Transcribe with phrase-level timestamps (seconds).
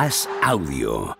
[0.00, 1.18] As Audio.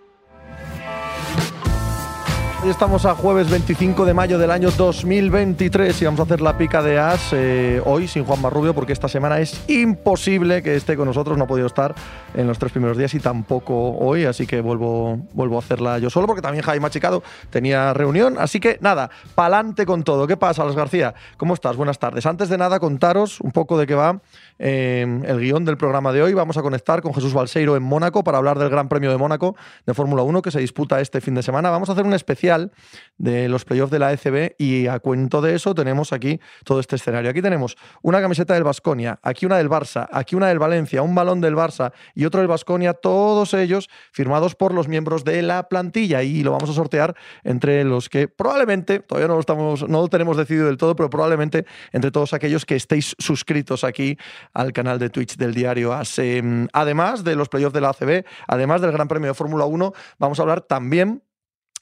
[2.61, 6.59] Hoy estamos a jueves 25 de mayo del año 2023 y vamos a hacer la
[6.59, 10.97] pica de As eh, hoy sin Juan Marrubio porque esta semana es imposible que esté
[10.97, 11.95] con nosotros, no ha podido estar
[12.35, 16.11] en los tres primeros días y tampoco hoy, así que vuelvo, vuelvo a hacerla yo
[16.11, 20.27] solo porque también Jaime Machicado tenía reunión, así que nada, pa'lante con todo.
[20.27, 21.15] ¿Qué pasa, Alex García?
[21.37, 21.77] ¿Cómo estás?
[21.77, 22.27] Buenas tardes.
[22.27, 24.21] Antes de nada, contaros un poco de qué va
[24.59, 26.35] eh, el guion del programa de hoy.
[26.35, 29.57] Vamos a conectar con Jesús Balseiro en Mónaco para hablar del Gran Premio de Mónaco
[29.87, 31.71] de Fórmula 1 que se disputa este fin de semana.
[31.71, 32.73] Vamos a hacer un especial
[33.17, 36.97] de los playoffs de la ECB y a cuento de eso tenemos aquí todo este
[36.97, 37.31] escenario.
[37.31, 41.15] Aquí tenemos una camiseta del Basconia, aquí una del Barça, aquí una del Valencia, un
[41.15, 45.69] balón del Barça y otro del Basconia, todos ellos firmados por los miembros de la
[45.69, 47.15] plantilla y lo vamos a sortear
[47.45, 51.11] entre los que probablemente, todavía no lo, estamos, no lo tenemos decidido del todo, pero
[51.11, 54.19] probablemente entre todos aquellos que estéis suscritos aquí
[54.53, 56.43] al canal de Twitch del diario ASE.
[56.73, 60.39] Además de los playoffs de la ACB, además del Gran Premio de Fórmula 1, vamos
[60.39, 61.23] a hablar también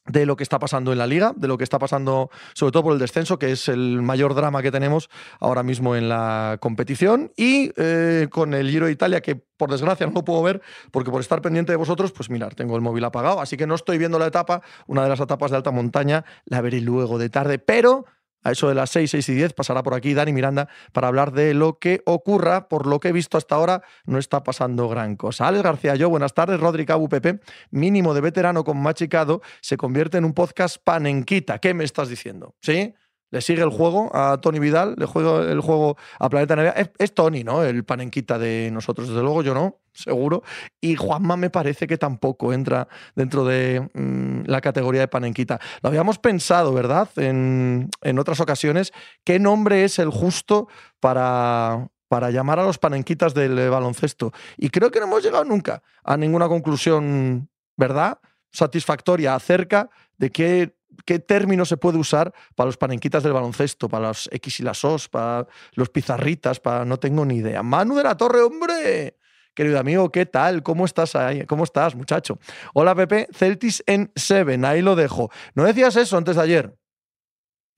[0.09, 2.85] de lo que está pasando en la liga, de lo que está pasando sobre todo
[2.85, 5.09] por el descenso, que es el mayor drama que tenemos
[5.41, 10.07] ahora mismo en la competición, y eh, con el Giro de Italia, que por desgracia
[10.07, 13.41] no puedo ver, porque por estar pendiente de vosotros, pues mirar, tengo el móvil apagado,
[13.41, 16.61] así que no estoy viendo la etapa, una de las etapas de alta montaña, la
[16.61, 18.07] veré luego de tarde, pero
[18.47, 21.33] a eso de las 6, 6 y 10 pasará por aquí Dani Miranda para hablar
[21.33, 22.69] de lo que ocurra.
[22.69, 25.49] Por lo que he visto hasta ahora, no está pasando gran cosa.
[25.49, 26.61] Alex García, yo, buenas tardes.
[26.61, 31.59] Rodri Cabu Pepe, mínimo de veterano con machicado, se convierte en un podcast panenquita.
[31.59, 32.55] ¿Qué me estás diciendo?
[32.61, 32.95] ¿Sí?
[33.31, 36.75] Le sigue el juego a Tony Vidal, le juego el juego a Planeta Nevia.
[36.99, 37.63] Es, Tony, ¿no?
[37.63, 40.43] El panenquita de nosotros, desde luego yo no, seguro.
[40.81, 45.61] Y Juanma me parece que tampoco entra dentro de mm, la categoría de panenquita.
[45.83, 47.09] Lo habíamos pensado, ¿verdad?
[47.17, 48.93] En, en, otras ocasiones,
[49.25, 50.69] ¿qué nombre es el justo
[51.01, 54.33] para, para llamar a los panenquitas del baloncesto?
[54.57, 58.19] Y creo que no hemos llegado nunca a ninguna conclusión, ¿verdad?
[58.53, 64.09] Satisfactoria acerca de qué ¿Qué término se puede usar para los panenquitas del baloncesto, para
[64.09, 67.63] los X y las Os, para los pizarritas, para no tengo ni idea?
[67.63, 69.19] Manu de la Torre, hombre.
[69.55, 70.63] Querido amigo, ¿qué tal?
[70.63, 71.45] ¿Cómo estás ahí?
[71.47, 72.39] ¿Cómo estás, muchacho?
[72.75, 73.29] Hola, Pepe.
[73.33, 75.31] Celtis en Seven, ahí lo dejo.
[75.55, 76.77] ¿No decías eso antes de ayer?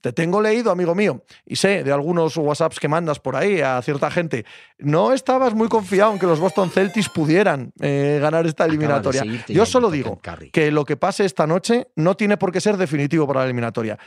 [0.01, 3.83] Te tengo leído, amigo mío, y sé de algunos WhatsApps que mandas por ahí a
[3.83, 4.45] cierta gente.
[4.79, 9.25] No estabas muy confiado en que los Boston Celtics pudieran eh, ganar esta eliminatoria.
[9.49, 10.21] Yo solo digo
[10.53, 13.99] que lo que pase esta noche no tiene por qué ser definitivo para la eliminatoria.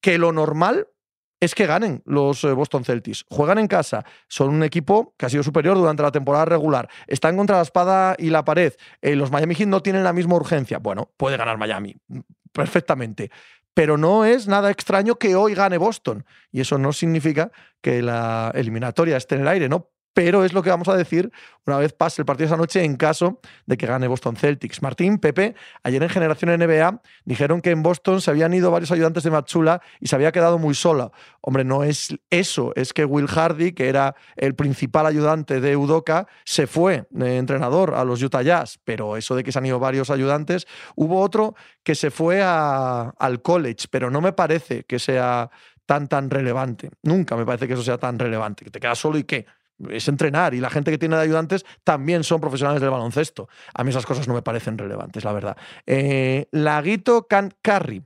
[0.00, 0.88] Que lo normal
[1.38, 3.24] es que ganen los eh, Boston Celtics.
[3.28, 7.36] Juegan en casa, son un equipo que ha sido superior durante la temporada regular, están
[7.36, 8.72] contra la espada y la pared.
[9.02, 10.78] Eh, los Miami Heat no tienen la misma urgencia.
[10.78, 11.94] Bueno, puede ganar Miami
[12.52, 13.30] perfectamente
[13.76, 16.24] pero no es nada extraño que hoy gane Boston.
[16.50, 19.90] Y eso no significa que la eliminatoria esté en el aire, ¿no?
[20.16, 21.30] Pero es lo que vamos a decir
[21.66, 24.80] una vez pase el partido esa noche en caso de que gane Boston Celtics.
[24.80, 29.24] Martín, Pepe, ayer en Generación NBA dijeron que en Boston se habían ido varios ayudantes
[29.24, 31.12] de Machula y se había quedado muy sola.
[31.42, 36.26] Hombre, no es eso, es que Will Hardy, que era el principal ayudante de Udoka,
[36.46, 39.78] se fue de entrenador a los Utah Jazz, pero eso de que se han ido
[39.78, 45.50] varios ayudantes, hubo otro que se fue al college, pero no me parece que sea
[45.84, 46.88] tan tan relevante.
[47.02, 49.44] Nunca me parece que eso sea tan relevante, que te quedas solo y qué
[49.90, 53.48] es entrenar y la gente que tiene de ayudantes también son profesionales del baloncesto.
[53.74, 55.56] A mí esas cosas no me parecen relevantes, la verdad.
[55.86, 58.02] Eh, Laguito Can Carry.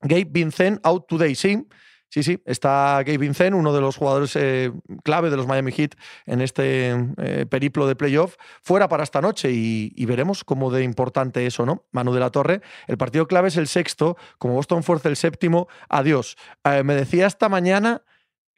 [0.00, 1.66] Gabe Vincent out today, sí.
[2.10, 4.70] Sí, sí, está Gabe Vincent, uno de los jugadores eh,
[5.02, 9.50] clave de los Miami Heat en este eh, periplo de playoff, fuera para esta noche
[9.50, 11.86] y, veremos cómo de importante es o no.
[11.90, 15.66] Manu de la Torre, el partido clave es el sexto, como Boston fuerza el séptimo,
[15.88, 16.36] adiós.
[16.84, 18.02] me decía esta mañana,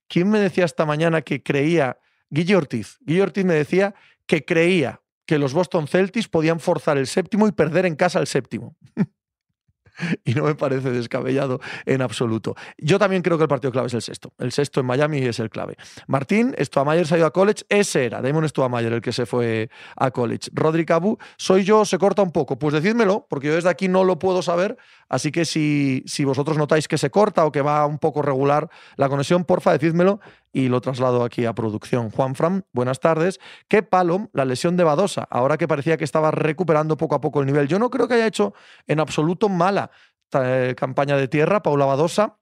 [0.06, 1.96] ¿quién me decía esta mañana que creía
[2.30, 2.98] Guille Ortiz.
[3.00, 3.94] Guille Ortiz me decía
[4.26, 8.26] que creía que los Boston Celtics podían forzar el séptimo y perder en casa el
[8.26, 8.76] séptimo.
[10.24, 12.54] y no me parece descabellado en absoluto.
[12.78, 14.32] Yo también creo que el partido clave es el sexto.
[14.38, 15.76] El sexto en Miami es el clave.
[16.06, 17.64] Martín, Stuamayer se ha ido a college.
[17.68, 20.50] Ese era, Damon Stuamayer el que se fue a college.
[20.52, 22.58] Rodri Cabu, soy yo, se corta un poco.
[22.58, 24.76] Pues decídmelo, porque yo desde aquí no lo puedo saber.
[25.08, 28.68] Así que si, si vosotros notáis que se corta o que va un poco regular
[28.96, 30.20] la conexión, porfa, decídmelo
[30.52, 32.10] y lo traslado aquí a producción.
[32.10, 33.38] Juan Fram, buenas tardes.
[33.68, 35.26] ¿Qué palo la lesión de Badosa?
[35.30, 37.68] Ahora que parecía que estaba recuperando poco a poco el nivel.
[37.68, 38.54] Yo no creo que haya hecho
[38.86, 39.90] en absoluto mala
[40.32, 42.38] eh, campaña de tierra Paula Badosa.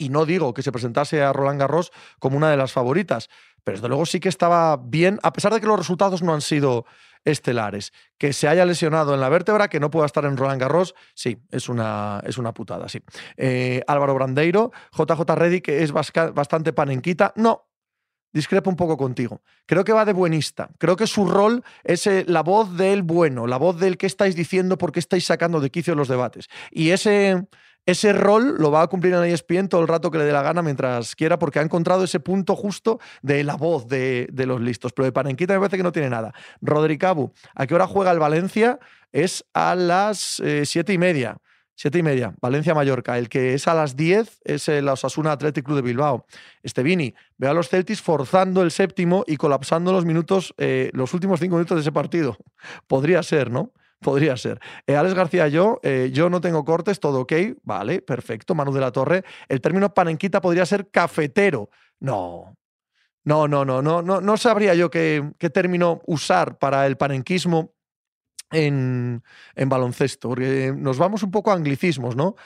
[0.00, 1.90] Y no digo que se presentase a Roland Garros
[2.20, 3.28] como una de las favoritas,
[3.64, 6.40] pero desde luego sí que estaba bien, a pesar de que los resultados no han
[6.40, 6.86] sido
[7.24, 7.92] estelares.
[8.18, 11.38] Que se haya lesionado en la vértebra, que no pueda estar en Roland Garros, sí,
[11.50, 13.00] es una, es una putada, sí.
[13.36, 17.68] Eh, Álvaro Brandeiro, JJ Reddy, que es bastante panenquita, no.
[18.32, 19.42] discrepo un poco contigo.
[19.66, 20.70] Creo que va de buenista.
[20.78, 24.36] Creo que su rol es eh, la voz del bueno, la voz del que estáis
[24.36, 26.48] diciendo, por qué estáis sacando de quicio los debates.
[26.70, 27.46] Y ese,
[27.88, 30.42] ese rol lo va a cumplir en ESPN todo el rato que le dé la
[30.42, 34.92] gana mientras quiera, porque ha encontrado ese punto justo de la voz de, los listos.
[34.92, 36.34] Pero de Panenquita me parece que no tiene nada.
[36.60, 38.78] Rodri Cabu, ¿a qué hora juega el Valencia?
[39.10, 41.38] Es a las eh, siete y media.
[41.76, 43.16] Siete y media, Valencia-Mallorca.
[43.16, 46.26] El que es a las 10 es el Osasuna Athletic Club de Bilbao.
[46.62, 51.40] Estevini, ve a los Celtis forzando el séptimo y colapsando los minutos, eh, los últimos
[51.40, 52.36] cinco minutos de ese partido.
[52.86, 53.72] Podría ser, ¿no?
[54.00, 54.60] Podría ser.
[54.86, 57.32] Eh, Alex García, yo, eh, yo no tengo cortes, todo ok.
[57.64, 58.54] Vale, perfecto.
[58.54, 59.24] Manu de la Torre.
[59.48, 61.68] El término panenquita podría ser cafetero.
[61.98, 62.56] No.
[63.24, 67.74] No, no, no, no, no, sabría yo qué, término usar para el panenquismo
[68.50, 69.22] en,
[69.66, 72.36] baloncesto, porque nos vamos un poco a anglicismos, ¿no?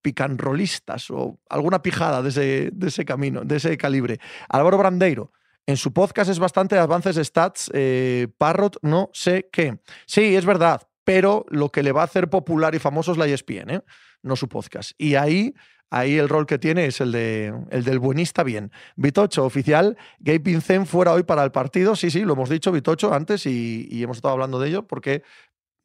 [0.00, 4.18] picanrolistas o alguna pijada de ese, de ese camino, de ese calibre.
[4.48, 5.30] Álvaro Brandeiro.
[5.66, 7.70] En su podcast es bastante avances de stats.
[7.72, 9.78] Eh, Parrot, no sé qué.
[10.06, 13.26] Sí, es verdad, pero lo que le va a hacer popular y famoso es la
[13.26, 13.84] ESPN, ¿eh?
[14.22, 14.92] no su podcast.
[14.98, 15.54] Y ahí,
[15.90, 18.72] ahí el rol que tiene es el, de, el del buenista bien.
[18.96, 21.94] Vitocho, oficial, Gabe Vincent fuera hoy para el partido.
[21.94, 25.22] Sí, sí, lo hemos dicho, Vitocho, antes y, y hemos estado hablando de ello porque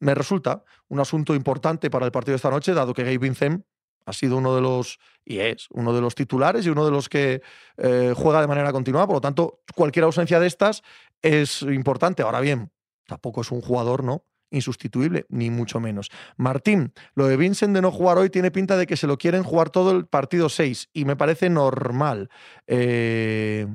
[0.00, 3.64] me resulta un asunto importante para el partido de esta noche, dado que Gabe Vincent
[4.08, 7.08] ha sido uno de los, y es uno de los titulares y uno de los
[7.10, 7.42] que
[7.76, 9.06] eh, juega de manera continuada.
[9.06, 10.82] Por lo tanto, cualquier ausencia de estas
[11.20, 12.22] es importante.
[12.22, 12.70] Ahora bien,
[13.06, 14.24] tampoco es un jugador, ¿no?
[14.50, 16.08] insustituible, ni mucho menos.
[16.38, 19.42] Martín, lo de Vincent de no jugar hoy tiene pinta de que se lo quieren
[19.42, 22.30] jugar todo el partido 6 y me parece normal.
[22.66, 23.66] Eh,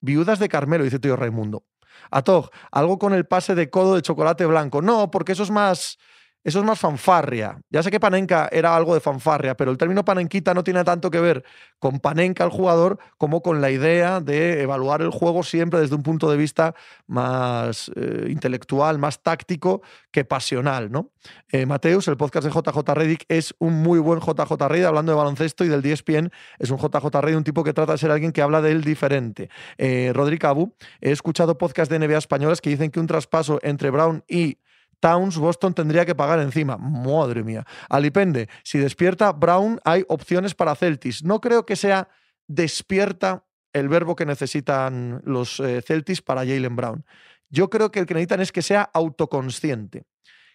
[0.00, 1.64] viudas de Carmelo, dice tío Raimundo.
[2.10, 4.82] Atog, algo con el pase de codo de chocolate blanco.
[4.82, 5.96] No, porque eso es más
[6.42, 7.60] eso es más fanfarria.
[7.68, 11.10] Ya sé que Panenka era algo de fanfarria, pero el término panenquita no tiene tanto
[11.10, 11.44] que ver
[11.78, 16.02] con Panenka, el jugador, como con la idea de evaluar el juego siempre desde un
[16.02, 16.74] punto de vista
[17.06, 20.90] más eh, intelectual, más táctico que pasional.
[20.90, 21.10] ¿no?
[21.50, 25.16] Eh, Mateus, el podcast de JJ Reddick, es un muy buen JJ Reddick hablando de
[25.16, 26.30] baloncesto y del DSPN.
[26.58, 28.82] Es un JJ Reddick, un tipo que trata de ser alguien que habla de él
[28.82, 29.50] diferente.
[29.76, 33.90] Eh, Rodrigo Abu, he escuchado podcasts de NBA españolas que dicen que un traspaso entre
[33.90, 34.56] Brown y
[35.00, 36.76] Towns, Boston tendría que pagar encima.
[36.76, 37.64] Madre mía.
[37.88, 41.24] Alipende, si despierta Brown, hay opciones para Celtis.
[41.24, 42.08] No creo que sea
[42.46, 47.04] despierta el verbo que necesitan los eh, Celtis para Jalen Brown.
[47.48, 50.04] Yo creo que el que necesitan es que sea autoconsciente,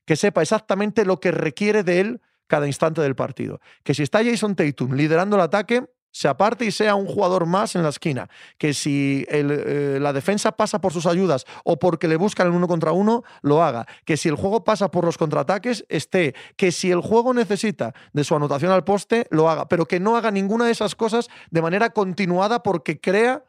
[0.06, 3.60] que sepa exactamente lo que requiere de él cada instante del partido.
[3.84, 7.76] Que si está Jason Tatum liderando el ataque, se aparte y sea un jugador más
[7.76, 8.30] en la esquina.
[8.58, 12.70] Que si eh, la defensa pasa por sus ayudas o porque le buscan el uno
[12.70, 13.86] contra uno, lo haga.
[14.06, 16.34] Que si el juego pasa por los contraataques, esté.
[16.56, 19.68] Que si el juego necesita de su anotación al poste, lo haga.
[19.68, 23.44] Pero que no haga ninguna de esas cosas de manera continuada porque crea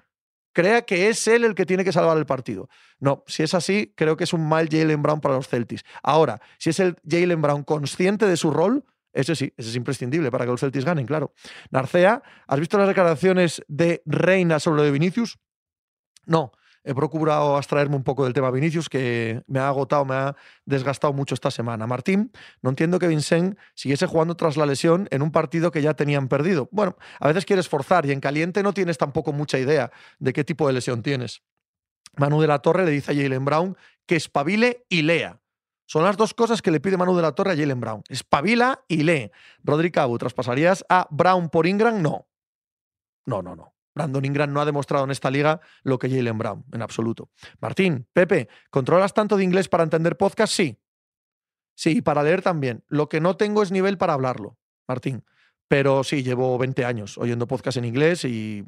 [0.53, 2.69] crea que es él el que tiene que salvar el partido.
[2.99, 5.85] No, si es así, creo que es un mal Jalen Brown para los Celtics.
[6.03, 8.83] Ahora, si es el Jalen Brown consciente de su rol,
[9.17, 11.33] ese sí, ese es imprescindible para que los Celtics ganen, claro.
[11.71, 15.39] Narcea, ¿has visto las declaraciones de Reina sobre lo de Vinicius?
[16.27, 16.53] No,
[16.85, 20.37] he procurado abstraerme un poco del tema Vinicius, que me ha agotado, me ha
[20.67, 21.87] desgastado mucho esta semana.
[21.87, 22.31] Martín,
[22.63, 26.29] no entiendo que Vincent siguiese jugando tras la lesión en un partido que ya tenían
[26.29, 26.69] perdido.
[26.71, 30.45] Bueno, a veces quieres forzar y en caliente no tienes tampoco mucha idea de qué
[30.45, 31.43] tipo de lesión tienes.
[32.17, 33.77] Manu de la Torre le dice a Jalen Brown
[34.07, 35.41] que espabile y lea.
[35.87, 38.03] Son las dos cosas que le pide Manu de la Torre a Jalen Brown.
[38.09, 39.31] Espabila y lee.
[39.63, 42.03] Rodri Cabu, ¿traspasarías a Brown por Ingram?
[42.03, 42.27] No.
[43.25, 43.73] No, no, no.
[43.95, 47.31] Brandon Ingram no ha demostrado en esta liga lo que Jalen Brown, en absoluto.
[47.61, 50.53] Martín, Pepe, ¿controlas tanto de inglés para entender podcast?
[50.53, 50.79] Sí.
[51.75, 52.85] Sí, para leer también.
[52.89, 55.25] Lo que no tengo es nivel para hablarlo, Martín.
[55.69, 58.65] Pero sí, llevo 20 años oyendo podcast en inglés y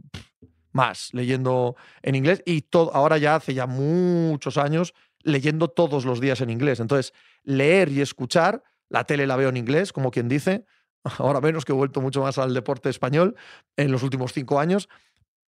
[0.73, 2.43] más, leyendo en inglés.
[2.47, 6.81] Y todo, ahora ya hace ya muchos años leyendo todos los días en inglés.
[6.81, 10.65] Entonces, leer y escuchar, la tele la veo en inglés, como quien dice,
[11.19, 13.37] ahora menos que he vuelto mucho más al deporte español
[13.77, 14.89] en los últimos cinco años,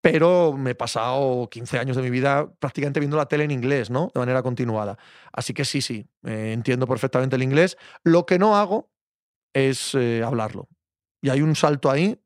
[0.01, 3.91] pero me he pasado 15 años de mi vida prácticamente viendo la tele en inglés,
[3.91, 4.09] ¿no?
[4.13, 4.97] De manera continuada.
[5.31, 7.77] Así que sí, sí, eh, entiendo perfectamente el inglés.
[8.03, 8.89] Lo que no hago
[9.53, 10.67] es eh, hablarlo.
[11.21, 12.19] Y hay un salto ahí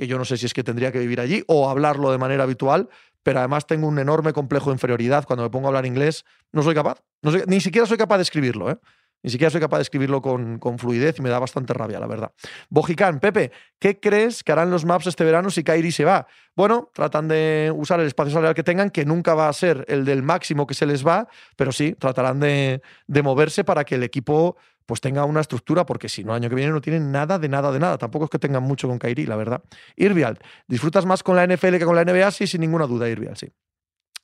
[0.00, 2.44] que yo no sé si es que tendría que vivir allí o hablarlo de manera
[2.44, 2.88] habitual,
[3.22, 5.24] pero además tengo un enorme complejo de inferioridad.
[5.24, 7.02] Cuando me pongo a hablar inglés, no soy capaz.
[7.46, 8.78] ni siquiera soy capaz de escribirlo, ¿eh?
[9.22, 12.32] Ni siquiera soy capaz de escribirlo con, fluidez y me da bastante rabia, la verdad.
[12.70, 16.26] Bojicán, Pepe, ¿qué crees que harán los maps este verano si Kairi se va?
[16.56, 20.04] Bueno, tratan de usar el espacio salarial que tengan, que nunca va a ser el
[20.04, 24.02] del máximo que se les va, pero sí, tratarán de, de moverse para que el
[24.02, 24.56] equipo
[24.90, 27.70] pues tenga una estructura, porque si no, año que viene no tienen nada de nada
[27.70, 27.96] de nada.
[27.96, 29.62] Tampoco es que tengan mucho con Kairi, la verdad.
[29.94, 30.36] Irvial,
[30.66, 32.28] ¿disfrutas más con la NFL que con la NBA?
[32.32, 33.52] Sí, sin ninguna duda, Irvial, sí.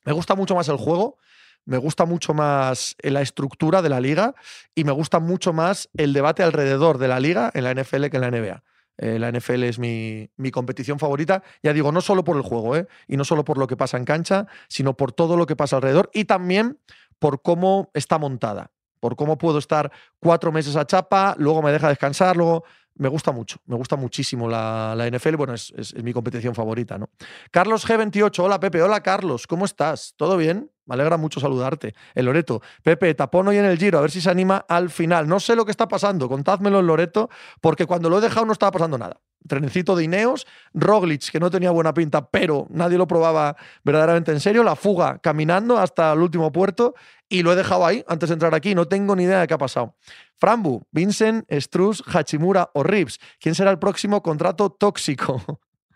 [0.03, 1.19] Me gusta mucho más el juego,
[1.67, 4.33] me gusta mucho más la estructura de la liga
[4.73, 8.17] y me gusta mucho más el debate alrededor de la liga en la NFL que
[8.17, 8.63] en la NBA.
[8.97, 12.75] Eh, la NFL es mi, mi, competición favorita, ya digo, no solo por el juego,
[12.75, 12.87] ¿eh?
[13.07, 15.75] y no solo por lo que pasa en cancha, sino por todo lo que pasa
[15.75, 16.79] alrededor y también
[17.19, 21.89] por cómo está montada, por cómo puedo estar cuatro meses a chapa, luego me deja
[21.89, 22.63] descansar, luego
[22.95, 26.55] me gusta mucho, me gusta muchísimo la, la NFL, bueno, es, es, es, mi competición
[26.55, 27.09] favorita, ¿no?
[27.51, 30.15] Carlos G28, hola Pepe, hola Carlos, ¿cómo estás?
[30.17, 30.71] ¿Todo bien?
[30.87, 31.93] Me alegra mucho saludarte.
[32.15, 35.27] El Loreto, Pepe, tapón hoy en el Giro, a ver si se anima al final.
[35.27, 37.29] No sé lo que está pasando, contádmelo en Loreto,
[37.61, 39.19] porque cuando lo he dejado no estaba pasando nada.
[39.47, 44.39] Trenecito de Ineos, Roglic, que no tenía buena pinta, pero nadie lo probaba verdaderamente en
[44.39, 46.95] serio, la fuga caminando hasta el último puerto
[47.29, 48.73] y lo he dejado ahí antes de entrar aquí.
[48.73, 49.95] No tengo ni idea de qué ha pasado.
[50.37, 53.19] Frambu, Vincent, Struz, Hachimura o Rips.
[53.39, 55.41] ¿Quién será el próximo contrato tóxico?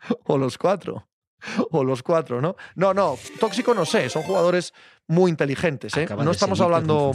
[0.25, 1.10] o los cuatro.
[1.71, 2.55] O los cuatro, ¿no?
[2.75, 4.74] No, no, tóxico no sé, son jugadores
[5.07, 6.07] muy inteligentes, ¿eh?
[6.17, 7.13] No estamos hablando.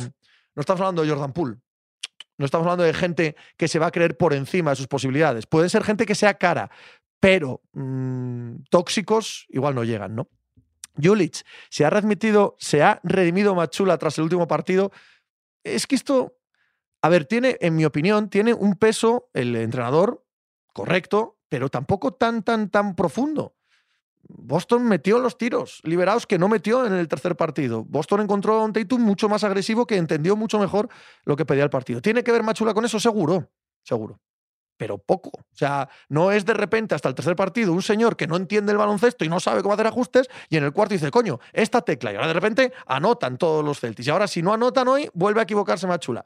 [0.55, 1.57] No estamos hablando de Jordan Poole.
[2.39, 5.47] No estamos hablando de gente que se va a creer por encima de sus posibilidades.
[5.47, 6.71] Pueden ser gente que sea cara,
[7.21, 10.29] pero mmm, tóxicos igual no llegan, ¿no?
[11.03, 14.93] Julich, se ha redmitido, se ha redimido Machula tras el último partido.
[15.63, 16.39] Es que esto,
[17.03, 20.25] a ver, tiene, en mi opinión, tiene un peso el entrenador
[20.73, 23.56] correcto, pero tampoco tan, tan, tan profundo.
[24.29, 27.85] Boston metió los tiros liberados que no metió en el tercer partido.
[27.85, 30.89] Boston encontró a un Tatum mucho más agresivo que entendió mucho mejor
[31.25, 32.01] lo que pedía el partido.
[32.01, 32.99] ¿Tiene que ver Machula con eso?
[32.99, 33.51] Seguro,
[33.83, 34.21] seguro.
[34.77, 35.31] Pero poco.
[35.31, 38.73] O sea, no es de repente hasta el tercer partido un señor que no entiende
[38.73, 41.81] el baloncesto y no sabe cómo hacer ajustes y en el cuarto dice, coño, esta
[41.81, 42.13] tecla.
[42.13, 44.07] Y ahora de repente anotan todos los Celtics.
[44.07, 46.25] Y ahora si no anotan hoy, vuelve a equivocarse Machula.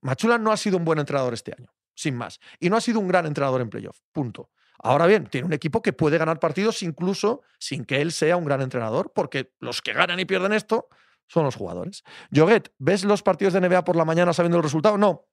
[0.00, 2.40] Machula no ha sido un buen entrenador este año, sin más.
[2.60, 3.98] Y no ha sido un gran entrenador en playoff.
[4.12, 4.50] Punto.
[4.82, 8.44] Ahora bien, tiene un equipo que puede ganar partidos incluso sin que él sea un
[8.44, 10.88] gran entrenador, porque los que ganan y pierden esto
[11.28, 12.04] son los jugadores.
[12.34, 14.98] Joguet, ¿ves los partidos de NBA por la mañana sabiendo el resultado?
[14.98, 15.26] No.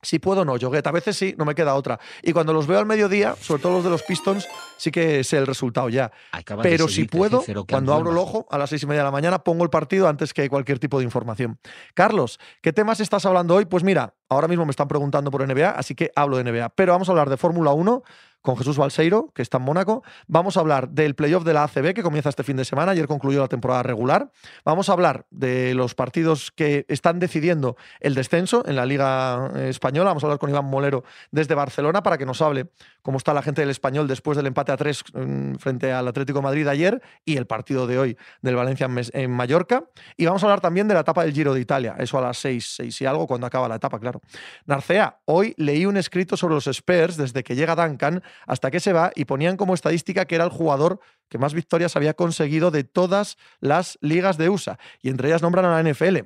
[0.00, 0.86] Si puedo, no, Joguet.
[0.86, 1.98] A veces sí, no me queda otra.
[2.22, 5.38] Y cuando los veo al mediodía, sobre todo los de los Pistons, sí que sé
[5.38, 6.12] el resultado ya.
[6.30, 9.06] Acaba Pero si puedo, cuando ando abro el ojo a las seis y media de
[9.06, 11.58] la mañana, pongo el partido antes que cualquier tipo de información.
[11.94, 13.64] Carlos, ¿qué temas estás hablando hoy?
[13.64, 16.68] Pues mira, ahora mismo me están preguntando por NBA, así que hablo de NBA.
[16.76, 18.02] Pero vamos a hablar de Fórmula 1
[18.42, 20.02] con Jesús Balseiro, que está en Mónaco.
[20.26, 22.92] Vamos a hablar del playoff de la ACB, que comienza este fin de semana.
[22.92, 24.30] Ayer concluyó la temporada regular.
[24.64, 29.68] Vamos a hablar de los partidos que están decidiendo el descenso en la Liga eh,
[29.68, 30.10] Española.
[30.10, 32.70] Vamos a hablar con Iván Molero desde Barcelona para que nos hable
[33.02, 36.42] cómo está la gente del Español después del empate a tres mm, frente al Atlético
[36.42, 39.84] Madrid ayer y el partido de hoy del Valencia en Mallorca.
[40.16, 41.96] Y vamos a hablar también de la etapa del Giro de Italia.
[41.98, 44.20] Eso a las seis, seis y algo, cuando acaba la etapa, claro.
[44.66, 48.92] Narcea, hoy leí un escrito sobre los Spurs desde que llega Duncan hasta que se
[48.92, 52.84] va y ponían como estadística que era el jugador que más victorias había conseguido de
[52.84, 54.78] todas las ligas de USA.
[55.02, 56.18] Y entre ellas nombran a la NFL.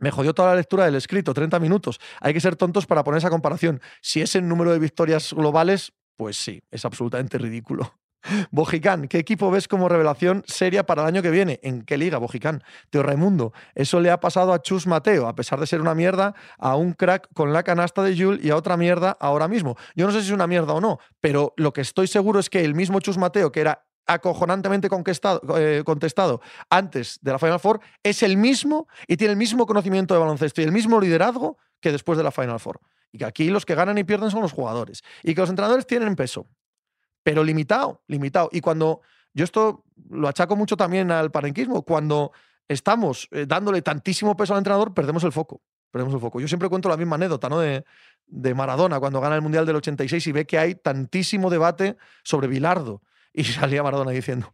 [0.00, 2.00] Me jodió toda la lectura del escrito, 30 minutos.
[2.20, 3.80] Hay que ser tontos para poner esa comparación.
[4.00, 7.94] Si es el número de victorias globales, pues sí, es absolutamente ridículo.
[8.50, 11.60] Bojicán, ¿qué equipo ves como revelación seria para el año que viene?
[11.62, 12.62] ¿En qué liga, Bojicán?
[12.90, 16.34] Teo Raimundo, eso le ha pasado a Chus Mateo, a pesar de ser una mierda,
[16.58, 19.76] a un crack con la canasta de Jules y a otra mierda ahora mismo.
[19.94, 22.50] Yo no sé si es una mierda o no, pero lo que estoy seguro es
[22.50, 27.60] que el mismo Chus Mateo, que era acojonantemente conquistado- eh, contestado antes de la Final
[27.60, 31.58] Four, es el mismo y tiene el mismo conocimiento de baloncesto y el mismo liderazgo
[31.80, 32.80] que después de la Final Four.
[33.12, 35.02] Y que aquí los que ganan y pierden son los jugadores.
[35.22, 36.46] Y que los entrenadores tienen peso
[37.22, 38.48] pero limitado, limitado.
[38.52, 39.00] Y cuando
[39.32, 42.32] yo esto lo achaco mucho también al parenquismo, cuando
[42.68, 45.60] estamos eh, dándole tantísimo peso al entrenador, perdemos el foco.
[45.90, 46.40] Perdemos el foco.
[46.40, 47.58] Yo siempre cuento la misma anécdota, ¿no?
[47.58, 47.84] De,
[48.26, 52.48] de Maradona, cuando gana el Mundial del 86 y ve que hay tantísimo debate sobre
[52.48, 53.02] Bilardo.
[53.32, 54.52] Y salía Maradona diciendo,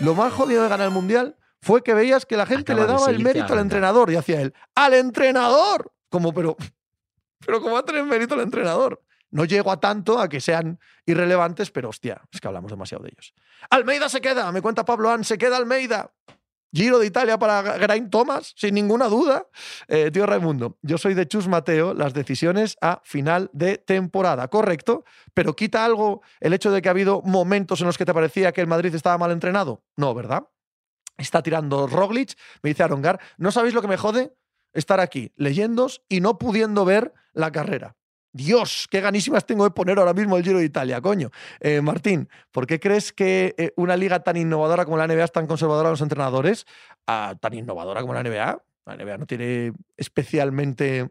[0.00, 2.92] lo más jodido de ganar el Mundial fue que veías que la gente Acaba le
[2.92, 4.10] daba el mérito al entrenador.
[4.10, 5.92] Y hacía él, ¡al entrenador!
[6.08, 6.56] Como, pero,
[7.46, 9.02] pero ¿cómo va a tener mérito el entrenador?
[9.32, 13.10] No llego a tanto a que sean irrelevantes, pero hostia, es que hablamos demasiado de
[13.12, 13.34] ellos.
[13.70, 16.12] Almeida se queda, me cuenta Pablo An, se queda Almeida.
[16.74, 19.46] Giro de Italia para Grain Thomas, sin ninguna duda.
[19.88, 25.04] Eh, tío Raimundo, yo soy de Chus Mateo, las decisiones a final de temporada, correcto,
[25.34, 28.52] pero quita algo el hecho de que ha habido momentos en los que te parecía
[28.52, 29.82] que el Madrid estaba mal entrenado.
[29.96, 30.44] No, ¿verdad?
[31.18, 34.34] Está tirando Roglic, me dice Arongar, ¿no sabéis lo que me jode?
[34.72, 37.96] Estar aquí leyéndos y no pudiendo ver la carrera.
[38.32, 41.30] Dios, qué ganísimas tengo de poner ahora mismo el Giro de Italia, coño.
[41.60, 45.32] Eh, Martín, ¿por qué crees que eh, una liga tan innovadora como la NBA es
[45.32, 46.66] tan conservadora a los entrenadores?
[47.06, 48.62] Ah, tan innovadora como la NBA.
[48.86, 51.10] La NBA no tiene especialmente.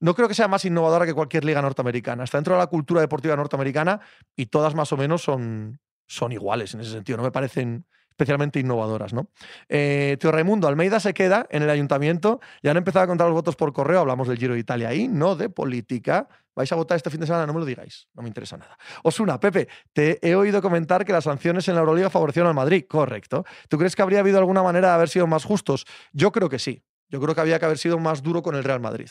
[0.00, 2.24] No creo que sea más innovadora que cualquier liga norteamericana.
[2.24, 4.00] Está dentro de la cultura deportiva norteamericana
[4.34, 7.18] y todas más o menos son, son iguales en ese sentido.
[7.18, 9.12] No me parecen especialmente innovadoras.
[9.12, 9.28] ¿no?
[9.68, 13.34] Eh, Tío Raimundo, Almeida se queda en el ayuntamiento, ya han empezado a contar los
[13.34, 16.28] votos por correo, hablamos del Giro de Italia ahí, no de política.
[16.54, 17.46] ¿Vais a votar este fin de semana?
[17.46, 18.76] No me lo digáis, no me interesa nada.
[19.04, 22.84] Osuna, Pepe, te he oído comentar que las sanciones en la Euroliga favorecieron al Madrid.
[22.86, 23.46] Correcto.
[23.70, 25.86] ¿Tú crees que habría habido alguna manera de haber sido más justos?
[26.12, 26.84] Yo creo que sí.
[27.08, 29.08] Yo creo que había que haber sido más duro con el Real Madrid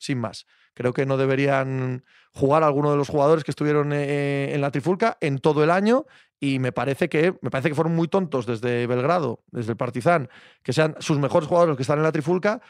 [0.00, 0.46] sin más.
[0.74, 5.18] Creo que no deberían jugar alguno de los jugadores que estuvieron eh, en la trifulca
[5.20, 6.06] en todo el año
[6.38, 10.28] y me parece que me parece que fueron muy tontos desde Belgrado, desde el Partizan,
[10.62, 12.60] que sean sus mejores jugadores los que están en la trifulca,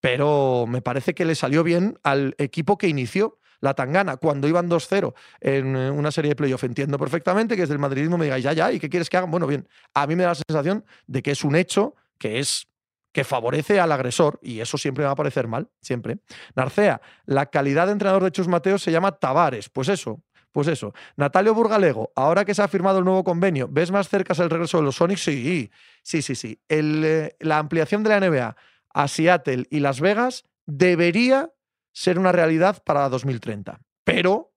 [0.00, 4.68] pero me parece que le salió bien al equipo que inició la Tangana cuando iban
[4.68, 6.62] 2-0 en eh, una serie de playoff.
[6.64, 9.30] Entiendo perfectamente que desde el madridismo me digáis, ya, ya, ¿y qué quieres que hagan?
[9.30, 12.68] Bueno, bien, a mí me da la sensación de que es un hecho que es
[13.12, 16.18] que favorece al agresor y eso siempre va a parecer mal, siempre.
[16.54, 20.22] Narcea, la calidad de entrenador de Chus Mateos se llama Tavares, pues eso,
[20.52, 20.92] pues eso.
[21.16, 24.78] Natalio Burgalego, ahora que se ha firmado el nuevo convenio, ¿ves más cerca el regreso
[24.78, 25.22] de los Sonics?
[25.22, 25.70] Sí,
[26.02, 26.60] sí, sí, sí.
[26.68, 28.56] Eh, la ampliación de la NBA
[28.94, 31.50] a Seattle y Las Vegas debería
[31.92, 33.80] ser una realidad para 2030.
[34.04, 34.47] Pero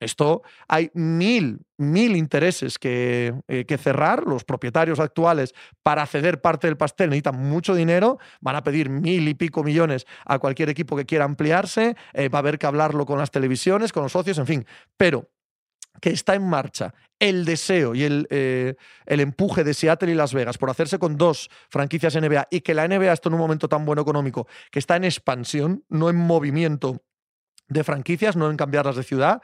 [0.00, 4.24] esto hay mil, mil intereses que, eh, que, cerrar.
[4.26, 8.18] Los propietarios actuales, para ceder parte del pastel, necesitan mucho dinero.
[8.40, 11.96] Van a pedir mil y pico millones a cualquier equipo que quiera ampliarse.
[12.14, 14.66] Eh, va a haber que hablarlo con las televisiones, con los socios, en fin.
[14.96, 15.28] Pero
[16.00, 20.32] que está en marcha el deseo y el, eh, el, empuje de Seattle y Las
[20.32, 23.68] Vegas por hacerse con dos franquicias NBA y que la NBA está en un momento
[23.68, 27.02] tan bueno económico, que está en expansión, no en movimiento
[27.68, 29.42] de franquicias, no en cambiarlas de ciudad,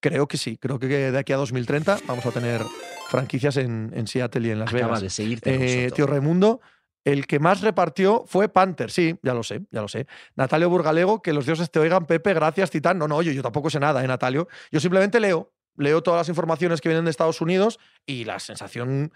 [0.00, 2.62] Creo que sí, creo que de aquí a 2030 vamos a tener
[3.08, 5.00] franquicias en, en Seattle y en Las Vegas.
[5.00, 5.86] de seguirte.
[5.86, 6.60] Eh, tío Raimundo,
[7.04, 10.06] el que más repartió fue Panther, sí, ya lo sé, ya lo sé.
[10.36, 12.98] Natalio Burgalego, que los dioses te oigan, Pepe, gracias, Titán.
[12.98, 14.46] No, no, yo, yo tampoco sé nada, ¿eh, Natalio?
[14.70, 19.12] Yo simplemente leo, leo todas las informaciones que vienen de Estados Unidos y la sensación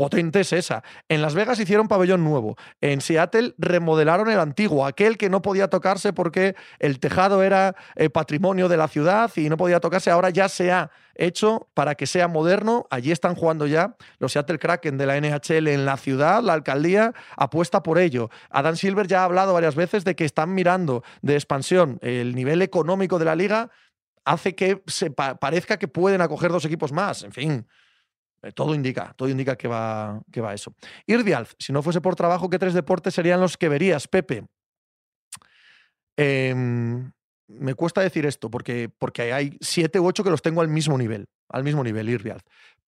[0.00, 0.82] potente es esa.
[1.10, 2.56] En Las Vegas hicieron pabellón nuevo.
[2.80, 8.08] En Seattle remodelaron el antiguo, aquel que no podía tocarse porque el tejado era eh,
[8.08, 10.10] patrimonio de la ciudad y no podía tocarse.
[10.10, 12.86] Ahora ya se ha hecho para que sea moderno.
[12.88, 16.42] Allí están jugando ya los Seattle Kraken de la NHL en la ciudad.
[16.42, 18.30] La alcaldía apuesta por ello.
[18.48, 22.62] Adam Silver ya ha hablado varias veces de que están mirando de expansión el nivel
[22.62, 23.70] económico de la liga
[24.24, 27.22] hace que se parezca que pueden acoger dos equipos más.
[27.22, 27.66] En fin,
[28.54, 30.74] todo indica, todo indica que va, que va eso.
[31.06, 34.46] Irdialf, si no fuese por trabajo, ¿qué tres deportes serían los que verías, Pepe?
[36.16, 37.12] Em,
[37.48, 40.96] me cuesta decir esto porque, porque hay siete u ocho que los tengo al mismo
[40.96, 42.20] nivel, al mismo nivel.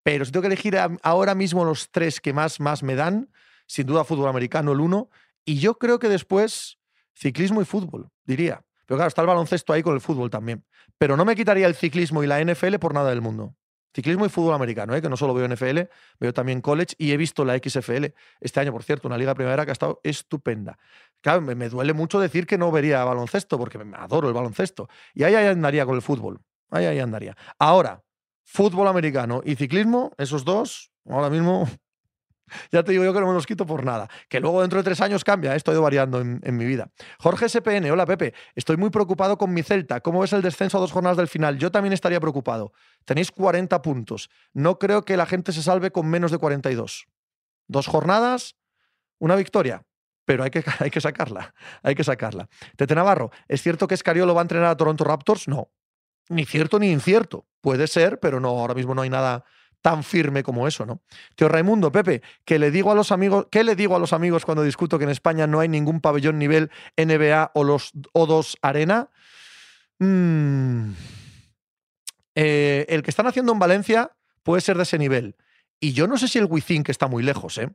[0.02, 3.30] Pero si tengo que elegir ahora mismo los tres que más, más me dan,
[3.66, 5.10] sin duda fútbol americano el uno,
[5.44, 6.78] y yo creo que después
[7.14, 8.64] ciclismo y fútbol, diría.
[8.86, 10.64] Pero claro, está el baloncesto ahí con el fútbol también.
[10.98, 13.54] Pero no me quitaría el ciclismo y la NFL por nada del mundo.
[13.94, 15.02] Ciclismo y fútbol americano, ¿eh?
[15.02, 15.80] que no solo veo NFL,
[16.18, 18.06] veo también college y he visto la XFL
[18.40, 20.78] este año, por cierto, una liga primavera que ha estado estupenda.
[21.20, 24.88] Claro, me, duele mucho decir que no vería baloncesto, porque me adoro el baloncesto.
[25.14, 26.40] Y ahí, ahí andaría con el fútbol.
[26.70, 27.36] Ahí, ahí andaría.
[27.58, 28.02] Ahora,
[28.44, 31.68] fútbol americano y ciclismo, esos dos, ahora mismo
[32.70, 34.08] ya te digo yo que no me los quito por nada.
[34.28, 35.56] Que luego dentro de tres años cambia, ¿eh?
[35.56, 36.90] esto ha ido variando en, mi vida.
[37.18, 40.00] Jorge SPN, hola Pepe, estoy muy preocupado con mi Celta.
[40.00, 41.58] ¿Cómo ves el descenso a dos jornadas del final?
[41.58, 42.72] Yo también estaría preocupado.
[43.04, 44.30] Tenéis 40 puntos.
[44.52, 47.06] No creo que la gente se salve con menos de 42.
[47.68, 48.56] Dos jornadas,
[49.18, 49.84] una victoria.
[50.24, 52.48] Pero hay que, hay que sacarla, hay que sacarla.
[52.76, 55.48] Tete Navarro, ¿es cierto que Escariolo va a entrenar a Toronto Raptors?
[55.48, 55.70] No.
[56.28, 57.46] Ni cierto ni incierto.
[57.60, 59.44] Puede ser, pero no, ahora mismo no hay nada,
[59.82, 61.02] tan firme como eso, ¿no?
[61.34, 64.44] Tío Raimundo, Pepe, ¿qué le digo a los amigos, ¿qué le digo a los amigos
[64.44, 69.10] cuando discuto que en España no hay ningún pabellón nivel NBA o los O2 Arena?
[69.98, 70.92] Mm.
[72.34, 75.36] Eh, el que están haciendo en Valencia puede ser de ese nivel.
[75.80, 77.68] Y yo no sé si el Within, que está muy lejos, ¿eh?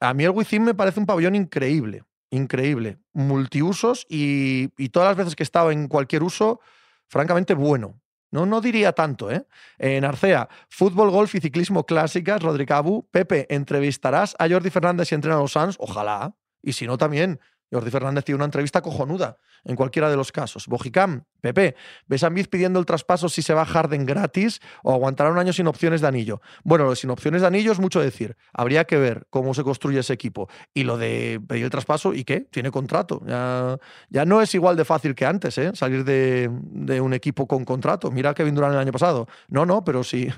[0.00, 2.98] A mí el Within me parece un pabellón increíble, increíble.
[3.14, 6.60] Multiusos y, y todas las veces que he estado en cualquier uso,
[7.08, 8.02] francamente bueno.
[8.32, 9.46] No, no diría tanto, ¿eh?
[9.78, 15.36] En Arcea, fútbol, golf y ciclismo clásicas, Rodrigo Pepe, ¿entrevistarás a Jordi Fernández y entrena
[15.36, 15.76] a los Suns?
[15.78, 16.34] Ojalá.
[16.62, 17.40] Y si no, también.
[17.72, 20.66] Jordi Fernández tiene una entrevista cojonuda en cualquiera de los casos.
[20.66, 21.74] Bojicam, Pepe,
[22.06, 25.52] ¿ves a Miz pidiendo el traspaso si se va Harden gratis o aguantará un año
[25.52, 26.40] sin opciones de anillo?
[26.64, 28.36] Bueno, sin opciones de anillo es mucho decir.
[28.52, 30.48] Habría que ver cómo se construye ese equipo.
[30.74, 32.40] Y lo de pedir el traspaso, ¿y qué?
[32.50, 33.22] Tiene contrato.
[33.26, 35.72] Ya, no es igual de fácil que antes, ¿eh?
[35.74, 38.10] Salir de, de un equipo con contrato.
[38.10, 39.26] Mira Kevin Durant el año pasado.
[39.48, 40.28] No, no, pero sí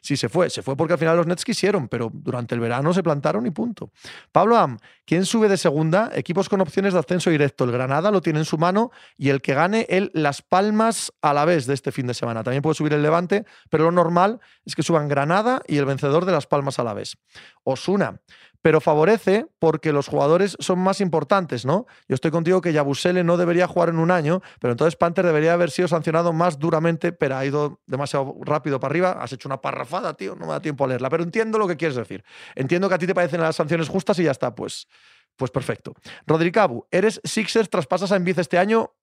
[0.00, 2.92] si se fue, se fue porque al final los Nets quisieron, pero durante el verano
[2.92, 3.90] se plantaron y punto.
[4.32, 6.10] Pablo Am, ¿quién sube de segunda?
[6.14, 7.64] Equipos con opciones de ascenso directo.
[7.64, 11.32] El Granada lo tiene en su mano y el que gane el Las Palmas a
[11.32, 12.42] la vez de este fin de semana.
[12.42, 16.24] También puede subir el Levante, pero lo normal es que suban Granada y el vencedor
[16.24, 17.16] de Las Palmas a la vez.
[17.64, 18.20] Osuna,
[18.66, 21.86] pero favorece porque los jugadores son más importantes, ¿no?
[22.08, 25.52] Yo estoy contigo que Yabusele no debería jugar en un año, pero entonces Panther debería
[25.52, 29.12] haber sido sancionado más duramente, pero ha ido demasiado rápido para arriba.
[29.22, 31.76] Has hecho una parrafada, tío, no me da tiempo a leerla, pero entiendo lo que
[31.76, 32.24] quieres decir.
[32.56, 34.88] Entiendo que a ti te parecen las sanciones justas y ya está, pues,
[35.36, 35.94] pues perfecto.
[36.26, 38.96] Rodricabu, eres Sixers, traspasas a Enviz este año,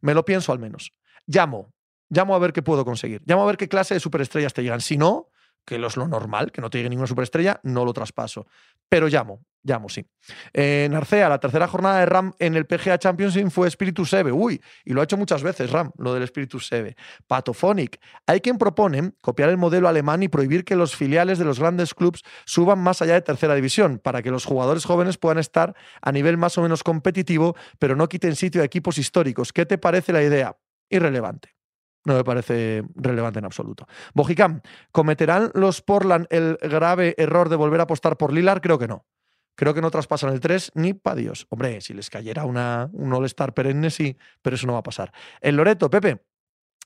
[0.00, 0.92] me lo pienso al menos.
[1.26, 1.72] Llamo,
[2.08, 3.20] llamo a ver qué puedo conseguir.
[3.26, 4.80] Llamo a ver qué clase de superestrellas te llegan.
[4.80, 5.26] Si no,
[5.70, 8.44] que es lo normal, que no te llegue ninguna superestrella, no lo traspaso.
[8.88, 10.04] Pero llamo, llamo, sí.
[10.52, 14.32] Eh, Narcea, la tercera jornada de RAM en el PGA Championship fue Espíritu Sebe.
[14.32, 16.96] Uy, y lo ha hecho muchas veces RAM, lo del Espíritu Sebe.
[17.28, 18.00] Patophonic.
[18.26, 21.94] Hay quien propone copiar el modelo alemán y prohibir que los filiales de los grandes
[21.94, 26.10] clubs suban más allá de tercera división, para que los jugadores jóvenes puedan estar a
[26.10, 29.52] nivel más o menos competitivo, pero no quiten sitio a equipos históricos.
[29.52, 30.56] ¿Qué te parece la idea?
[30.88, 31.59] Irrelevante.
[32.04, 33.86] No me parece relevante en absoluto.
[34.14, 38.60] Bojicam, ¿cometerán los Portland el grave error de volver a apostar por Lilar?
[38.60, 39.06] Creo que no.
[39.54, 41.46] Creo que no traspasan el 3 ni para Dios.
[41.50, 45.12] Hombre, si les cayera una, un All-Star perenne, sí, pero eso no va a pasar.
[45.42, 46.22] El Loreto, Pepe,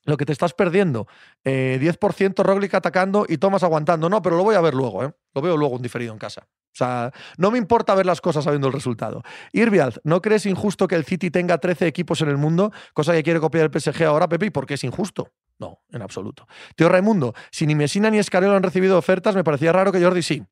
[0.05, 1.07] lo que te estás perdiendo,
[1.45, 4.11] 10% eh, Roglic atacando y Thomas aguantando.
[4.11, 5.13] No, pero lo voy a ver luego, ¿eh?
[5.35, 6.49] Lo veo luego un diferido en casa.
[6.75, 9.23] O sea, no me importa ver las cosas sabiendo el resultado.
[9.53, 12.73] Irviald, ¿no crees injusto que el City tenga 13 equipos en el mundo?
[12.93, 15.31] Cosa que quiere copiar el PSG ahora, Pepe, ¿y por qué es injusto?
[15.61, 16.49] No, en absoluto.
[16.75, 20.23] Tío Raimundo, si ni Messina ni Escarelo han recibido ofertas, me parecía raro que Jordi
[20.23, 20.45] sí.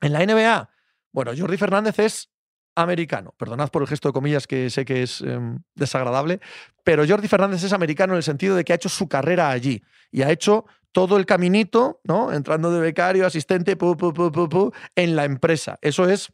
[0.00, 0.70] En la NBA,
[1.12, 2.30] bueno, Jordi Fernández es
[2.74, 3.34] americano.
[3.36, 6.40] Perdonad por el gesto de comillas que sé que es em, desagradable,
[6.82, 9.82] pero Jordi Fernández es americano en el sentido de que ha hecho su carrera allí
[10.10, 12.32] y ha hecho todo el caminito, ¿no?
[12.32, 13.76] Entrando de becario, asistente,
[14.96, 15.78] en la empresa.
[15.82, 16.32] Eso es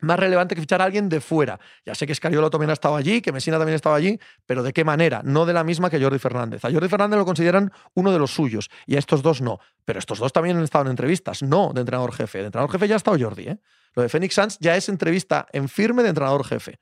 [0.00, 1.58] más relevante que fichar a alguien de fuera.
[1.84, 4.72] Ya sé que Escariolo también ha estado allí, que Messina también estaba allí, pero ¿de
[4.72, 5.22] qué manera?
[5.24, 6.64] No de la misma que Jordi Fernández.
[6.64, 9.58] A Jordi Fernández lo consideran uno de los suyos y a estos dos no.
[9.84, 12.38] Pero estos dos también han estado en entrevistas, no de entrenador jefe.
[12.40, 13.58] De entrenador jefe ya ha estado Jordi, ¿eh?
[13.94, 16.78] Lo de Phoenix Suns ya es entrevista en firme de entrenador jefe.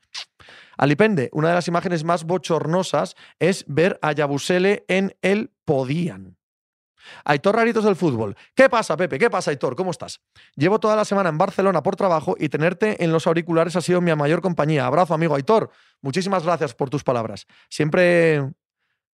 [0.77, 6.35] Alipende, una de las imágenes más bochornosas es ver a Yabusele en el Podían.
[7.23, 8.35] Aitor Raritos del Fútbol.
[8.53, 9.19] ¿Qué pasa, Pepe?
[9.19, 9.75] ¿Qué pasa, Aitor?
[9.75, 10.21] ¿Cómo estás?
[10.55, 14.01] Llevo toda la semana en Barcelona por trabajo y tenerte en los auriculares ha sido
[14.01, 14.85] mi mayor compañía.
[14.85, 15.69] Abrazo, amigo Aitor.
[16.01, 17.47] Muchísimas gracias por tus palabras.
[17.69, 18.43] Siempre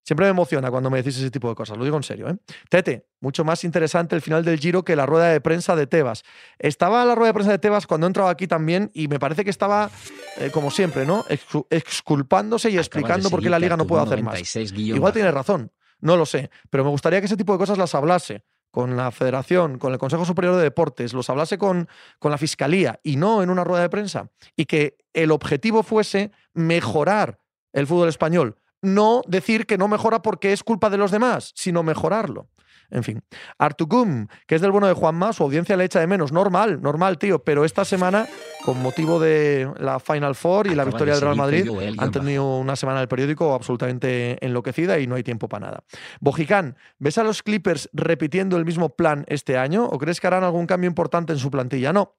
[0.04, 2.28] Siempre me emociona cuando me decís ese tipo de cosas, lo digo en serio.
[2.28, 2.36] ¿eh?
[2.68, 6.24] Tete, mucho más interesante el final del Giro que la rueda de prensa de Tebas.
[6.58, 9.44] Estaba la rueda de prensa de Tebas cuando he entrado aquí también y me parece
[9.44, 9.90] que estaba,
[10.38, 11.24] eh, como siempre, ¿no?
[11.70, 14.56] exculpándose y explicando por qué la liga no puede hacer más.
[14.56, 15.70] Igual tiene razón,
[16.02, 19.10] no lo sé, pero me gustaría que ese tipo de cosas las hablase con la
[19.10, 21.88] federación, con el Consejo Superior de Deportes, los hablase con,
[22.18, 24.30] con la Fiscalía y no en una rueda de prensa.
[24.56, 27.38] Y que el objetivo fuese mejorar
[27.72, 31.82] el fútbol español, no decir que no mejora porque es culpa de los demás, sino
[31.82, 32.48] mejorarlo.
[32.92, 33.22] En fin,
[33.56, 36.30] Artugum, que es del bueno de Juanma, su audiencia le echa de menos.
[36.30, 37.42] Normal, normal, tío.
[37.42, 38.26] Pero esta semana,
[38.66, 42.76] con motivo de la Final Four y la victoria del Real Madrid, han tenido una
[42.76, 45.84] semana del periódico absolutamente enloquecida y no hay tiempo para nada.
[46.20, 50.44] Bojicán, ¿ves a los Clippers repitiendo el mismo plan este año o crees que harán
[50.44, 51.94] algún cambio importante en su plantilla?
[51.94, 52.14] No.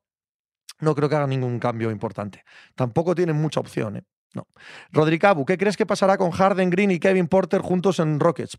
[0.79, 2.43] No creo que hagan ningún cambio importante.
[2.73, 3.97] Tampoco tienen mucha opción.
[3.97, 4.03] ¿eh?
[4.33, 4.47] No.
[4.91, 8.57] Rodricabu, ¿qué crees que pasará con Harden, Green y Kevin Porter juntos en Rockets?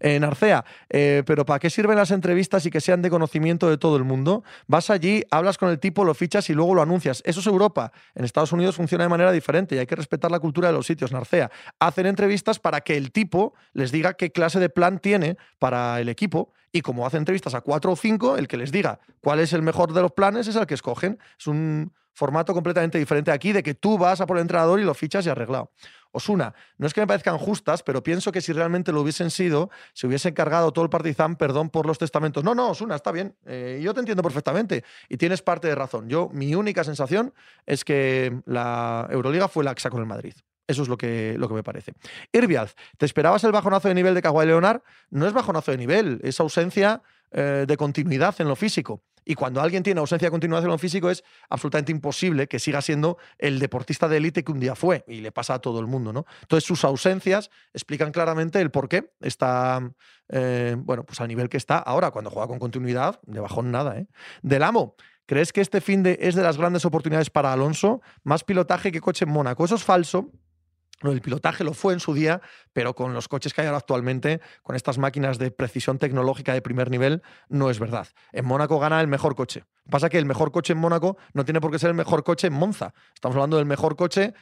[0.00, 3.76] En Arcea, eh, pero ¿para qué sirven las entrevistas y que sean de conocimiento de
[3.76, 4.42] todo el mundo?
[4.66, 7.22] Vas allí, hablas con el tipo, lo fichas y luego lo anuncias.
[7.26, 7.92] Eso es Europa.
[8.14, 10.86] En Estados Unidos funciona de manera diferente y hay que respetar la cultura de los
[10.86, 11.12] sitios.
[11.12, 16.00] Narcea, hacen entrevistas para que el tipo les diga qué clase de plan tiene para
[16.00, 19.40] el equipo y como hacen entrevistas a cuatro o cinco, el que les diga cuál
[19.40, 21.18] es el mejor de los planes es el que escogen.
[21.38, 24.84] Es un formato completamente diferente aquí de que tú vas a por el entrenador y
[24.84, 25.70] lo fichas y arreglado.
[26.12, 29.70] Osuna, no es que me parezcan justas, pero pienso que si realmente lo hubiesen sido,
[29.92, 32.44] se hubiese encargado todo el Partizan perdón por los testamentos.
[32.44, 33.36] No, no, Osuna, está bien.
[33.46, 36.08] Eh, yo te entiendo perfectamente y tienes parte de razón.
[36.08, 37.32] Yo, mi única sensación
[37.66, 40.34] es que la Euroliga fue laxa con el Madrid.
[40.66, 41.94] Eso es lo que, lo que me parece.
[42.32, 44.82] Irvialz, ¿te esperabas el bajonazo de nivel de Kawhi Leonard?
[45.10, 49.02] No es bajonazo de nivel, es ausencia eh, de continuidad en lo físico.
[49.24, 52.80] Y cuando alguien tiene ausencia de continuidad en lo físico es absolutamente imposible que siga
[52.82, 55.04] siendo el deportista de élite que un día fue.
[55.06, 56.26] Y le pasa a todo el mundo, ¿no?
[56.42, 59.92] Entonces sus ausencias explican claramente el por qué está,
[60.28, 62.10] eh, bueno, pues al nivel que está ahora.
[62.10, 64.06] Cuando juega con continuidad, de bajón nada, ¿eh?
[64.42, 64.94] Del amo.
[65.26, 68.00] ¿Crees que este fin de es de las grandes oportunidades para Alonso?
[68.24, 69.64] Más pilotaje que coche en Mónaco.
[69.64, 70.32] Eso es falso
[71.00, 73.78] Lo del pilotaje lo fue en su día, pero con los coches que hay ahora
[73.78, 78.08] actualmente, con estas máquinas de precisión tecnológica de primer nivel, no es verdad.
[78.32, 79.64] En Mónaco gana el mejor coche.
[79.90, 82.46] Pasa que el mejor coche en Mónaco no tiene por qué ser el mejor coche
[82.46, 82.94] en Monza.
[83.14, 84.34] Estamos hablando del mejor coche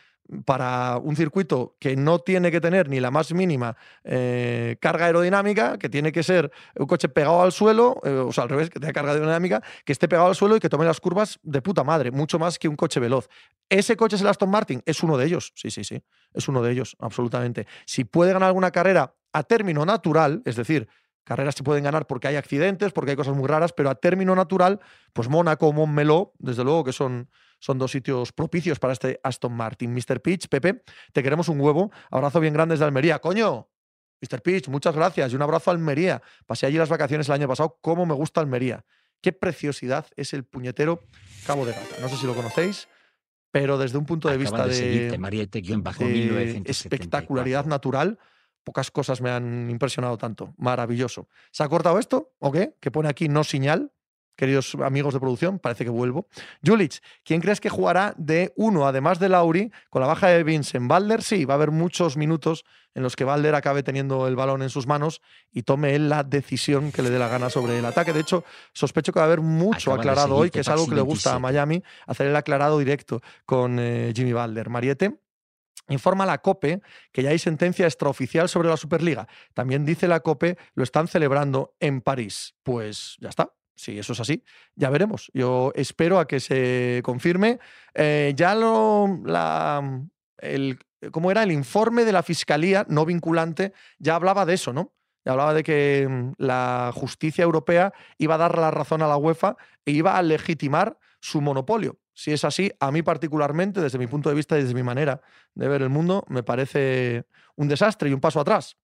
[0.44, 5.78] para un circuito que no tiene que tener ni la más mínima eh, carga aerodinámica,
[5.78, 8.78] que tiene que ser un coche pegado al suelo, eh, o sea, al revés, que
[8.78, 11.82] tenga carga aerodinámica, que esté pegado al suelo y que tome las curvas de puta
[11.82, 13.28] madre, mucho más que un coche veloz.
[13.70, 14.82] ¿Ese coche es el Aston Martin?
[14.84, 16.02] Es uno de ellos, sí, sí, sí,
[16.34, 17.66] es uno de ellos, absolutamente.
[17.86, 20.88] Si puede ganar alguna carrera a término natural, es decir,
[21.28, 24.34] carreras se pueden ganar porque hay accidentes, porque hay cosas muy raras, pero a término
[24.34, 24.80] natural,
[25.12, 27.28] pues Mónaco, Montmeló, desde luego que son
[27.60, 29.92] son dos sitios propicios para este Aston Martin.
[29.92, 30.20] Mr.
[30.22, 31.90] Pitch, Pepe, te queremos un huevo.
[32.10, 33.18] Abrazo bien grande desde Almería.
[33.18, 33.68] ¡Coño!
[34.20, 34.42] Mr.
[34.42, 36.22] Pitch, muchas gracias y un abrazo a Almería.
[36.46, 37.78] Pasé allí las vacaciones el año pasado.
[37.80, 38.84] ¿Cómo me gusta Almería?
[39.20, 41.02] Qué preciosidad es el puñetero
[41.46, 41.96] Cabo de Gata.
[42.00, 42.88] No sé si lo conocéis,
[43.50, 48.18] pero desde un punto de vista de, de espectacularidad natural,
[48.68, 50.52] pocas cosas me han impresionado tanto.
[50.58, 51.26] Maravilloso.
[51.50, 52.74] ¿Se ha cortado esto o qué?
[52.80, 53.92] Que pone aquí no señal
[54.36, 56.28] queridos amigos de producción, parece que vuelvo.
[56.64, 60.86] Julich, ¿quién crees que jugará de uno, además de Lauri, con la baja de Vincent?
[60.86, 61.22] ¿Valder?
[61.22, 64.70] Sí, va a haber muchos minutos en los que Valder acabe teniendo el balón en
[64.70, 68.12] sus manos y tome él la decisión que le dé la gana sobre el ataque.
[68.12, 71.00] De hecho, sospecho que va a haber mucho aclarado hoy, que es algo que le
[71.00, 74.68] gusta a Miami, hacer el aclarado directo con eh, Jimmy Valder.
[74.70, 75.18] Mariette.
[75.88, 76.80] Informa la COPE
[77.12, 79.26] que ya hay sentencia extraoficial sobre la Superliga.
[79.54, 82.54] También dice la COPE, lo están celebrando en París.
[82.62, 85.30] Pues ya está, si eso es así, ya veremos.
[85.32, 87.58] Yo espero a que se confirme.
[87.94, 89.20] Eh, ya lo.
[89.24, 90.02] La,
[90.38, 90.78] el,
[91.12, 91.44] ¿Cómo era?
[91.44, 94.94] El informe de la fiscalía no vinculante ya hablaba de eso, ¿no?
[95.24, 99.16] Ya hablaba de que mm, la justicia europea iba a dar la razón a la
[99.16, 101.98] UEFA e iba a legitimar su monopolio.
[102.18, 105.20] Si es así, a mí particularmente, desde mi punto de vista y desde mi manera
[105.54, 108.76] de ver el mundo, me parece un desastre y un paso atrás.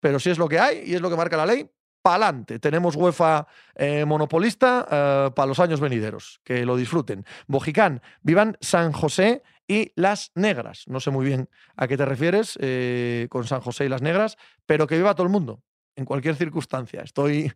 [0.00, 2.58] Pero si es lo que hay y es lo que marca la ley, pa'lante.
[2.60, 6.40] Tenemos UEFA eh, monopolista eh, para los años venideros.
[6.42, 7.26] Que lo disfruten.
[7.46, 10.84] Bojicán, vivan San José y las negras.
[10.86, 14.38] No sé muy bien a qué te refieres eh, con San José y las negras,
[14.64, 15.60] pero que viva todo el mundo,
[15.96, 17.02] en cualquier circunstancia.
[17.02, 17.52] Estoy,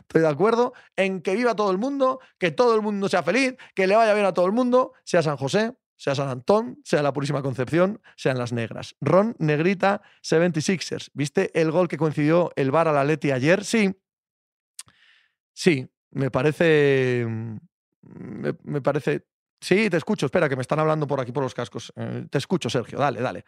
[0.00, 3.56] estoy de acuerdo en que viva todo el mundo, que todo el mundo sea feliz,
[3.74, 7.02] que le vaya bien a todo el mundo, sea San José, sea San Antón, sea
[7.02, 8.96] la Purísima Concepción, sean las negras.
[9.00, 11.10] Ron Negrita 76ers.
[11.14, 13.64] ¿Viste el gol que coincidió el bar a la Leti ayer?
[13.64, 13.94] Sí.
[15.52, 17.26] Sí, me parece.
[18.02, 19.26] Me, parece.
[19.60, 20.26] Sí, te escucho.
[20.26, 21.92] Espera, que me están hablando por aquí por los cascos.
[21.96, 22.98] Eh, te escucho, Sergio.
[22.98, 23.44] Dale, dale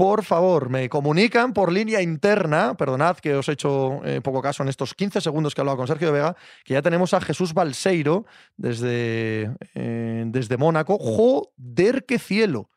[0.00, 4.62] por favor, me comunican por línea interna, perdonad que os he hecho eh, poco caso
[4.62, 6.34] en estos 15 segundos que he hablado con Sergio Vega,
[6.64, 8.24] que ya tenemos a Jesús Balseiro
[8.56, 10.96] desde, eh, desde Mónaco.
[10.96, 12.70] ¡Joder, qué cielo!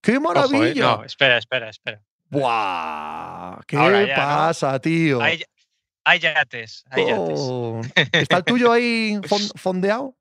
[0.00, 0.96] ¡Qué eh, maravilla!
[0.96, 2.02] No, espera, espera, espera.
[2.30, 3.60] ¡Buah!
[3.64, 5.22] ¿Qué pasa, tío?
[5.22, 5.38] Hay,
[6.18, 9.20] yates, hay oh, ¿Está el tuyo ahí
[9.54, 10.16] fondeado?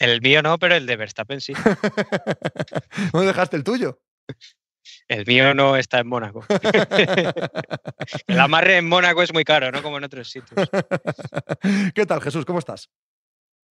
[0.00, 1.52] El mío no, pero el de Verstappen sí.
[3.12, 4.00] ¿Dónde dejaste el tuyo?
[5.08, 6.44] El mío no está en Mónaco.
[8.26, 10.68] el amarre en Mónaco es muy caro, no como en otros sitios.
[11.94, 12.44] ¿Qué tal, Jesús?
[12.44, 12.90] ¿Cómo estás?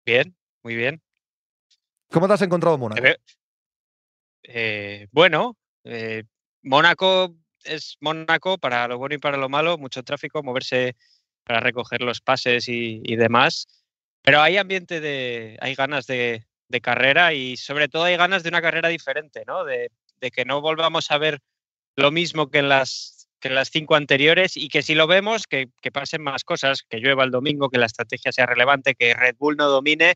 [0.06, 1.02] Bien, muy bien.
[2.12, 3.08] ¿Cómo te has encontrado en Mónaco?
[4.44, 6.24] Eh, bueno, eh,
[6.62, 10.96] Mónaco es Mónaco para lo bueno y para lo malo, mucho tráfico, moverse
[11.44, 13.68] para recoger los pases y, demás.
[14.22, 18.50] Pero hay ambiente de, hay ganas de, de, carrera y sobre todo hay ganas de
[18.50, 19.64] una carrera diferente, ¿no?
[19.64, 21.40] De, de que no volvamos a ver
[21.96, 25.70] lo mismo que en las, que las cinco anteriores y que si lo vemos, que,
[25.92, 29.58] pasen más cosas, que llueva el domingo, que la estrategia sea relevante, que Red Bull
[29.58, 30.16] no domine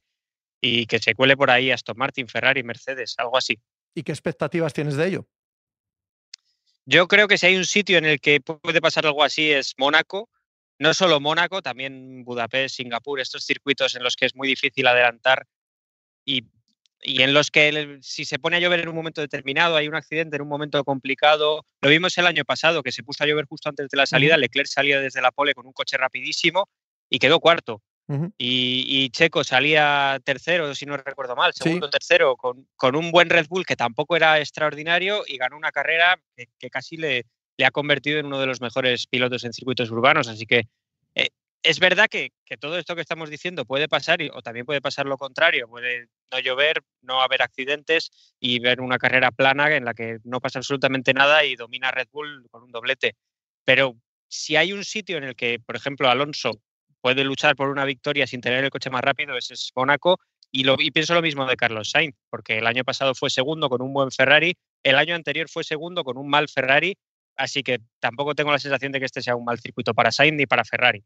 [0.61, 3.59] y que se cuele por ahí Aston Martin, Ferrari, Mercedes, algo así.
[3.95, 5.27] ¿Y qué expectativas tienes de ello?
[6.85, 9.73] Yo creo que si hay un sitio en el que puede pasar algo así es
[9.77, 10.29] Mónaco.
[10.79, 15.45] No solo Mónaco, también Budapest, Singapur, estos circuitos en los que es muy difícil adelantar
[16.25, 16.45] y
[17.01, 19.95] y en los que si se pone a llover en un momento determinado, hay un
[19.95, 21.65] accidente en un momento complicado.
[21.81, 24.37] Lo vimos el año pasado, que se puso a llover justo antes de la salida,
[24.37, 26.69] Leclerc salía desde la pole con un coche rapidísimo
[27.09, 27.81] y quedó cuarto.
[28.37, 33.47] y, Checo salía tercero, si no recuerdo mal, segundo, tercero, con, con, un buen Red
[33.47, 37.25] Bull que tampoco era extraordinario y ganó una carrera que, casi le,
[37.57, 40.27] le, ha convertido en uno de los mejores pilotos en circuitos urbanos.
[40.27, 40.67] Así que
[41.63, 45.17] es verdad que, todo esto que estamos diciendo puede pasar o también puede pasar lo
[45.17, 50.17] contrario, puede no llover, no haber accidentes y ver una carrera plana en la que
[50.23, 53.15] no pasa absolutamente nada y domina Red Bull con un doblete.
[53.63, 53.95] Pero
[54.27, 56.61] si hay un sitio en el que, por ejemplo, Alonso
[56.99, 60.19] puede luchar por una victoria sin tener el coche más rápido, ese es Mónaco.
[60.51, 63.81] Y, y pienso lo mismo de Carlos Sainz, porque el año pasado fue segundo con
[63.81, 66.97] un buen Ferrari, el año anterior fue segundo con un mal Ferrari,
[67.37, 70.35] así que tampoco tengo la sensación de que este sea un mal circuito para Sainz
[70.35, 71.05] ni para Ferrari.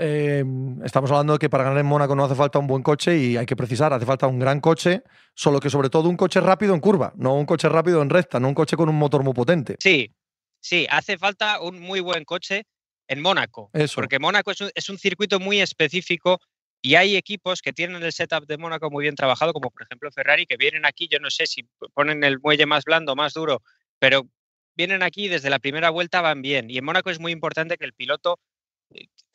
[0.00, 3.18] Em, estamos hablando de que para ganar en Mónaco no hace falta un buen coche
[3.18, 5.02] y hay que precisar, hace falta un gran coche,
[5.34, 8.38] solo que sobre todo un coche rápido en curva, no un coche rápido en recta,
[8.38, 9.74] no un coche con un motor muy potente.
[9.80, 10.14] Sí,
[10.60, 12.64] sí, hace falta un muy buen coche
[13.08, 16.38] en Mónaco, porque Mónaco es un, circuito muy específico
[16.80, 20.12] y hay equipos que tienen el setup de Mónaco muy bien trabajado, como por ejemplo
[20.12, 23.62] Ferrari, que vienen aquí, yo no sé si ponen el muelle más blando, más duro,
[23.98, 24.28] pero
[24.76, 26.70] vienen aquí desde la primera vuelta van bien.
[26.70, 28.38] Y en Mónaco es muy importante que el piloto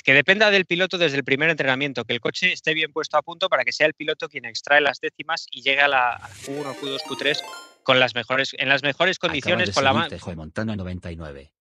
[0.04, 3.22] que dependa del piloto desde el primer entrenamiento, que el coche esté bien puesto a
[3.22, 6.76] punto para que sea el piloto quien extrae las décimas y llegue a la Q1,
[6.76, 7.42] Q2, Q3
[7.84, 10.16] con las mejores, en las mejores condiciones con la mano.
[10.36, 11.54] Montana 99.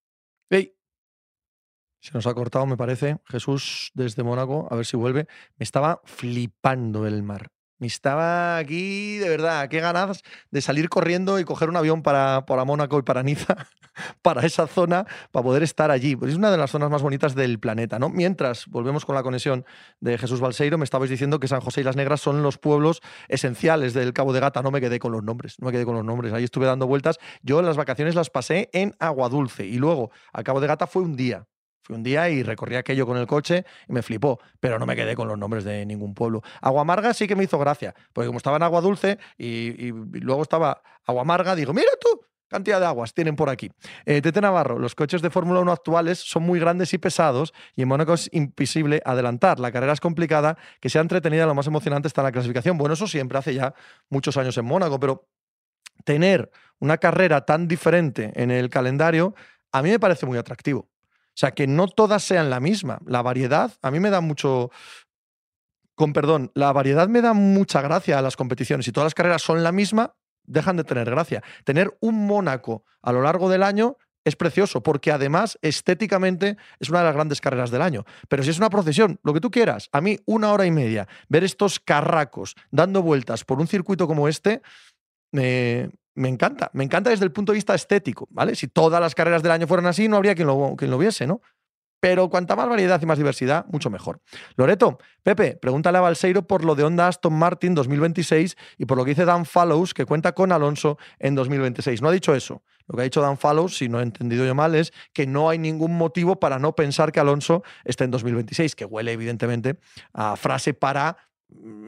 [2.02, 5.28] Se nos ha cortado, me parece, Jesús desde Mónaco, a ver si vuelve.
[5.57, 7.52] Me estaba flipando el mar.
[7.83, 12.47] Me estaba aquí, de verdad, qué ganas de salir corriendo y coger un avión para,
[12.47, 13.57] para Mónaco y para Niza,
[14.23, 16.14] para esa zona, para poder estar allí.
[16.14, 18.09] Pues es una de las zonas más bonitas del planeta, ¿no?
[18.09, 19.64] Mientras, volvemos con la conexión
[19.99, 23.03] de Jesús Balseiro, me estabais diciendo que San José y Las Negras son los pueblos
[23.27, 24.62] esenciales del Cabo de Gata.
[24.62, 26.33] No me quedé con los nombres, no me quedé con los nombres.
[26.33, 27.18] Ahí estuve dando vueltas.
[27.42, 31.03] Yo las vacaciones las pasé en Agua Dulce y luego a Cabo de Gata fue
[31.03, 31.49] un día.
[31.83, 34.95] Fui un día y recorrí aquello con el coche y me flipó, pero no me
[34.95, 36.42] quedé con los nombres de ningún pueblo.
[36.61, 39.90] Agua Amarga sí que me hizo gracia, porque como estaba en Agua Dulce y,
[40.21, 43.71] luego estaba Agua Amarga, digo, mira tú, cantidad de aguas tienen por aquí.
[44.07, 47.83] Eh, Tete Navarro, los coches de Fórmula 1 actuales son muy grandes y pesados y
[47.83, 49.59] en Mónaco es imposible adelantar.
[49.59, 52.79] La carrera es complicada, que sea entretenida, lo más emocionante está en la clasificación.
[52.79, 53.75] Bueno, eso siempre hace ya
[54.09, 55.27] muchos años en Mónaco, pero
[56.05, 59.35] tener una carrera tan diferente en el calendario
[59.73, 60.91] a mí me parece muy atractivo.
[61.33, 63.01] O sea, que no todas sean la misma.
[63.07, 64.71] La variedad, a mí me da mucho.
[65.95, 68.87] Con perdón, la variedad me da mucha gracia a las competiciones.
[68.87, 70.14] Si todas las carreras son la misma,
[70.45, 71.42] dejan de tener gracia.
[71.64, 77.01] Tener un Mónaco a lo largo del año es precioso, porque además estéticamente es una
[77.01, 78.05] de las grandes carreras del año.
[78.29, 81.09] Pero si es una procesión, lo que tú quieras, a mí una hora y media,
[81.29, 84.62] ver estos carracos dando vueltas por un circuito como este,
[85.33, 88.55] me, me encanta, me encanta desde el punto de vista estético, ¿vale?
[88.55, 91.27] Si todas las carreras del año fueran así, no habría quien lo, quien lo viese,
[91.27, 91.40] ¿no?
[92.01, 94.20] Pero cuanta más variedad y más diversidad, mucho mejor.
[94.57, 99.05] Loreto, Pepe, pregúntale a Balseiro por lo de Honda Aston Martin 2026 y por lo
[99.05, 102.03] que dice Dan Fallows, que cuenta con Alonso en 2026.
[102.03, 102.64] No ha dicho eso.
[102.88, 105.48] Lo que ha dicho Dan Fallows, si no he entendido yo mal, es que no
[105.48, 109.79] hay ningún motivo para no pensar que Alonso esté en 2026, que huele evidentemente
[110.12, 111.16] a frase para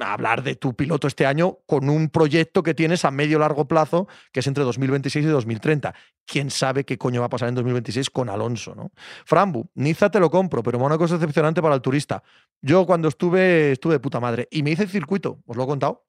[0.01, 4.09] hablar de tu piloto este año con un proyecto que tienes a medio largo plazo,
[4.33, 5.95] que es entre 2026 y 2030.
[6.27, 8.75] ¿Quién sabe qué coño va a pasar en 2026 con Alonso?
[8.75, 8.93] ¿no?
[9.25, 12.23] Frambu, Niza te lo compro, pero Mónaco es decepcionante para el turista.
[12.61, 15.67] Yo cuando estuve, estuve de puta madre y me hice el circuito, os lo he
[15.67, 16.05] contado.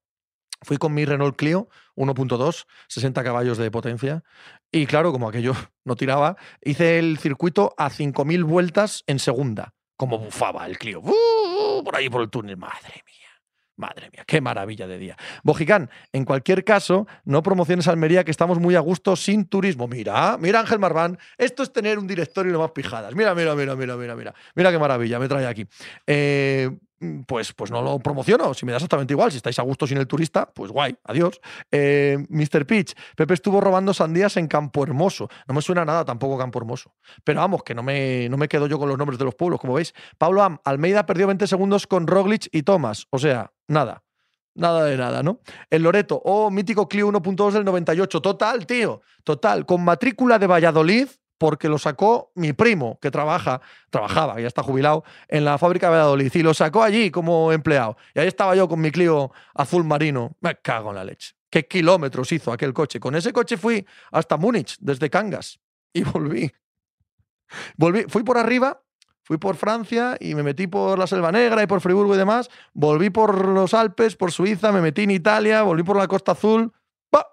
[0.61, 4.23] Fui con mi Renault Clio 1.2, 60 caballos de potencia.
[4.71, 9.73] Y claro, como aquello no tiraba, hice el circuito a 5.000 vueltas en segunda.
[9.97, 11.01] Como bufaba el Clio.
[11.01, 12.57] Por ahí por el túnel.
[12.57, 13.24] Madre mía.
[13.77, 15.17] Madre mía, qué maravilla de día.
[15.43, 19.87] Bojicán, en cualquier caso, no promociones Almería, que estamos muy a gusto sin turismo.
[19.87, 23.13] Mira, mira Ángel Marván, esto es tener un directorio y no más pijadas.
[23.15, 24.33] Mira, mira, mira, mira, mira, mira.
[24.55, 25.67] Mira qué maravilla, me trae aquí.
[26.07, 26.69] Eh,
[27.27, 28.53] pues, pues no lo promociono.
[28.53, 31.39] Si me da exactamente igual, si estáis a gusto sin el turista, pues guay, adiós.
[31.71, 32.65] Eh, Mr.
[32.65, 35.29] Pitch, Pepe estuvo robando sandías en Campo Hermoso.
[35.47, 36.93] No me suena nada tampoco Campo Hermoso.
[37.23, 39.59] Pero vamos, que no me, no me quedo yo con los nombres de los pueblos,
[39.59, 39.93] como veis.
[40.17, 43.07] Pablo Am, Almeida perdió 20 segundos con Roglic y Thomas.
[43.09, 44.03] O sea, nada.
[44.55, 45.41] Nada de nada, ¿no?
[45.69, 48.21] El Loreto, oh, mítico Clio 1.2 del 98.
[48.21, 49.01] Total, tío.
[49.25, 49.65] Total.
[49.65, 55.03] Con matrícula de Valladolid, porque lo sacó mi primo, que trabaja, trabajaba, ya está jubilado,
[55.27, 57.97] en la fábrica de Valladolid, y lo sacó allí como empleado.
[58.13, 60.35] Y ahí estaba yo con mi Clio azul marino.
[60.41, 61.35] Me cago en la leche.
[61.49, 62.99] ¿Qué kilómetros hizo aquel coche?
[62.99, 65.59] Con ese coche fui hasta Múnich, desde Cangas,
[65.93, 66.51] y volví.
[67.77, 68.81] Volví, fui por arriba,
[69.23, 72.49] fui por Francia y me metí por la Selva Negra y por Friburgo y demás.
[72.73, 76.73] Volví por los Alpes, por Suiza, me metí en Italia, volví por la Costa Azul.
[77.13, 77.25] ¡Va!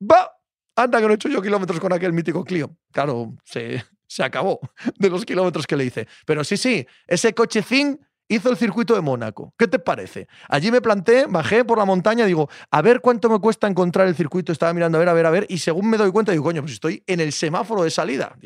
[0.00, 0.37] ¡Va!
[0.78, 2.76] Anda, que no he hecho yo kilómetros con aquel mítico Clio.
[2.92, 4.60] Claro, se, se acabó
[4.98, 6.06] de los kilómetros que le hice.
[6.24, 9.52] Pero sí, sí, ese cochecín hizo el circuito de Mónaco.
[9.58, 10.28] ¿Qué te parece?
[10.48, 14.14] Allí me planté, bajé por la montaña, digo, a ver cuánto me cuesta encontrar el
[14.14, 14.52] circuito.
[14.52, 16.62] Estaba mirando a ver, a ver, a ver, y según me doy cuenta, digo, coño,
[16.62, 18.36] pues estoy en el semáforo de salida.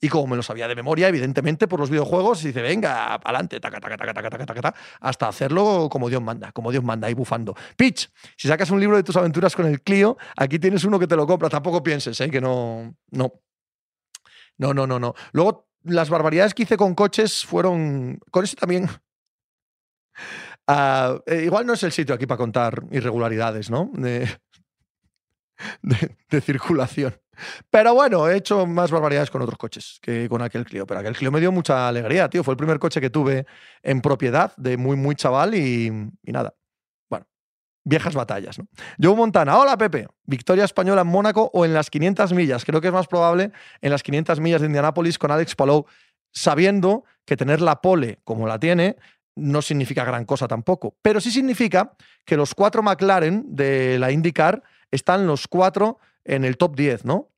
[0.00, 3.80] Y como me lo sabía de memoria, evidentemente, por los videojuegos, dice, venga, adelante, taca,
[3.80, 7.54] taca, taca, taca, taca, taca, hasta hacerlo como Dios manda, como Dios manda, ahí bufando.
[7.76, 11.06] Pitch, si sacas un libro de tus aventuras con el Clio, aquí tienes uno que
[11.06, 11.48] te lo compra.
[11.48, 12.30] Tampoco pienses, ¿eh?
[12.30, 12.94] que no.
[13.10, 13.32] No.
[14.58, 15.14] No, no, no, no.
[15.32, 18.18] Luego, las barbaridades que hice con coches fueron.
[18.30, 18.88] Con eso también.
[20.66, 23.90] Uh, igual no es el sitio aquí para contar irregularidades, ¿no?
[25.82, 27.14] De, circulación.
[27.70, 30.86] Pero bueno, he hecho más barbaridades con otros coches que con aquel Clio.
[30.86, 32.42] Pero aquel Clio me dio mucha alegría, tío.
[32.42, 33.46] Fue el primer coche que tuve
[33.82, 35.90] en propiedad de muy, muy chaval y,
[36.24, 36.54] nada.
[37.08, 37.26] Bueno,
[37.84, 38.66] viejas batallas, ¿no?
[39.00, 40.08] Joe Montana, hola Pepe.
[40.24, 42.64] Victoria española en Mónaco o en las 500 millas.
[42.64, 45.86] Creo que es más probable en las 500 millas de Indianápolis con Alex Palou,
[46.32, 48.96] sabiendo que tener la pole como la tiene
[49.38, 50.96] no significa gran cosa tampoco.
[51.00, 51.92] Pero sí significa
[52.24, 57.30] que los cuatro McLaren de la IndyCar están los cuatro en el top 10, ¿no?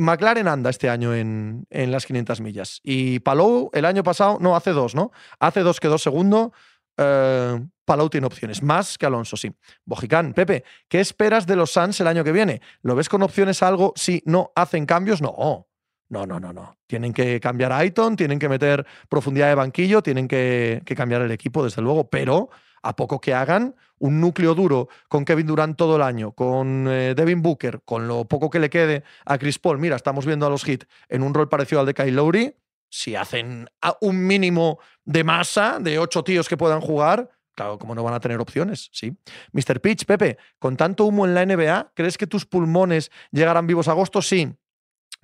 [0.00, 2.80] McLaren anda este año en, las 500 millas.
[2.82, 5.10] Y Palou el año pasado, no, hace dos, ¿no?
[5.40, 6.52] Hace dos quedó segundo.
[6.96, 9.52] Eh, Palou tiene opciones, más que Alonso, sí.
[9.84, 12.60] Bojicán, Pepe, ¿qué esperas de los Suns el año que viene?
[12.82, 15.22] ¿Lo ves con opciones algo si no hacen cambios?
[15.22, 15.66] No.
[16.10, 16.78] No, no, no, no.
[16.86, 21.20] Tienen que cambiar a Aiton, tienen que meter profundidad de banquillo, tienen que, que cambiar
[21.20, 22.48] el equipo, desde luego, pero
[22.82, 27.14] a poco que hagan un núcleo duro con Kevin Durant todo el año, con eh,
[27.14, 29.78] Devin Booker, con lo poco que le quede a Chris Paul.
[29.78, 32.54] Mira, estamos viendo a los Heat en un rol parecido al de Kyle Lowry.
[32.90, 33.68] Si hacen
[34.00, 38.20] un mínimo de masa de ocho tíos que puedan jugar, claro, como no van a
[38.20, 39.14] tener opciones, sí.
[39.52, 39.80] Mr.
[39.80, 43.90] Pitch, Pepe, con tanto humo en la NBA, ¿crees que tus pulmones llegarán vivos a
[43.90, 44.22] agosto?
[44.22, 44.54] Sí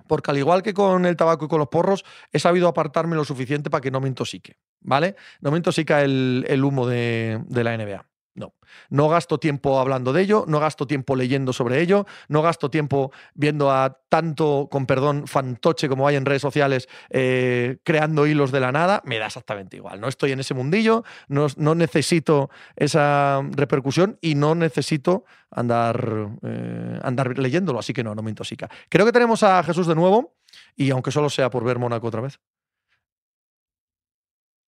[0.07, 3.25] porque al igual que con el tabaco y con los porros, he sabido apartarme lo
[3.25, 5.15] suficiente para que no me intoxique, ¿vale?
[5.41, 8.05] No me intoxica el, humo de, de, la NBA.
[8.35, 8.53] No,
[8.89, 13.13] no gasto tiempo hablando de ello, no gasto tiempo leyendo sobre ello, no gasto tiempo
[13.33, 18.59] viendo a tanto, con perdón, fantoche como hay en redes sociales eh, creando hilos de
[18.59, 20.01] la nada, me da exactamente igual.
[20.01, 26.99] No estoy en ese mundillo, no, no necesito esa repercusión y no necesito andar, eh,
[27.03, 28.69] andar leyéndolo, así que no, no me intoxica.
[28.89, 30.35] Creo que tenemos a Jesús de nuevo
[30.75, 32.37] y aunque solo sea por ver Mónaco otra vez.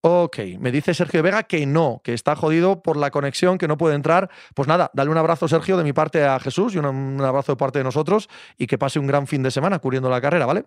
[0.00, 3.76] Ok, me dice Sergio Vega que no, que está jodido por la conexión, que no
[3.76, 4.30] puede entrar.
[4.54, 7.56] Pues nada, dale un abrazo, Sergio, de mi parte a Jesús y un, abrazo de
[7.56, 10.66] parte de nosotros y que pase un gran fin de semana cubriendo la carrera, ¿vale?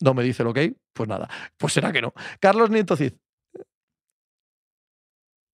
[0.00, 0.58] No me dice el ok,
[0.92, 2.12] pues nada, pues será que no.
[2.40, 3.12] Carlos Nieto Cid.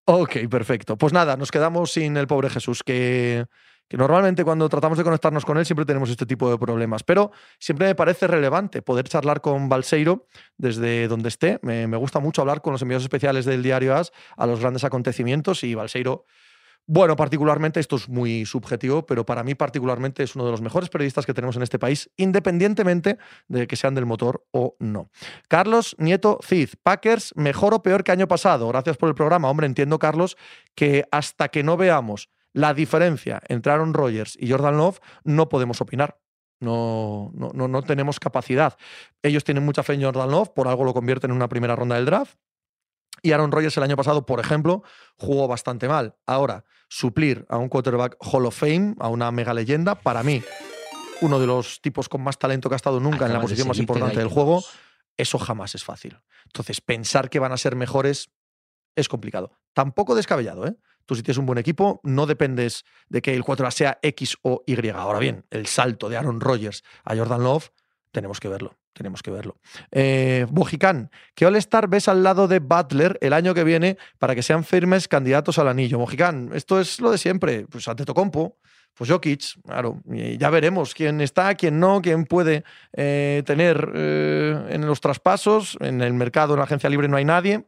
[0.06, 0.98] Ok, perfecto.
[0.98, 3.46] Pues nada, nos quedamos sin el pobre Jesús, que
[3.92, 7.32] que normalmente cuando tratamos de conectarnos con él siempre tenemos este tipo de problemas, pero
[7.60, 10.28] siempre me parece relevante poder charlar con Balseiro
[10.58, 11.60] desde donde esté.
[11.62, 15.66] Me, gusta mucho hablar con los enviados especiales del diario AS a los grandes acontecimientos
[15.66, 16.24] y Balseiro...
[16.88, 20.90] Bueno, particularmente, esto es muy subjetivo, pero para mí particularmente es uno de los mejores
[20.90, 23.18] periodistas que tenemos en este país, independientemente
[23.50, 25.12] de que sean del motor o no.
[25.50, 28.68] Carlos Nieto Cid, Packers, mejor o peor que año pasado.
[28.70, 29.50] Gracias por el programa.
[29.50, 30.38] Hombre, entiendo, Carlos,
[30.76, 35.82] que hasta que no veamos la diferencia entre Aaron Rodgers y Jordan Love no podemos
[35.82, 36.20] opinar.
[36.60, 38.78] No, no, no, tenemos capacidad.
[39.24, 41.96] Ellos tienen mucha fe en Jordan Love, por algo lo convierten en una primera ronda
[41.96, 42.36] del draft.
[43.24, 44.84] Y Aaron Rodgers el año pasado, por ejemplo,
[45.18, 46.16] jugó bastante mal.
[46.26, 50.44] Ahora, suplir a un quarterback Hall of Fame, a una mega leyenda, para mí,
[51.22, 53.80] uno de los tipos con más talento que ha estado nunca en la posición más
[53.80, 54.64] importante del juego,
[55.18, 56.20] eso jamás es fácil.
[56.46, 58.32] Entonces, pensar que van a ser mejores
[58.96, 59.52] es complicado.
[59.74, 60.76] Tampoco descabellado, ¿eh?
[61.06, 64.64] Tú si tienes un buen equipo, no dependes de que el 4 sea X o
[64.66, 64.90] Y.
[64.90, 67.70] Ahora bien, el salto de Aaron Rodgers a Jordan Love,
[68.12, 68.76] tenemos que verlo.
[68.94, 69.58] Tenemos que verlo.
[69.92, 74.44] Eh, Mojicán, ¿qué All-Star ves al lado de Butler el año que viene para que
[74.44, 75.98] sean firmes candidatos al anillo?
[75.98, 77.66] Mojicán, esto es lo de siempre.
[77.68, 78.58] Pues ante Tocompo,
[78.94, 84.86] pues Jokic, claro, ya veremos quién está, quién no, quién puede eh, tener eh, en
[84.86, 85.78] los traspasos.
[85.80, 87.66] En el mercado, en la agencia libre no hay nadie.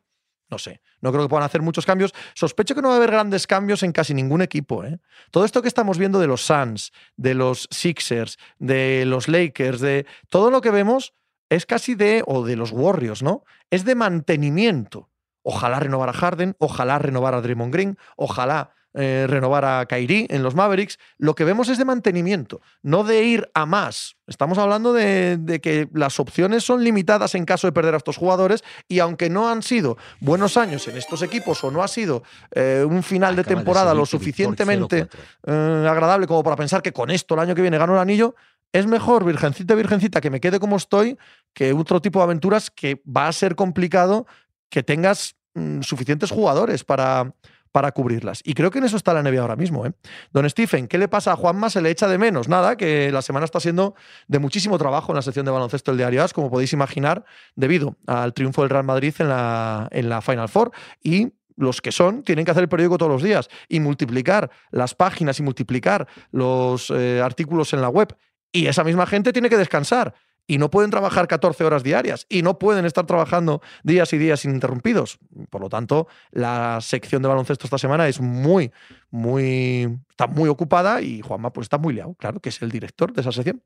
[0.49, 2.13] No sé, no creo que puedan hacer muchos cambios.
[2.35, 4.83] Sospecho que no va a haber grandes cambios en casi ningún equipo.
[4.83, 4.99] ¿eh?
[5.31, 10.05] Todo esto que estamos viendo de los Suns, de los Sixers, de los Lakers, de
[10.29, 11.13] todo lo que vemos
[11.49, 13.43] es casi de, o de los Warriors, ¿no?
[13.69, 15.09] Es de mantenimiento.
[15.43, 20.43] Ojalá renovar a Harden, ojalá renovar a Draymond Green, ojalá eh, renovar a Kyrie en
[20.43, 24.17] los Mavericks, lo que vemos es de mantenimiento, no de ir a más.
[24.27, 28.63] Estamos hablando de, que las opciones son limitadas en caso de perder a estos jugadores
[28.87, 32.21] y aunque no han sido buenos años en estos equipos o no ha sido
[32.51, 35.07] eh, un final de temporada lo suficientemente
[35.47, 38.35] eh, agradable como para pensar que con esto el año que viene gano el anillo,
[38.71, 41.17] es mejor, virgencita, virgencita, que me quede como estoy,
[41.53, 44.27] que otro tipo de aventuras que va a ser complicado
[44.69, 47.33] que tengas mm, suficientes jugadores para,
[47.73, 48.41] para cubrirlas.
[48.45, 49.85] Y creo que en eso está la NBA ahora mismo.
[49.85, 49.91] ¿eh?
[50.31, 51.71] Don Stephen, ¿qué le pasa a Juanma?
[51.71, 52.47] Se le echa de menos.
[52.47, 53.95] Nada, que la semana está siendo
[54.27, 57.97] de muchísimo trabajo en la sección de baloncesto del diario As, como podéis imaginar, debido
[58.05, 60.71] al triunfo del Real Madrid en la, en la Final Four.
[61.01, 64.93] Y los que son tienen que hacer el periódico todos los días y multiplicar las
[64.93, 68.15] páginas y multiplicar los eh, artículos en la web.
[68.51, 70.13] Y esa misma gente tiene que descansar.
[70.47, 74.43] Y no pueden trabajar 14 horas diarias y no pueden estar trabajando días y días
[74.45, 75.19] ininterrumpidos.
[75.49, 78.71] Por lo tanto, la sección de baloncesto esta semana es muy,
[79.09, 83.13] muy, está muy ocupada y Juanma pues está muy liado, claro, que es el director
[83.13, 83.63] de esa sección.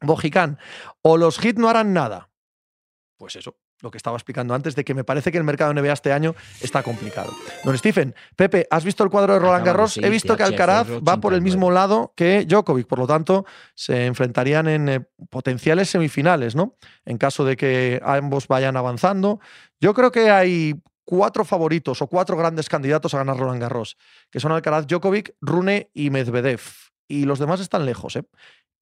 [0.00, 0.58] Bojicán,
[1.00, 2.30] o los hits no harán nada.
[3.16, 5.92] Pues eso, lo que estaba explicando antes, de que me parece que el mercado NBA
[5.92, 7.30] este año está complicado.
[7.64, 9.98] Don Stephen, Pepe, ¿has visto el cuadro de Roland Garros?
[9.98, 14.06] He visto que Alcaraz va por el mismo lado que Djokovic, por lo tanto, se
[14.06, 16.76] enfrentarían en eh, potenciales semifinales, ¿no?
[17.04, 19.40] En caso de que ambos vayan avanzando.
[19.80, 20.74] Yo creo que hay
[21.04, 23.96] cuatro favoritos o cuatro grandes candidatos a ganar Roland Garros,
[24.30, 26.60] que son Alcaraz, Djokovic, Rune y Medvedev.
[27.08, 28.24] Y los demás están lejos, ¿eh?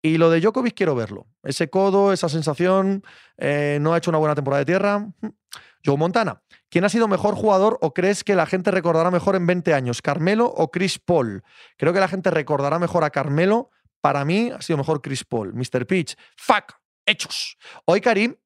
[0.02, 1.26] Y lo de Djokovic quiero verlo.
[1.42, 3.04] Ese codo, esa sensación,
[3.36, 4.98] eh, no ha hecho una buena temporada de tierra.
[4.98, 5.28] Mm.
[5.84, 9.46] Joe Montana, ¿quién ha sido mejor jugador o crees que la gente recordará mejor en
[9.46, 10.02] 20 años?
[10.02, 11.42] ¿Carmelo o Chris Paul?
[11.76, 13.70] Creo que la gente recordará mejor a Carmelo.
[14.00, 15.54] Para mí ha sido mejor Chris Paul.
[15.54, 15.86] Mr.
[15.86, 16.74] Pitch, fuck,
[17.06, 17.56] hechos.
[17.86, 18.36] Hoy Karim,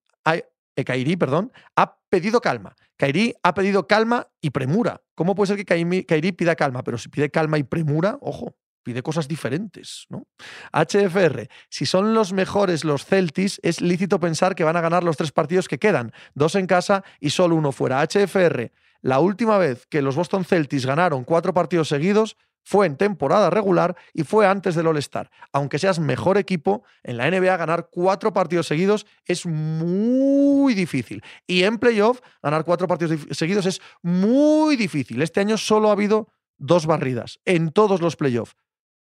[0.76, 2.74] eh, Kairi, perdón, ha pedido calma.
[2.96, 5.02] Kairi ha pedido calma y premura.
[5.14, 6.82] ¿Cómo puede ser que Kairi pida calma?
[6.82, 10.28] Pero si pide calma y premura, ojo, pide cosas diferentes, ¿no?
[10.72, 15.16] HFR, si son los mejores los Celtics, es lícito pensar que van a ganar los
[15.16, 18.06] tres partidos que quedan, dos en casa y solo uno fuera.
[18.06, 18.70] HFR,
[19.00, 23.94] la última vez que los Boston Celtics ganaron cuatro partidos seguidos fue en temporada regular
[24.12, 25.30] y fue antes del All-Star.
[25.52, 31.22] Aunque seas mejor equipo, en la NBA ganar cuatro partidos seguidos es muy difícil.
[31.46, 35.20] Y en playoff, ganar cuatro partidos seguidos es muy difícil.
[35.20, 38.56] Este año solo ha habido dos barridas en todos los playoffs.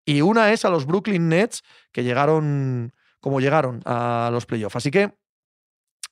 [0.05, 2.93] Y una es a los Brooklyn Nets, que llegaron
[3.23, 4.75] como llegaron a los playoffs.
[4.75, 5.13] Así que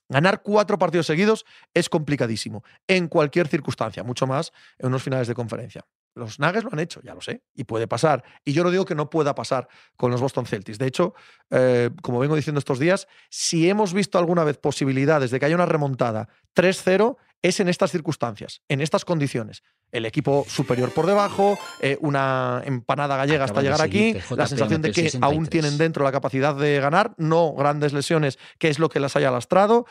[0.08, 5.34] ganar cuatro partidos seguidos es complicadísimo, en cualquier circunstancia, mucho más en unos finales de
[5.34, 5.84] conferencia.
[6.14, 8.24] Los Nuggets lo han hecho, ya lo sé, y puede pasar.
[8.44, 10.78] Y yo no digo que no pueda pasar con los Boston Celtics.
[10.78, 11.14] De hecho,
[11.50, 15.54] eh, como vengo diciendo estos días, si hemos visto alguna vez posibilidades de que haya
[15.54, 19.62] una remontada 3-0, es en estas circunstancias, en estas condiciones.
[19.92, 24.90] El equipo superior por debajo, eh, una empanada gallega hasta llegar aquí, la sensación de
[24.90, 29.00] que aún tienen dentro la capacidad de ganar, no grandes lesiones, que es lo que
[29.00, 29.86] las haya lastrado,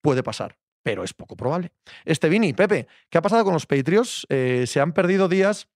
[0.00, 1.70] puede pasar pero es poco probable.
[2.04, 4.26] Este Vini, Pepe, ¿qué ha pasado con los Patriots?
[4.28, 5.68] Eh, se han perdido días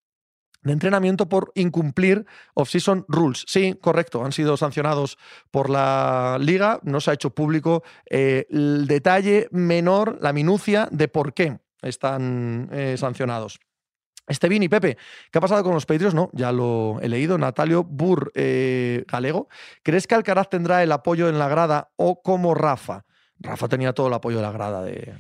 [0.62, 3.45] de entrenamiento por incumplir off-season rules.
[3.47, 5.16] Sí, correcto, han sido sancionados
[5.51, 11.07] por la liga, no se ha hecho público eh, el detalle menor, la minucia de
[11.07, 13.59] por qué están eh, sancionados.
[14.29, 14.97] Este Vini, Pepe,
[15.31, 16.14] ¿qué ha pasado con los Patriots?
[16.14, 17.39] No, ya lo he leído.
[17.39, 19.49] Natalio Burr Galego.
[19.85, 23.06] ¿Crees que Alcaraz tendrá el apoyo en la grada o como Rafa?
[23.39, 25.14] Rafa tenía todo el apoyo de la grada de,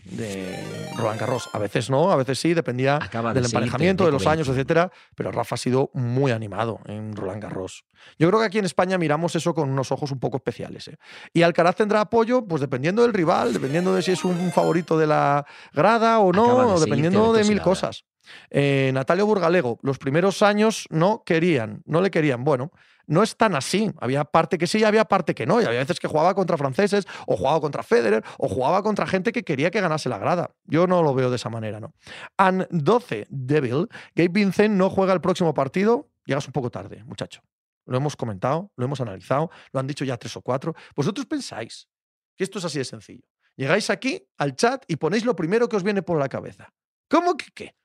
[0.96, 1.48] Roland Garros.
[1.52, 2.98] A veces no, a veces sí, dependía
[3.34, 4.90] del emparejamiento, de los años, etcétera.
[5.14, 7.84] Pero Rafa ha sido muy animado en Roland Garros.
[8.18, 10.88] Yo creo que aquí en España miramos eso con unos ojos un poco especiales.
[10.88, 10.96] ¿eh?
[11.34, 15.06] Y Alcaraz tendrá apoyo, pues dependiendo del rival, dependiendo de si es un favorito de
[15.06, 18.04] la grada o no, dependiendo de mil cosas.
[18.50, 22.44] Eh, Natalio Burgalego, los primeros años no querían, no le querían.
[22.44, 22.70] Bueno,
[23.06, 23.92] no es tan así.
[23.98, 25.60] Había parte que sí y había parte que no.
[25.60, 29.32] Y había veces que jugaba contra franceses, o jugaba contra Federer, o jugaba contra gente
[29.32, 30.50] que quería que ganase la grada.
[30.64, 31.94] Yo no lo veo de esa manera, ¿no?
[32.36, 33.88] And 12, Devil.
[34.14, 36.08] Gabe Vincent no juega el próximo partido.
[36.24, 37.42] Llegas un poco tarde, muchacho.
[37.86, 40.74] Lo hemos comentado, lo hemos analizado, lo han dicho ya tres o cuatro.
[40.96, 41.88] Vosotros pensáis
[42.34, 43.22] que esto es así de sencillo.
[43.54, 46.72] Llegáis aquí al chat y ponéis lo primero que os viene por la cabeza.
[47.08, 47.76] ¿Cómo que qué?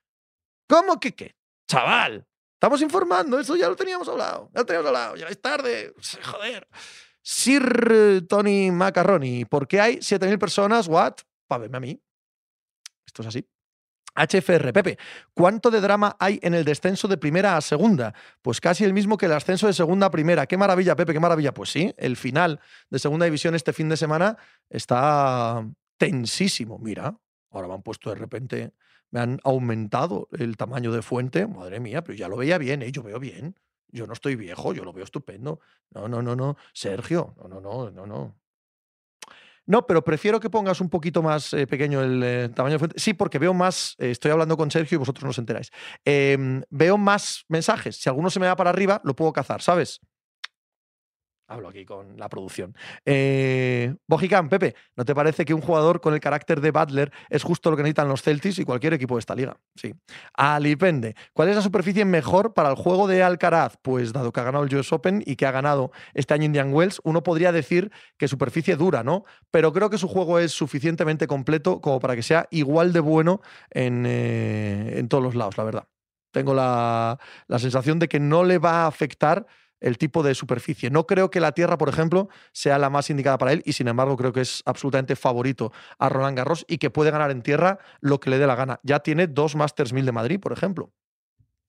[0.72, 1.36] ¿Cómo que qué?
[1.68, 4.50] Chaval, Estamos informando, eso ya lo teníamos hablado.
[4.54, 5.16] Ya lo teníamos hablado.
[5.16, 5.94] Llegáis tarde.
[6.24, 6.68] Joder.
[7.22, 10.88] Sir Tony Macaroni, ¿por qué hay 7.000 personas?
[10.88, 11.16] ¿What?
[11.48, 12.02] Para verme a mí.
[13.06, 13.50] Esto es así.
[14.16, 14.98] HFR, Pepe,
[15.34, 18.14] ¿cuánto de drama hay en el descenso de primera a segunda?
[18.42, 20.46] Pues casi el mismo que el ascenso de segunda a primera.
[20.46, 21.54] Qué maravilla, Pepe, qué maravilla.
[21.54, 24.38] Pues sí, el final de segunda división este fin de semana
[24.70, 25.68] está
[25.98, 26.78] tensísimo.
[26.80, 27.18] Mira,
[27.50, 28.74] ahora me han puesto de repente
[29.12, 32.92] me han aumentado el tamaño de fuente, madre mía, pero ya lo veía bien, ¿eh?
[32.92, 33.56] yo veo bien.
[33.94, 35.60] Yo no estoy viejo, yo lo veo estupendo.
[35.90, 36.56] No, no, no, no.
[36.74, 38.42] Sergio, no, no, no, no, no.
[39.66, 43.00] No, pero prefiero que pongas un poquito más eh, pequeño el eh, tamaño de fuente.
[43.00, 45.70] Sí, porque veo más, eh, estoy hablando con Sergio y vosotros no os enteráis.
[46.04, 47.98] Em, veo más mensajes.
[47.98, 50.02] Si alguno se me va para arriba, lo puedo cazar, ¿sabes?
[51.52, 52.74] Hablo aquí con la producción.
[53.06, 53.94] Eh,
[54.50, 57.76] Pepe, ¿no te parece que un jugador con el carácter de Butler es justo lo
[57.76, 59.58] que necesitan los Celtics y cualquier equipo de esta liga?
[59.76, 59.94] Sí.
[60.34, 63.76] Alipende, ¿cuál es la superficie mejor para el juego de Alcaraz?
[63.82, 66.74] Pues dado que ha ganado el US Open y que ha ganado este año Indian
[66.74, 69.26] Wells, uno podría decir que superficie dura, ¿no?
[69.52, 73.42] Pero creo que su juego es suficientemente completo como para que sea igual de bueno
[73.72, 75.88] en, eh, en todos los lados, la verdad.
[76.32, 79.46] Tengo la, la sensación de que no le va a afectar
[79.82, 80.90] el tipo de superficie.
[80.90, 83.88] No creo que la tierra, por ejemplo, sea la más indicada para él y sin
[83.88, 87.80] embargo creo que es absolutamente favorito a Roland Garros y que puede ganar en tierra
[88.00, 88.80] lo que le dé la gana.
[88.84, 90.94] Ya tiene dos Masters 1000 de Madrid, por ejemplo.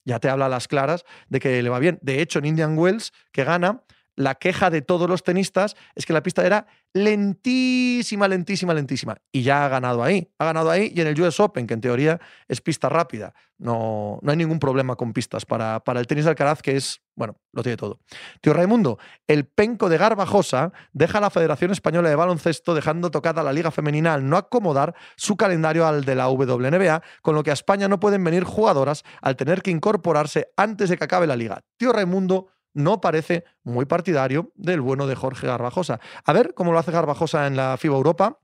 [0.05, 1.99] Ya te habla a las claras de que le va bien.
[2.03, 3.83] De hecho, en Indian Wells, que gana,
[4.17, 9.17] la queja de todos los tenistas es que la pista era lentísima, lentísima, lentísima.
[9.33, 10.31] Y ya ha ganado ahí.
[10.39, 13.35] Ha ganado ahí y en el US Open, que en teoría es pista rápida.
[13.59, 17.01] No, no hay ningún problema con pistas para, para el tenis de Alcaraz, que es,
[17.15, 18.01] bueno, lo tiene todo.
[18.41, 23.43] Tío Raimundo, el penco de Garbajosa deja a la Federación Española de Baloncesto dejando tocada
[23.43, 27.51] la Liga Femenina al no acomodar su calendario al de la WNBA, con lo que
[27.51, 31.37] a España no pueden venir jugadoras al tener que incorporarse antes de que acabe la
[31.37, 31.63] liga.
[31.77, 36.01] Tío Raimundo, no parece muy partidario del bueno de Jorge Garbajosa.
[36.25, 38.39] A ver cómo lo hace Garbajosa en la FIBA Europa.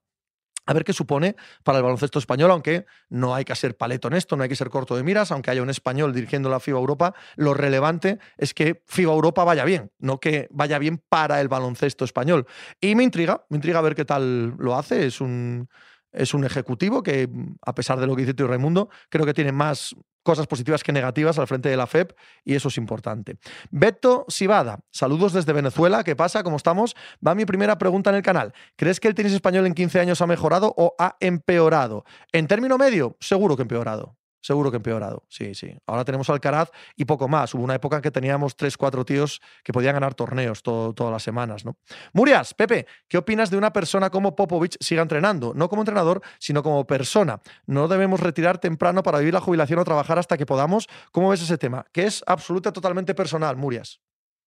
[0.67, 4.15] A ver qué supone para el baloncesto español, aunque no hay que ser paleto en
[4.15, 6.79] esto, no hay que ser corto de miras, aunque haya un español dirigiendo la FIBA
[6.79, 11.49] Europa, lo relevante es que FIBA Europa vaya bien, no que vaya bien para el
[11.49, 12.47] baloncesto español.
[12.83, 15.71] Y me intriga, me intriga ver qué tal lo hace, es un,
[16.19, 17.29] es un ejecutivo que,
[17.65, 20.93] a pesar de lo que dice Tío Raimundo, creo que tiene más cosas positivas que
[20.93, 22.13] negativas al frente de la FEP
[22.45, 23.39] y eso es importante.
[23.71, 26.05] Beto Sibada, saludos desde Venezuela.
[26.05, 26.43] ¿Qué pasa?
[26.43, 26.95] ¿Cómo estamos?
[27.27, 28.53] Va mi primera pregunta en el canal.
[28.77, 32.05] ¿Crees que el tenis español en 15 años ha mejorado o ha empeorado?
[32.33, 34.18] En término medio, seguro que empeorado.
[34.41, 35.77] Seguro que empeorado, sí, sí.
[35.87, 37.53] Ahora tenemos Alcaraz y poco más.
[37.55, 41.23] Hubo una época en que teníamos tres, cuatro tíos que podían ganar torneos todas las
[41.23, 41.77] semanas, ¿no?
[42.13, 45.55] Murias, Pepe, ¿qué opinas de una persona como Popovich siga entrenando?
[45.55, 47.41] No como entrenador, sino como persona.
[47.67, 50.87] No debemos retirar temprano para vivir la jubilación o trabajar hasta que podamos.
[51.11, 51.85] ¿Cómo ves ese tema?
[51.93, 54.01] Que es absoluta, totalmente personal, Murias.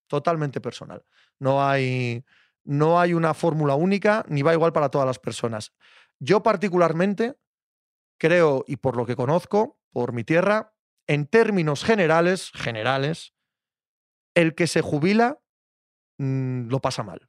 [0.06, 1.04] Totalmente personal.
[1.38, 2.24] No hay,
[2.64, 5.72] no hay una fórmula única, ni va igual para todas las personas.
[6.18, 7.34] Yo particularmente
[8.18, 10.74] creo, y por lo que conozco, por mi tierra,
[11.06, 13.34] en términos generales, generales,
[14.34, 15.40] el que se jubila
[16.18, 17.28] mm, lo pasa mal.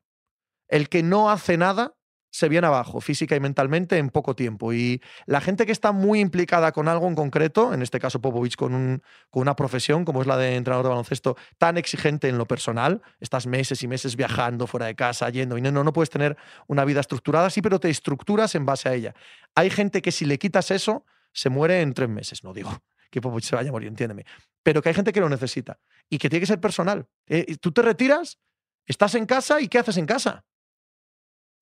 [0.68, 1.96] El que no hace nada
[2.34, 4.74] se viene abajo física y mentalmente en poco tiempo.
[4.74, 8.56] Y la gente que está muy implicada con algo en concreto, en este caso Popovich
[8.56, 12.40] con, un, con una profesión como es la de entrenador de baloncesto, tan exigente en
[12.40, 16.10] lo personal, estás meses y meses viajando fuera de casa, yendo, y no, no puedes
[16.10, 16.36] tener
[16.66, 19.14] una vida estructurada, sí, pero te estructuras en base a ella.
[19.54, 22.44] Hay gente que si le quitas eso, se muere en tres meses.
[22.44, 22.72] No digo
[23.12, 24.26] que Popovich se vaya a morir, entiéndeme.
[24.62, 25.80] Pero que hay gente que lo necesita
[26.10, 27.08] y que tiene que ser personal.
[27.28, 28.40] Eh, tú te retiras,
[28.86, 30.46] estás en casa y ¿qué haces en casa?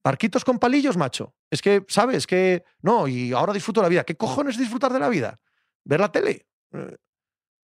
[0.04, 1.36] Barquitos con palillos, macho.
[1.50, 2.26] Es que, ¿sabes?
[2.26, 4.04] Que no, y ahora disfruto la vida.
[4.04, 5.40] ¿Qué cojones disfrutar de la vida?
[5.84, 6.48] ¿Ver la tele?
[6.74, 6.98] Eh,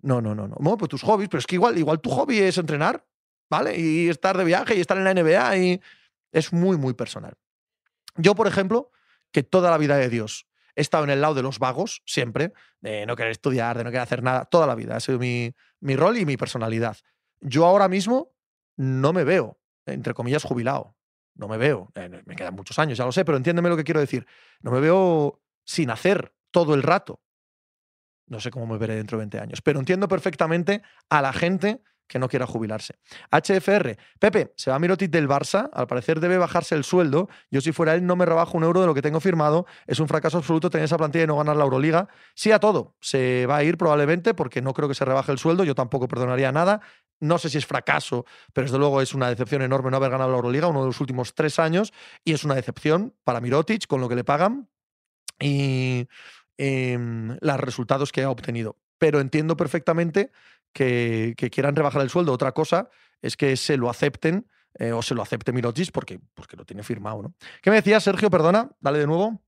[0.01, 0.77] no, no, no, no.
[0.77, 3.05] Pues tus hobbies, pero es que igual, igual tu hobby es entrenar,
[3.49, 3.77] ¿vale?
[3.77, 5.81] Y estar de viaje y estar en la NBA y
[6.31, 7.33] es muy, muy personal.
[8.15, 8.91] Yo, por ejemplo,
[9.31, 10.47] que toda la vida de Dios
[10.77, 13.89] he estado en el lado de los vagos, siempre, de no querer estudiar, de no
[13.89, 14.95] querer hacer nada, toda la vida.
[14.95, 16.97] Ha sido mi, mi rol y mi personalidad.
[17.41, 18.31] Yo ahora mismo
[18.75, 20.95] no me veo, entre comillas, jubilado.
[21.33, 21.91] No me veo.
[21.95, 24.27] Eh, me quedan muchos años, ya lo sé, pero entiéndeme lo que quiero decir.
[24.61, 27.21] No me veo sin hacer todo el rato.
[28.27, 31.81] No sé cómo me veré dentro de 20 años, pero entiendo perfectamente a la gente
[32.07, 32.95] que no quiera jubilarse.
[33.31, 37.29] HFR, Pepe, se va Mirotic del Barça, al parecer debe bajarse el sueldo.
[37.51, 39.65] Yo si fuera él no me rebajo un euro de lo que tengo firmado.
[39.85, 42.07] Es un fracaso absoluto tener esa plantilla y no ganar la Euroliga.
[42.33, 45.37] Sí a todo, se va a ir probablemente porque no creo que se rebaje el
[45.37, 46.81] sueldo, yo tampoco perdonaría nada.
[47.19, 50.29] No sé si es fracaso, pero desde luego es una decepción enorme no haber ganado
[50.29, 51.93] la Euroliga uno de los últimos tres años
[52.23, 54.69] y es una decepción para Mirotic con lo que le pagan
[55.39, 56.07] y
[56.57, 58.77] em, los resultados que ha obtenido.
[58.99, 60.31] Pero entiendo perfectamente
[60.73, 62.33] que, quieran rebajar el sueldo.
[62.33, 62.89] Otra cosa
[63.21, 64.47] es que se lo acepten
[64.79, 67.21] eh, o se lo acepte Mirotis porque, porque lo tiene firmado.
[67.23, 67.33] ¿no?
[67.61, 68.29] ¿Qué me decías, Sergio?
[68.29, 69.41] Perdona, dale de nuevo.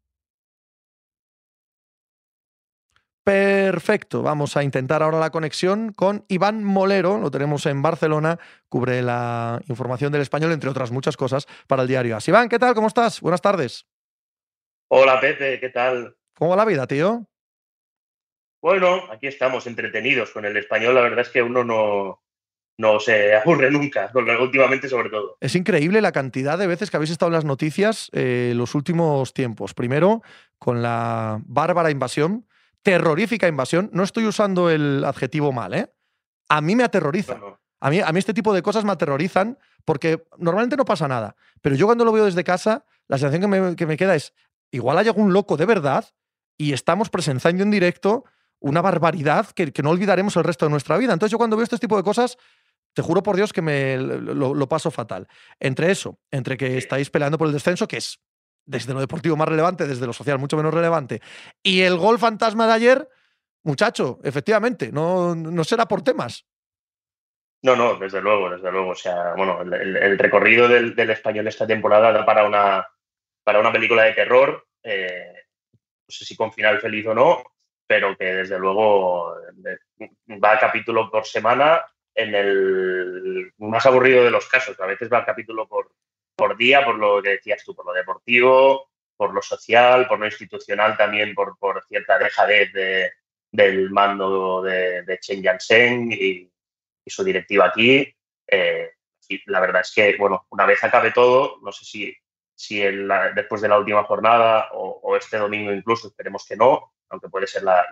[3.23, 8.39] Perfecto, vamos a intentar ahora la conexión con Iván Molero, lo tenemos en Barcelona,
[8.69, 12.27] cubre la información del español, entre otras muchas cosas, para el diario As.
[12.27, 12.73] Iván, ¿qué tal?
[12.73, 13.21] ¿Cómo estás?
[13.21, 13.85] Buenas tardes.
[14.87, 16.17] Hola, Pepe, ¿qué tal?
[16.33, 17.28] ¿Cómo va la vida, tío?
[18.61, 20.95] Bueno, aquí estamos entretenidos con el español.
[20.95, 22.21] La verdad es que uno no,
[22.77, 25.37] no se aburre nunca, últimamente sobre todo.
[25.39, 29.33] Es increíble la cantidad de veces que habéis estado en las noticias eh, los últimos
[29.33, 29.73] tiempos.
[29.73, 30.21] Primero,
[30.57, 32.47] con la bárbara invasión,
[32.81, 33.89] terrorífica invasión.
[33.93, 35.91] No estoy usando el adjetivo mal, ¿eh?
[36.49, 37.39] A mí me aterroriza.
[37.81, 41.35] A, mí, a mí este tipo de cosas me aterrorizan porque normalmente no pasa nada.
[41.61, 44.33] Pero yo cuando lo veo desde casa, la sensación que me, que me queda es,
[44.71, 46.05] igual hay algún loco de verdad
[46.57, 48.25] y estamos presenciando en directo
[48.59, 51.13] una barbaridad que, no olvidaremos el resto de nuestra vida.
[51.13, 52.37] Entonces yo cuando veo este tipo de cosas,
[52.93, 55.27] te juro por Dios que me lo, paso fatal.
[55.59, 58.19] Entre eso, entre que estáis peleando por el descenso, que es
[58.65, 61.21] desde lo deportivo más relevante, desde lo social mucho menos relevante,
[61.63, 63.09] y el gol fantasma de ayer,
[63.63, 66.45] muchacho, efectivamente, no, no será por temas.
[67.61, 68.91] No, no, desde luego, desde luego.
[68.91, 72.87] O sea, bueno, el, recorrido del, español esta temporada da para una,
[73.43, 74.65] para una película de terror.
[74.83, 75.33] Eh,
[76.07, 77.43] no sé si con final feliz o no,
[77.89, 79.33] pero que desde luego
[80.43, 81.83] va a capítulo por semana
[82.13, 84.79] en el más aburrido de los casos.
[84.79, 85.91] A veces va a capítulo por,
[86.35, 90.27] por día, por lo que decías tú, por lo deportivo, por lo social, por lo
[90.27, 93.11] institucional también, por, por cierta dejadez de,
[93.51, 96.47] del mando de, Chen Yansheng y,
[97.07, 98.07] su directiva aquí.
[98.45, 98.91] Eh,
[99.47, 102.15] la verdad es que, bueno, una vez acabe todo, no sé si,
[102.59, 102.81] si
[103.35, 107.63] después de la última jornada o, este domingo incluso, esperemos que no, aunque puede ser
[107.63, 107.87] la,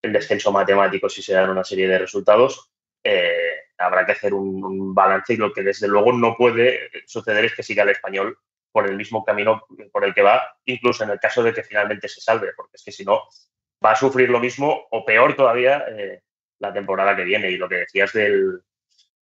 [0.00, 2.70] el descenso matemático si se dan una serie de resultados,
[3.02, 7.54] eh, habrá que hacer un, balance y lo que desde luego no puede suceder es
[7.56, 8.38] que siga el español
[8.70, 12.08] por el mismo camino por el que va, incluso en el caso de que finalmente
[12.08, 13.24] se salve, porque es que si no,
[13.84, 16.22] va a sufrir lo mismo o peor todavía eh,
[16.60, 17.50] la temporada que viene.
[17.50, 18.62] Y lo que decías del,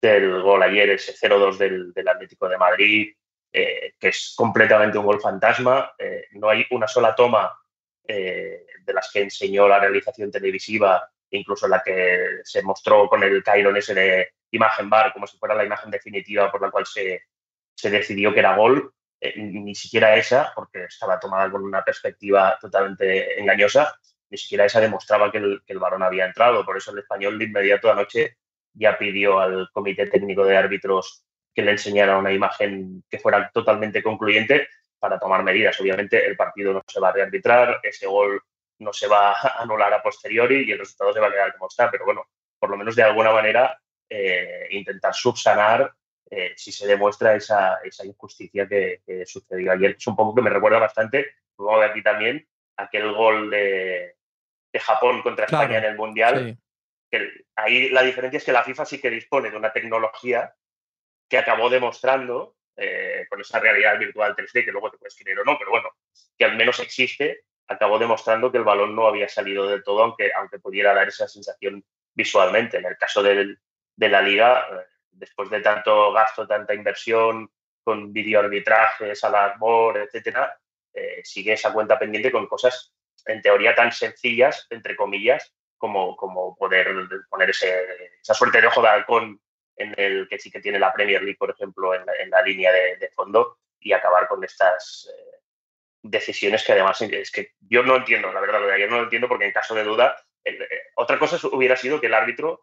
[0.01, 3.13] del gol ayer, ese 0-2 del, Atlético de Madrid,
[3.58, 7.58] eh, que es completamente un gol fantasma, eh, no hay una sola toma
[8.08, 13.76] de las que enseñó la realización televisiva, incluso la que se mostró con el Cairo
[13.76, 17.24] ese de imagen bar, como si fuera la imagen definitiva por la cual se,
[17.74, 18.93] se decidió que era gol.
[19.22, 23.97] Eh, ni siquiera esa, porque estaba tomada con una perspectiva totalmente engañosa,
[24.30, 26.66] ni siquiera esa demostraba que el, que el varón había entrado.
[26.66, 28.38] Por eso el español de inmediato anoche
[28.74, 31.26] ya pidió al comité técnico de árbitros
[31.56, 34.68] que le enseñara una imagen que fuera totalmente concluyente
[34.99, 35.80] para tomar medidas.
[35.80, 38.41] Obviamente el partido no se va a rearbitrar, ese gol
[38.80, 41.68] no se va a anular a posteriori y el resultado se va a quedar como
[41.68, 42.28] está, pero bueno,
[42.60, 43.80] por lo menos de alguna manera
[44.10, 45.93] eh, intentar subsanar
[46.30, 49.95] eh, si se demuestra esa, esa injusticia que, sucedió ayer.
[49.97, 52.45] Es un poco que me recuerda bastante, supongo que aquí también,
[52.76, 54.16] aquel gol de,
[54.74, 56.58] de Japón contra España en el Mundial.
[57.10, 60.53] Que ahí la diferencia es que la FIFA sí que dispone de una tecnología
[61.30, 65.43] que acabó demostrando, eh, con esa realidad virtual 3D, que luego te puedes creer o
[65.43, 65.89] no, pero bueno,
[66.38, 70.32] que al menos existe, acabó demostrando que el balón no había salido del todo, aunque,
[70.36, 72.78] aunque pudiera dar esa sensación visualmente.
[72.78, 73.59] En el caso del,
[73.95, 77.49] de la liga, eh, después de tanto gasto, tanta inversión,
[77.84, 79.21] con videoarbitrajes,
[79.59, 80.59] board, etcétera,
[80.93, 82.93] eh, sigue esa cuenta pendiente con cosas
[83.26, 86.88] en teoría tan sencillas, entre comillas, como, como poder
[87.30, 89.39] poner esa suerte de ojo de halcón
[89.76, 93.09] en el que sí que tiene la Premier League, por ejemplo, en la, línea de,
[93.13, 95.41] fondo y acabar con estas eh,
[96.01, 99.03] decisiones que además es que yo no entiendo, la verdad, lo de ayer no lo
[99.03, 100.57] entiendo porque en caso de duda, eh,
[100.95, 102.61] otra cosa hubiera sido que el árbitro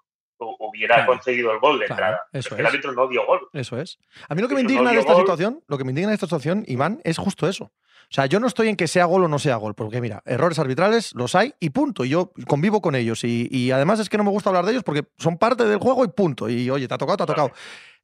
[0.59, 2.23] hubiera conseguido el gol de entrada.
[2.33, 2.61] Eso es.
[2.61, 3.49] El árbitro no dio gol.
[3.53, 3.99] Eso es.
[4.29, 6.27] A mí lo que me indigna de esta situación, lo que me indigna de esta
[6.27, 7.73] situación, Iván, es justo eso.
[8.13, 10.23] O sea, yo no estoy en que sea gol o no sea gol, porque mira,
[10.27, 12.05] errores arbitrales los hay y punto.
[12.05, 13.25] Y yo convivo con ellos.
[13.25, 16.05] Y, además es que no me gusta hablar de ellos porque son parte del juego
[16.05, 16.47] y punto.
[16.51, 17.53] Y oye, te ha tocado, te ha tocado.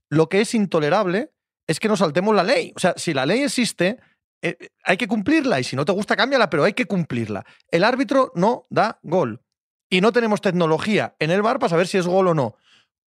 [0.08, 1.32] Lo que es intolerable
[1.66, 2.72] es que nos saltemos la ley.
[2.74, 3.98] O sea, si la ley existe,
[4.40, 5.60] eh, hay que cumplirla.
[5.60, 7.44] Y si no te gusta, cámbiala, pero hay que cumplirla.
[7.70, 9.42] El árbitro no da gol
[9.90, 12.56] y no tenemos tecnología en el bar para saber si es gol o no.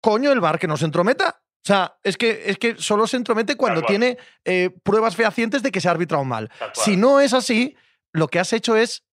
[0.01, 1.43] Coño, el bar que nos entrometa.
[1.63, 5.71] O sea, es que, es que solo se entromete cuando tiene eh, pruebas fehacientes de
[5.71, 6.49] que se ha arbitrado mal.
[6.73, 7.75] Si no es así,
[8.11, 9.03] lo que has hecho es.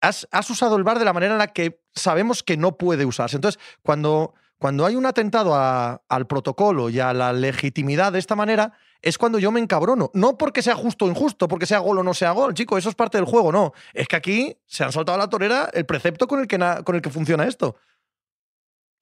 [0.00, 3.36] Has, usado el bar de la manera en la que sabemos que no puede usarse.
[3.36, 8.72] Entonces, cuando, cuando hay un atentado al protocolo y a la legitimidad de esta manera,
[9.00, 10.10] es cuando yo me encabrono.
[10.12, 12.88] No porque sea justo o injusto, porque sea gol o no sea gol, chico, eso
[12.88, 13.74] es parte del juego, no.
[13.94, 16.96] Es que aquí se han saltado a la torera el precepto con el que, con
[16.96, 17.76] el que funciona esto.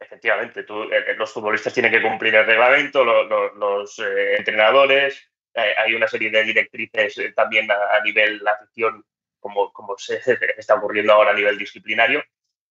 [0.01, 0.65] Efectivamente, eh,
[1.09, 6.45] eh, los futbolistas tienen que cumplir el reglamento, los, eh, entrenadores, hay una serie de
[6.45, 9.05] directrices también a, nivel de la afición,
[9.39, 10.21] como, como se
[10.57, 12.25] está ocurriendo ahora a nivel disciplinario,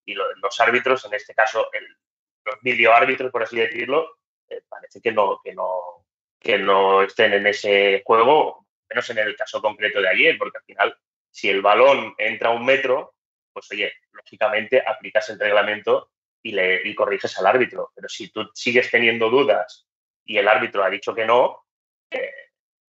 [0.05, 1.85] y los árbitros, en este caso el,
[2.45, 4.17] los videoárbitros, por así decirlo,
[4.67, 6.07] parece que no, que no,
[6.39, 10.63] que no estén en ese juego, menos en el caso concreto de ayer, porque al
[10.63, 10.97] final,
[11.29, 13.13] si el balón entra a un metro,
[13.53, 16.09] pues oye, lógicamente aplicas el reglamento
[16.41, 17.91] y, le, y corriges al árbitro.
[17.95, 19.87] Pero si tú sigues teniendo dudas
[20.25, 21.65] y el árbitro ha dicho que no,
[22.11, 22.33] eh,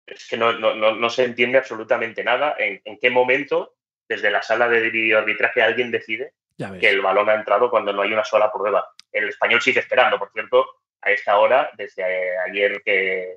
[0.06, 3.74] es que no, no, no, se entiende absolutamente nada en, en, qué momento,
[4.08, 6.34] desde la sala de videoarbitraje, alguien decide
[6.78, 8.92] que el balón ha entrado cuando no hay una sola prueba.
[9.10, 10.66] El español sigue esperando, por cierto,
[11.00, 13.36] a esta hora, desde ayer que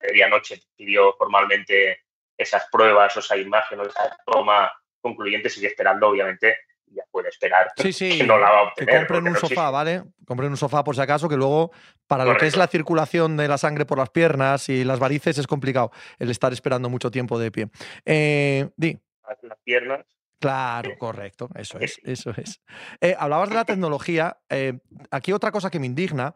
[0.00, 2.04] medianoche pidió formalmente
[2.36, 7.72] esas pruebas o esa imagen o esa toma concluyente, sigue esperando, obviamente, ya puede esperar
[7.76, 8.94] sí, sí, que no la va a obtener.
[8.94, 10.04] Que compren un sofá, ¿vale?
[10.26, 11.72] Compren un sofá por si acaso, que luego
[12.06, 15.38] para lo que es la circulación de la sangre por las piernas y las varices
[15.38, 17.68] es complicado el estar esperando mucho tiempo de pie.
[18.04, 18.98] Eh, di.
[19.42, 20.04] Las piernas.
[20.38, 22.60] Claro, correcto, eso es, eso es.
[23.00, 24.36] Eh, hablabas de la tecnología.
[24.50, 24.78] Eh,
[25.10, 26.34] aquí otra cosa que me indigna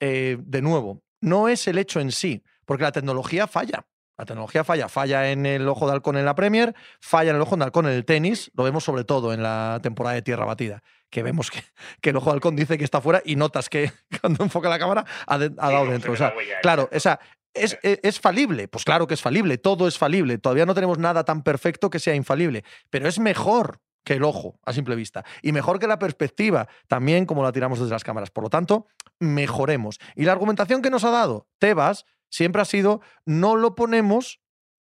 [0.00, 3.86] eh, de nuevo, no es el hecho en sí, porque la tecnología falla.
[4.18, 4.88] La tecnología falla.
[4.88, 7.86] Falla en el ojo de halcón en la Premier, falla en el ojo de halcón
[7.86, 8.50] en el tenis.
[8.54, 11.62] Lo vemos sobre todo en la temporada de tierra batida, que vemos que,
[12.00, 13.90] que el ojo de halcón dice que está fuera y notas que
[14.20, 16.12] cuando enfoca la cámara ha, de- ha dado dentro.
[16.12, 17.18] O se sea, claro, esa,
[17.54, 18.66] ¿Es, es- es falible?
[18.68, 20.38] Pues claro que es falible, todo es falible.
[20.38, 24.58] Todavía no tenemos nada tan perfecto que sea infalible, pero es mejor que el ojo
[24.64, 28.30] a simple vista y mejor que la perspectiva también como la tiramos desde las cámaras.
[28.30, 28.86] Por lo tanto,
[29.20, 29.98] mejoremos.
[30.16, 34.40] Y la argumentación que nos ha dado Tebas siempre ha sido no lo ponemos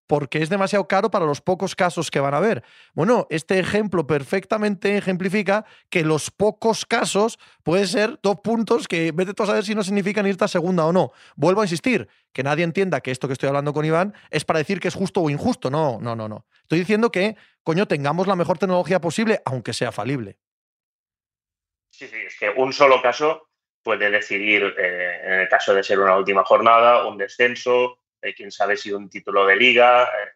[0.06, 2.62] porque es demasiado caro para los pocos casos que van a haber.
[2.92, 9.32] Bueno, este ejemplo perfectamente ejemplifica que los pocos casos pueden ser dos puntos que vete
[9.32, 11.12] tú a saber si no significan irte a segunda o no.
[11.36, 14.58] Vuelvo a insistir, que nadie entienda que esto que estoy hablando con Iván es para
[14.58, 15.70] decir que es justo o injusto.
[15.70, 16.46] No, no, no, no.
[16.62, 20.38] Estoy diciendo que, coño, tengamos la mejor tecnología posible, aunque sea falible.
[21.90, 23.48] Sí, sí, es que un solo caso
[23.84, 28.50] puede decidir, eh, en el caso de ser una última jornada, un descenso, eh, quién
[28.50, 30.32] sabe si un título de liga, eh,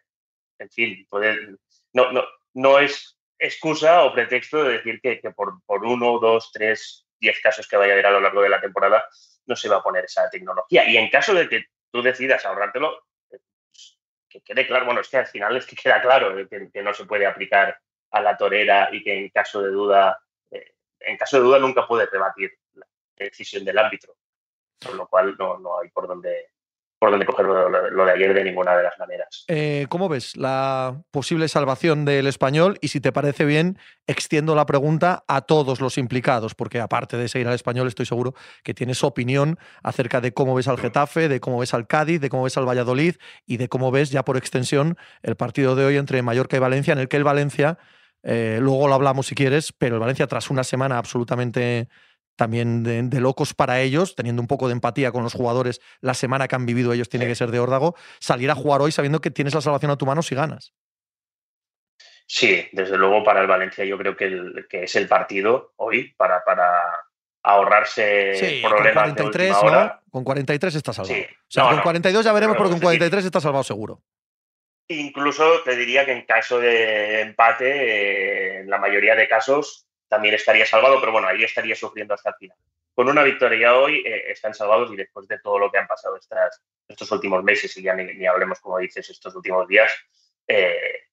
[0.59, 1.55] en fin, puede,
[1.93, 2.23] no, no,
[2.53, 7.39] no es excusa o pretexto de decir que, que por, por uno, dos, tres, diez
[7.41, 9.05] casos que vaya a haber a lo largo de la temporada
[9.45, 10.87] no se va a poner esa tecnología.
[10.87, 13.39] Y en caso de que tú decidas ahorrártelo, eh,
[14.29, 17.05] que quede claro, bueno, es que al final es que queda claro que, no se
[17.05, 17.79] puede aplicar
[18.11, 20.19] a la torera y que en caso de duda
[21.01, 22.58] en caso de duda nunca puede rebatir
[23.25, 24.15] decisión del árbitro,
[24.79, 26.51] por lo cual no, no hay por dónde,
[26.99, 29.45] por dónde coger lo, de ayer de ninguna de las maneras.
[29.47, 32.77] Eh, ¿Cómo ves la posible salvación del español?
[32.81, 37.29] Y si te parece bien, extiendo la pregunta a todos los implicados, porque aparte de
[37.29, 41.39] seguir al español, estoy seguro que tienes opinión acerca de cómo ves al Getafe, de
[41.39, 43.15] cómo ves al Cádiz, de cómo ves al Valladolid
[43.45, 46.91] y de cómo ves ya por extensión el partido de hoy entre Mallorca y Valencia,
[46.91, 47.77] en el que el Valencia,
[48.23, 51.87] eh, luego lo hablamos si quieres, pero el Valencia tras una semana absolutamente
[52.39, 56.13] también de, de locos para ellos, teniendo un poco de empatía con los jugadores, la
[56.13, 57.31] semana que han vivido ellos tiene Sí.
[57.31, 60.05] que ser de órdago, salir a jugar hoy sabiendo que tienes la salvación a tu
[60.05, 60.73] mano si ganas.
[62.25, 66.13] Sí, desde luego para el Valencia yo creo que, el- que es el partido hoy
[66.15, 66.79] para, para
[67.43, 70.01] ahorrarse Sí, con problemas 43, de hora.
[70.05, 70.11] ¿no?
[70.11, 71.13] Con 43 está salvado.
[71.15, 71.21] Sí.
[71.29, 71.83] O sea, No, con no.
[71.83, 74.01] 42 ya veremos, Pero con es decir- 43 está salvado seguro.
[74.87, 80.33] Incluso te diría que en caso de empate, eh, en la mayoría de casos, también
[80.35, 82.57] estaría salvado, pero bueno, ahí estaría sufriendo hasta el final.
[82.93, 86.17] Con una victoria hoy eh, están salvados y después de todo lo que han pasado
[86.17, 89.91] estas, estos últimos meses, y ya ni, ni hablemos, como dices, estos últimos días,
[90.47, 91.05] eh,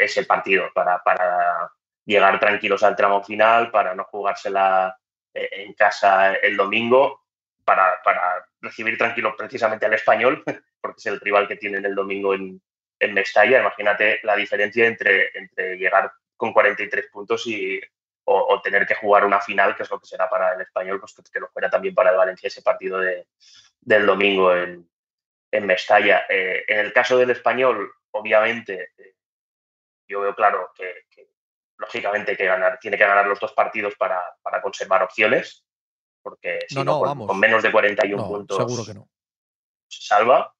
[0.00, 1.70] es el partido para, para
[2.04, 4.96] llegar tranquilos al tramo final, para no jugársela
[5.34, 7.24] eh, en casa el domingo,
[7.64, 10.42] para, para recibir tranquilos precisamente al español,
[10.80, 12.62] porque es el rival que tienen el domingo en,
[12.98, 13.60] en Mestalla.
[13.60, 17.80] Imagínate la diferencia entre, entre llegar con 43 puntos y,
[18.24, 21.00] o, o tener que jugar una final, que es lo que será para el español,
[21.00, 23.26] pues que, que lo fuera también para el Valencia ese partido de,
[23.80, 24.88] del domingo en,
[25.50, 26.24] en Mestalla.
[26.28, 29.14] Eh, en el caso del español, obviamente, eh,
[30.08, 31.28] yo veo claro que, que,
[31.78, 35.64] lógicamente que ganar, tiene que ganar los dos partidos para, para conservar opciones,
[36.22, 37.26] porque si No, no, no, con, vamos.
[37.28, 39.08] con menos de 41 No, puntos seguro que no.
[39.88, 40.54] se salva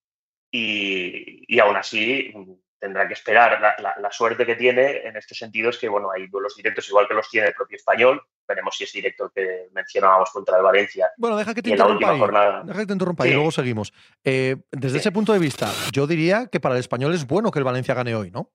[0.51, 2.33] y, y aún así
[2.81, 3.61] tendrá que esperar.
[3.61, 6.89] La, la- la suerte que tiene en este sentido es que bueno, hay duelos directos
[6.89, 8.23] igual que los tiene el propio español.
[8.49, 11.73] Veremos si es directo el que mencionábamos contra el Valencia Bueno, deja que te y
[11.73, 12.19] interrumpa última ahí.
[12.19, 12.63] jornada.
[12.65, 13.33] Deja que te interrumpa Sí.
[13.35, 13.93] luego seguimos.
[14.25, 15.01] Eh, desde Sí.
[15.03, 17.95] ese punto de vista, yo diría que para el español es bueno que el Valencia
[17.95, 18.51] gane hoy, ¿no?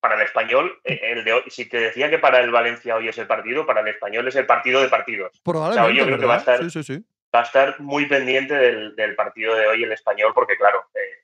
[0.00, 3.08] Para el español, eh, el de hoy, si te decía que para el Valencia hoy
[3.08, 5.40] es el partido, para el español es el partido de partidos.
[5.44, 7.04] Probablemente, yo creo que va a estar- sí.
[7.34, 11.19] va a estar muy pendiente del, del partido de hoy el español, porque claro, eh,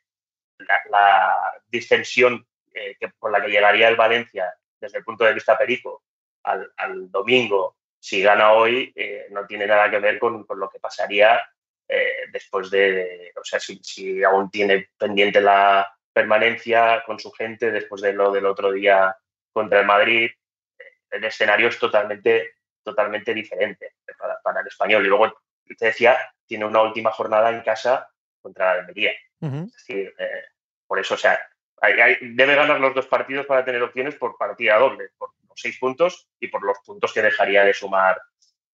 [0.66, 5.34] la, la distensión eh, que, con la que llegaría el Valencia desde el punto de
[5.34, 6.02] vista perico
[6.44, 10.68] al, al domingo, si gana hoy, eh, no tiene nada que ver con, con lo
[10.68, 11.40] que pasaría
[11.88, 17.30] eh, después de, de- o sea, si, si aún tiene pendiente la permanencia con su
[17.32, 19.16] gente después de lo del otro día
[19.52, 20.30] contra el Madrid,
[20.78, 25.04] eh, el escenario es totalmente, totalmente diferente para, para el español.
[25.04, 25.36] Y luego
[25.78, 28.08] te decía, tiene una última jornada en casa
[28.40, 29.12] contra la Almería.
[29.40, 29.64] Ujú.
[29.66, 30.44] Es decir, eh,
[30.86, 31.38] por eso, o sea,
[31.80, 35.60] hay- hay- debe ganar los dos partidos para tener opciones por partida doble, por los
[35.60, 38.20] seis puntos y por los puntos que dejaría de sumar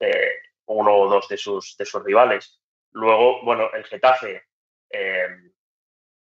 [0.00, 0.32] eh,
[0.66, 2.60] uno o dos de sus, de sus rivales.
[2.92, 4.44] Luego, bueno, el Getafe,
[4.90, 5.28] eh,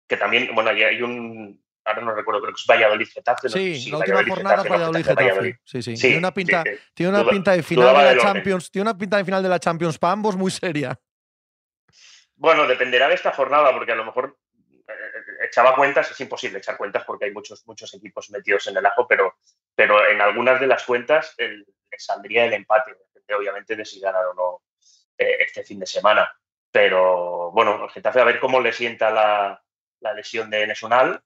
[0.07, 3.47] que también, bueno, hay, hay un, ahora no recuerdo, creo que es Valladolid-Getafe.
[3.47, 5.05] no sé Sí, la última jornada no, Valladolid.
[5.05, 5.59] Getafe.
[5.63, 5.95] Sí, sí.
[5.95, 8.21] Sí, Tiene una pinta, sí, tiene una Duda- pinta de final de la.
[8.21, 8.69] Champions.
[8.71, 10.99] Tiene una pinta de final de la Champions para ambos muy seria.
[12.35, 14.37] Bueno, dependerá de esta jornada, porque a lo mejor
[15.41, 19.07] echaba cuentas, es imposible echar cuentas porque hay muchos, muchos equipos metidos en el ajo,
[19.07, 19.37] pero,
[19.75, 21.65] pero en algunas de las cuentas el-
[21.97, 22.95] saldría el empate,
[23.37, 24.61] obviamente de si ganan o no
[25.17, 26.31] este fin de semana.
[26.71, 29.63] Pero bueno, el a ver cómo le sienta la,
[30.15, 31.21] lesión de Nesonal,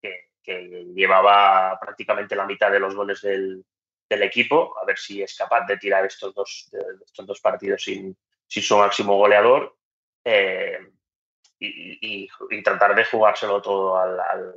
[0.00, 0.30] que,
[0.94, 3.64] llevaba prácticamente la mitad de los goles del,
[4.08, 6.70] equipo, a ver si es capaz de tirar estos dos,
[7.04, 8.16] estos dos partidos sin,
[8.46, 9.76] su máximo goleador
[10.24, 10.78] eh,
[11.58, 12.28] y,
[12.62, 14.54] tratar de jugárselo todo al,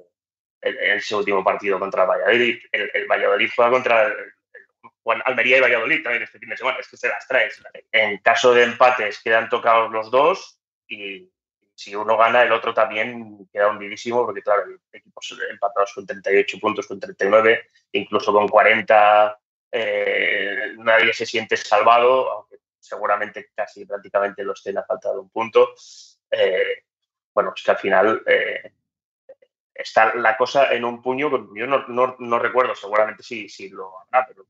[0.62, 2.60] en ese último partido contra el Valladolid.
[2.72, 4.34] El, Valladolid juega contra el,
[5.26, 7.50] Almería y Valladolid también este fin de semana, es que se las trae.
[7.92, 11.32] En caso de empates quedan tocados los dos y
[11.74, 16.60] si uno gana, el otro también queda hundidísimo, porque claro, el equipo empatados con 38
[16.60, 19.40] puntos, con 39, incluso con 40,
[19.72, 25.30] eh, nadie se siente salvado, aunque seguramente casi prácticamente los estén a falta de un
[25.30, 25.74] punto.
[26.30, 26.84] Eh,
[27.40, 28.74] bueno, es que al final eh,
[29.74, 34.46] está la cosa en un puño, yo no, recuerdo, seguramente sí, sí lo habrá, pero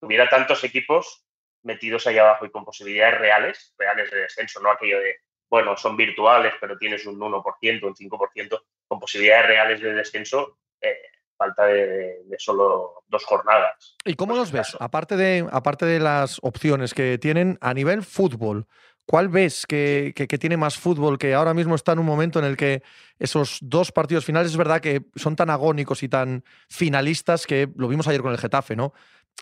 [0.00, 1.24] hubiera tantos equipos
[1.64, 5.16] metidos ahí abajo y con posibilidades reales, reales de descenso, no aquello de,
[5.48, 11.02] bueno, son virtuales, pero tienes un 1%, un 5%, con posibilidades reales de descenso, eh,
[11.36, 13.96] falta de, solo dos jornadas.
[14.04, 14.76] ¿Y cómo los ves?
[14.78, 18.68] Aparte de, aparte de las opciones que tienen a nivel fútbol,
[19.10, 22.44] ¿cuál ves que, que, tiene más fútbol, que ahora mismo está en un momento en
[22.44, 22.84] el que
[23.18, 27.88] esos dos partidos finales es verdad que son tan agónicos y tan finalistas que lo
[27.88, 28.92] vimos ayer con el Getafe, ¿no?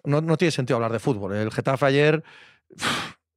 [0.05, 1.35] no, tiene sentido hablar de fútbol.
[1.35, 2.25] El Getafe ayer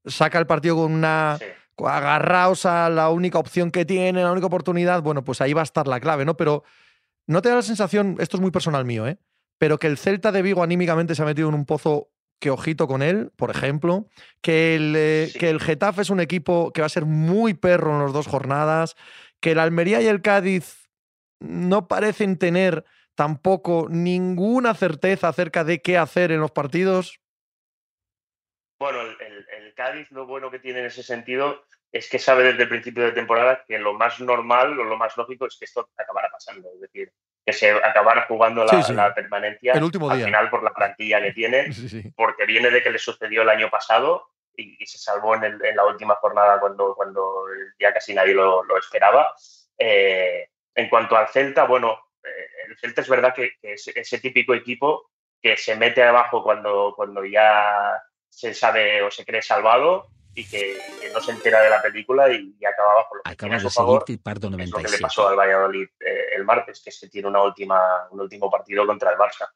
[0.05, 1.37] saca el partido con una...
[1.77, 5.63] agarraos a la única opción que tiene, la única oportunidad, bueno, pues ahí va a
[5.63, 6.37] estar la clave, ¿no?
[6.37, 6.63] Pero
[7.27, 9.17] no te da la sensación, esto es muy personal mío, ¿eh?
[9.57, 12.07] Pero que el Celta de Vigo anímicamente se ha metido en un pozo
[12.41, 14.07] que ojito con él, por ejemplo,
[14.41, 17.93] que el, eh, que el Getafe es un equipo que va a ser muy perro
[17.93, 18.95] en las dos jornadas,
[19.39, 20.89] que el Almería y el Cádiz
[21.39, 22.83] no parecen tener
[23.15, 27.21] tampoco ninguna certeza acerca de qué hacer en los partidos?
[28.79, 32.69] Bueno, el, Cádiz lo bueno que tiene en ese sentido es que sabe desde el
[32.69, 36.29] principio de temporada que lo más normal o lo más lógico es que esto acabara
[36.31, 36.69] pasando.
[36.73, 37.11] Es decir,
[37.45, 41.69] que se acabara jugando la, permanencia el último al final por la plantilla que tiene,
[42.15, 46.15] porque viene de que le sucedió el año pasado y, se salvó en, la última
[46.15, 47.45] jornada cuando, cuando
[47.79, 49.33] ya casi nadie lo, esperaba.
[49.77, 54.53] Eh, en cuanto al Celta, bueno, eh, el Celta es verdad que, es ese típico
[54.53, 55.09] equipo
[55.41, 60.77] que se mete abajo cuando, cuando ya se sabe o se cree salvado y que,
[61.13, 63.15] no se entera de la película y, acaba abajo.
[63.15, 64.63] Lo que de favor, Pardo 97.
[64.63, 68.07] Es lo que le pasó al Valladolid eh, el martes, que se tiene una última,
[68.11, 69.49] un último partido contra el Barça.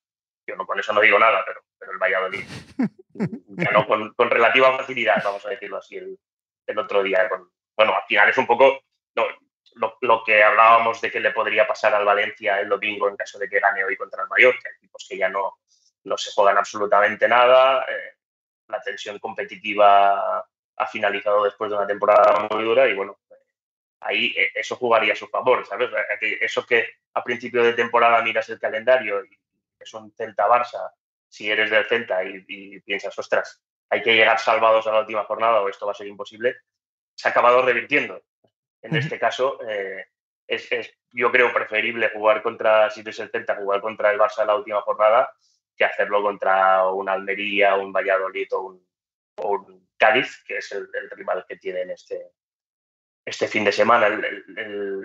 [0.46, 2.46] Yo no, con eso no digo nada, pero, pero el Valladolid
[3.14, 6.20] ganó con, con, relativa facilidad, vamos a decirlo así, el,
[6.68, 7.30] el otro día.
[7.30, 8.82] Con, bueno, al final es un poco,
[9.16, 9.24] no,
[10.02, 13.50] lo, que hablábamos de que le podría pasar al Valencia el domingo en caso de
[13.50, 15.60] que gane hoy contra el Mallorca, equipos que ya no,
[16.04, 18.18] no se juegan absolutamente nada, eh,
[18.68, 20.46] la tensión competitiva
[20.78, 23.18] ha finalizado después de una temporada muy dura y bueno,
[24.02, 25.90] ahí eh, eso jugaría a su favor, ¿sabes?
[26.22, 29.30] Eso que a principio de temporada miras el calendario y
[29.80, 30.92] es un Celta-Barça,
[31.28, 35.24] si eres del Celta y, y, piensas, ostras, hay que llegar salvados a la última
[35.26, 36.58] jornada o esto va a ser imposible,
[37.14, 38.22] se ha acabado revirtiendo.
[38.82, 40.06] En este caso, eh,
[40.48, 40.70] es,
[41.12, 44.56] yo creo preferible jugar contra, si eres el Celta, jugar contra el Barça en la
[44.56, 45.34] última jornada
[45.76, 48.80] que hacerlo contra un Almería, un Valladolid o
[49.38, 52.32] un, Cádiz, que es el, rival que tienen este,
[53.26, 54.08] este fin de semana.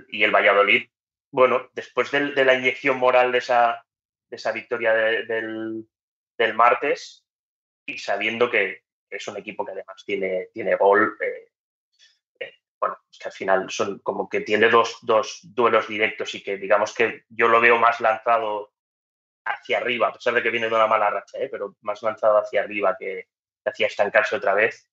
[0.09, 0.88] y el Valladolid,
[1.32, 3.84] bueno, después de, la inyección moral de esa,
[4.28, 5.86] de esa victoria del,
[6.55, 7.24] martes
[7.86, 13.28] y sabiendo que es un equipo que además tiene, tiene gol, eh, bueno, es que
[13.28, 15.01] al final son como que tiene dos,
[15.42, 18.72] duelos directos y que digamos que yo lo veo más lanzado
[19.44, 21.48] hacia arriba, a pesar de que viene de una mala racha, ¿eh?
[21.51, 23.28] pero más lanzado hacia arriba que,
[23.64, 24.89] hacia estancarse otra vez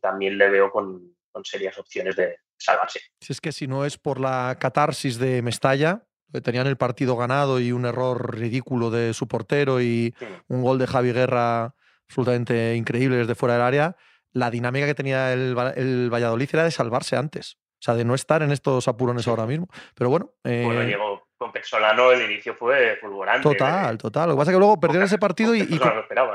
[0.00, 1.14] también le veo con,
[1.44, 3.00] serias opciones de salvarse.
[3.20, 7.14] Si es que si no es por la catarsis de Mestalla, que tenían el partido
[7.14, 10.14] ganado y un error ridículo de su portero y
[10.48, 11.74] un gol de Javi Guerra
[12.08, 13.96] absolutamente increíble desde fuera del área,
[14.32, 17.58] la dinámica que tenía el, el, Valladolid era de salvarse antes.
[17.74, 19.68] O sea, de no estar en estos apurones ahora mismo.
[19.94, 20.32] Pero bueno.
[20.44, 20.62] Eh...
[20.64, 23.42] Bueno, llegó con Pesolano, el inicio fue fulgurante.
[23.42, 23.98] Total, ¿eh?
[23.98, 24.28] total.
[24.28, 25.80] Lo que pasa es que luego perdieron ese partido y,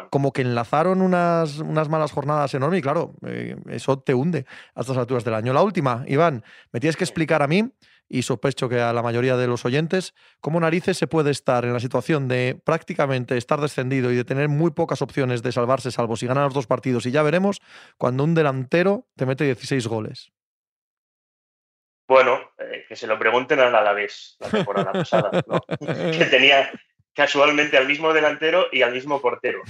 [0.09, 4.45] como que enlazaron unas, unas malas jornadas enormes y claro, eh, eso te hunde
[4.75, 5.53] a estas alturas del año.
[5.53, 7.71] La última, Iván, me tienes que explicar a mí
[8.11, 11.71] y sospecho que a la mayoría de los oyentes, cómo narices se puede estar en
[11.71, 16.17] la situación de prácticamente estar descendido y de tener muy pocas opciones de salvarse, salvo
[16.17, 17.05] si ganan los dos partidos.
[17.05, 17.61] Y ya veremos
[17.97, 20.33] cuando un delantero te mete 16 goles.
[22.11, 25.31] Bueno, eh, que se lo pregunten a la vez la temporada pasada,
[25.79, 26.69] que tenía
[27.13, 29.61] casualmente al mismo delantero y al mismo portero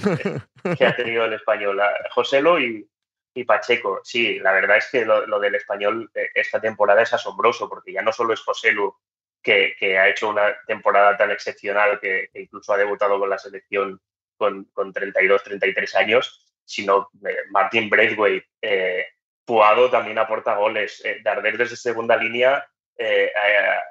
[0.75, 1.79] que, ha tenido el español,
[2.09, 2.89] Joselo y,
[3.35, 4.01] y Pacheco.
[4.03, 8.01] Sí, la verdad es que lo, del español eh, esta temporada es asombroso, porque ya
[8.01, 8.91] no solo es José Lu,
[9.39, 14.01] que, ha hecho una temporada tan excepcional que, incluso ha debutado con la selección
[14.35, 18.47] con, con 32, 33 años, sino eh, Martin Braithwaite.
[18.59, 19.05] Eh,
[19.45, 21.03] Puado también aporta goles.
[21.03, 22.65] Eh, Darder desde segunda línea
[22.97, 23.31] eh,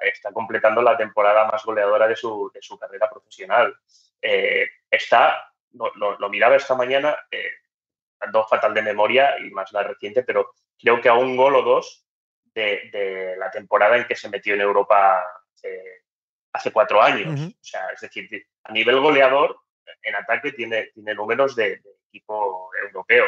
[0.01, 3.75] está completando la temporada más goleadora de su, de su carrera profesional.
[4.21, 7.17] está, lo, miraba esta mañana,
[8.31, 11.61] dos fatal de memoria y más la reciente, pero creo que a un gol o
[11.61, 12.05] dos
[12.53, 15.23] de, la temporada en que se metió en Europa
[16.53, 17.39] hace cuatro años.
[17.39, 18.29] O sea, es decir,
[18.63, 19.59] a nivel goleador,
[20.03, 21.81] en ataque tiene, tiene números de,
[22.11, 23.25] equipo europeo.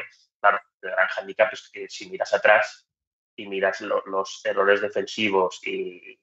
[0.83, 2.87] El gran handicap es que si miras atrás
[3.35, 6.19] y miras los errores defensivos y,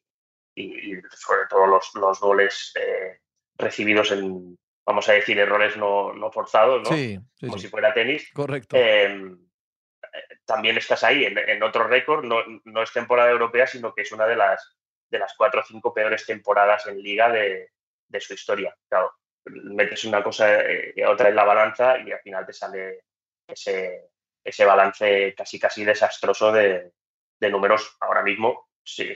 [1.11, 3.21] sobre todo los, los goles eh,
[3.57, 6.97] recibidos en, vamos a decir, errores no, no forzados, ¿no?
[6.97, 8.31] Sí, Como si fuera tenis.
[8.33, 8.77] Correcto.
[8.77, 9.39] Em,
[10.45, 14.27] también estás ahí en, otro récord, no, no, es temporada europea, sino que es una
[14.27, 14.77] de las,
[15.11, 17.71] de las cuatro o cinco peores temporadas en liga de,
[18.09, 18.77] de su historia.
[18.89, 19.13] Claro,
[19.47, 20.61] metes una cosa
[20.95, 23.05] y otra en la balanza y al final te sale
[23.47, 24.10] ese,
[24.45, 26.93] ese balance casi casi desastroso de,
[27.51, 29.09] números ahora mismo, sí,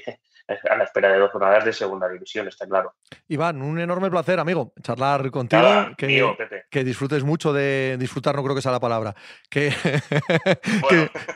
[0.70, 2.94] a la espera de dos jornadas de segunda división, está claro.
[3.28, 5.94] Iván, un enorme placer, amigo, charlar contigo.
[5.96, 9.14] que, que, disfrutes mucho de disfrutar, no creo que sea la palabra.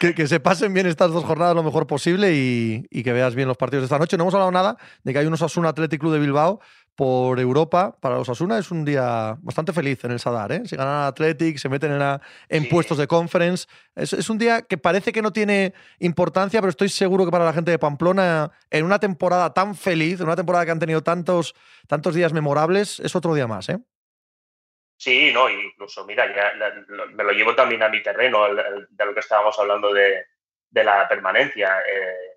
[0.01, 3.35] Que, que, se pasen bien estas dos jornadas lo mejor posible y, y, que veas
[3.35, 4.17] bien los partidos de esta noche.
[4.17, 6.61] No hemos hablado nada de que hay unos Asuna Athletic Club de Bilbao
[6.99, 10.51] por Europa para los Asuna es un día bastante feliz en el Sadar.
[10.51, 10.63] ¿eh?
[10.65, 13.69] Si ganan Athletic, se meten en, en puestos de conference.
[13.95, 17.53] Es, un día que parece que no tiene importancia, pero estoy seguro que para la
[17.53, 21.55] gente de Pamplona, en una temporada tan feliz, en una temporada que han tenido tantos,
[21.87, 23.69] tantos días memorables, es otro día más.
[23.69, 23.79] ¿eh?
[24.97, 26.53] Sí, no, incluso, mira, ya
[27.15, 30.27] me lo llevo también a mi terreno, de lo que estábamos hablando de,
[30.73, 31.79] la permanencia.
[31.79, 32.35] Eh,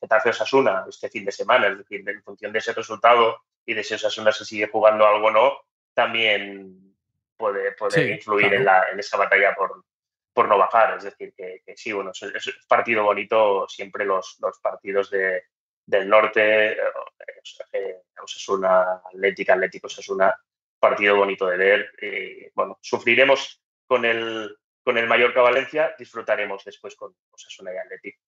[0.00, 3.84] Getafe Osasuna este fin de semana, es decir, en función de ese resultado y de
[3.84, 5.60] si Osasuna se sigue jugando algo o no,
[5.94, 6.96] también
[7.36, 9.84] puede, puede influir en, la, en esa batalla por,
[10.32, 10.96] por no bajar.
[10.96, 15.44] Es decir, que, sí, bueno, es, es, partido bonito siempre los, los partidos de,
[15.86, 20.34] del norte, eh, Osasuna, Atlética, Atlético Osasuna,
[20.80, 21.92] partido bonito de ver.
[22.02, 28.20] Eh, bueno, sufriremos con el, con el Mallorca Valencia, disfrutaremos después con Osasuna y Atlético.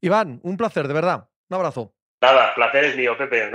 [0.00, 1.28] Iván, un placer, de verdad.
[1.50, 1.92] Un abrazo.
[2.22, 3.50] Nada, placer es mío, Pepe.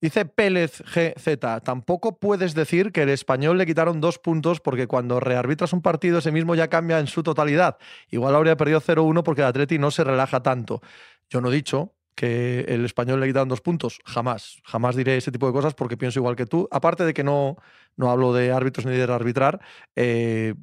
[0.00, 5.18] Dice Pérez GZ, tampoco puedes decir que el español le quitaron dos puntos porque cuando
[5.18, 7.78] rearbitras un partido ese mismo ya cambia en su totalidad.
[8.08, 10.80] Igual habría perdido 0-1 porque el Atleti no se relaja tanto.
[11.28, 13.98] Yo no he dicho que el español le quitaron dos puntos.
[14.04, 14.60] Jamás.
[14.64, 16.68] Jamás diré ese tipo de cosas porque pienso igual que tú.
[16.70, 17.56] Aparte de que no,
[17.96, 19.60] no hablo de árbitros ni de arbitrar,
[19.96, 20.54] eh,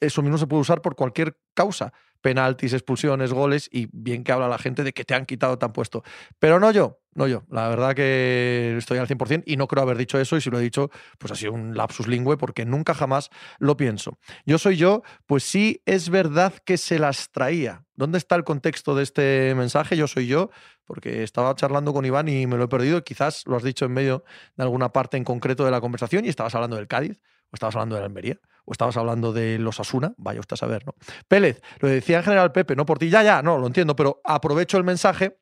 [0.00, 4.48] eso mismo se puede usar por cualquier causa penaltis, expulsiones, goles y bien que habla
[4.48, 6.02] la gente de que te han quitado, tan puesto.
[6.38, 7.42] Pero no yo, no yo.
[7.50, 10.58] La verdad que estoy al 100% y no creo haber dicho eso y si lo
[10.58, 14.18] he dicho, pues ha sido un lapsus lingüe porque nunca jamás lo pienso.
[14.46, 17.84] Yo soy yo, pues sí es verdad que se las traía.
[17.94, 19.96] ¿Dónde está el contexto de este mensaje?
[19.96, 20.50] Yo soy yo,
[20.84, 23.04] porque estaba charlando con Iván y me lo he perdido.
[23.04, 24.24] Quizás lo has dicho en medio
[24.56, 27.20] de alguna parte en concreto de la conversación y estabas hablando del Cádiz
[27.52, 30.56] o estabas hablando de la Almería o estabas hablando de los Asuna, vaya usted a
[30.56, 30.94] saber, ¿no?
[31.28, 34.20] Pérez, lo decía en general Pepe, no por ti, ya, ya, no, lo entiendo, pero
[34.24, 35.38] aprovecho el mensaje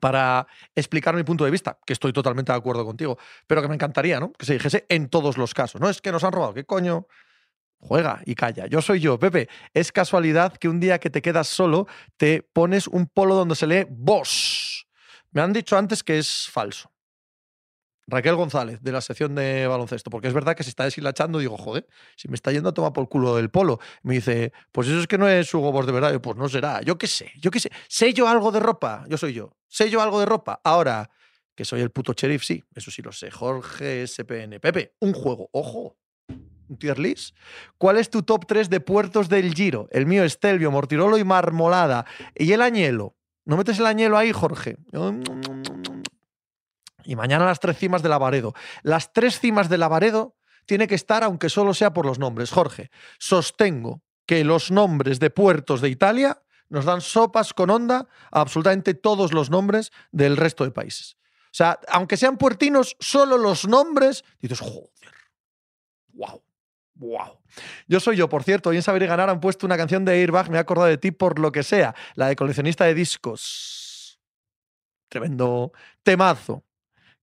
[0.00, 3.74] para explicar mi punto de vista, que estoy totalmente de acuerdo contigo, pero que me
[3.74, 4.32] encantaría, ¿no?
[4.32, 5.80] Que se dijese en todos los casos.
[5.80, 7.06] No es que nos han robado, ¿qué coño?
[7.78, 8.66] Juega y calla.
[8.66, 9.48] Yo soy yo, Pepe.
[9.72, 11.88] Es casualidad que un día que te quedas solo
[12.18, 14.86] te pones un polo donde se lee vos.
[15.32, 16.92] Me han dicho antes que es falso.
[18.10, 21.56] Raquel González, de la sección de baloncesto, porque es verdad que se está deshilachando, digo,
[21.56, 21.86] joder,
[22.16, 23.78] si me está yendo a tomar por culo el polo.
[24.02, 26.12] Me dice, pues eso es que no es Hugo Boss de verdad.
[26.12, 27.70] Yo, pues no será, yo qué sé, yo qué sé.
[27.88, 29.04] ¿Sé yo algo de ropa?
[29.08, 29.56] Yo soy yo.
[29.68, 30.60] ¿Sé yo algo de ropa?
[30.64, 31.10] Ahora,
[31.54, 33.30] que soy el puto sheriff, sí, eso sí lo sé.
[33.30, 34.60] Jorge SPN.
[34.60, 35.96] Pepe, un juego, ojo.
[36.68, 37.36] Un tier list.
[37.78, 39.88] ¿Cuál es tu top 3 de puertos del Giro?
[39.90, 42.06] El mío es Telvio, Mortirolo y Marmolada.
[42.34, 43.16] ¿Y el añelo?
[43.44, 44.76] ¿No metes el añelo ahí, Jorge?
[47.04, 48.54] Y mañana las tres cimas de Lavaredo.
[48.82, 50.36] Las tres cimas de Lavaredo
[50.66, 52.50] tiene que estar, aunque solo sea por los nombres.
[52.50, 58.40] Jorge, sostengo que los nombres de puertos de Italia nos dan sopas con onda a
[58.40, 61.16] absolutamente todos los nombres del resto de países.
[61.46, 65.14] O sea, aunque sean puertinos, solo los nombres, dices, joder,
[66.12, 66.42] wow.
[66.94, 67.40] Wow.
[67.88, 70.12] Yo soy yo, por cierto, hoy en Saber y Ganar han puesto una canción de
[70.12, 74.20] Airbag, me he acordado de ti por lo que sea, la de coleccionista de discos.
[75.08, 75.72] Tremendo
[76.02, 76.62] temazo.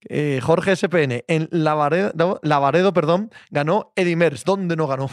[0.10, 4.44] Eh, Jorge SPN en Lavaredo, Lavaredo perdón, ganó Eddie Merckx.
[4.46, 5.10] ¿Dónde no ganó?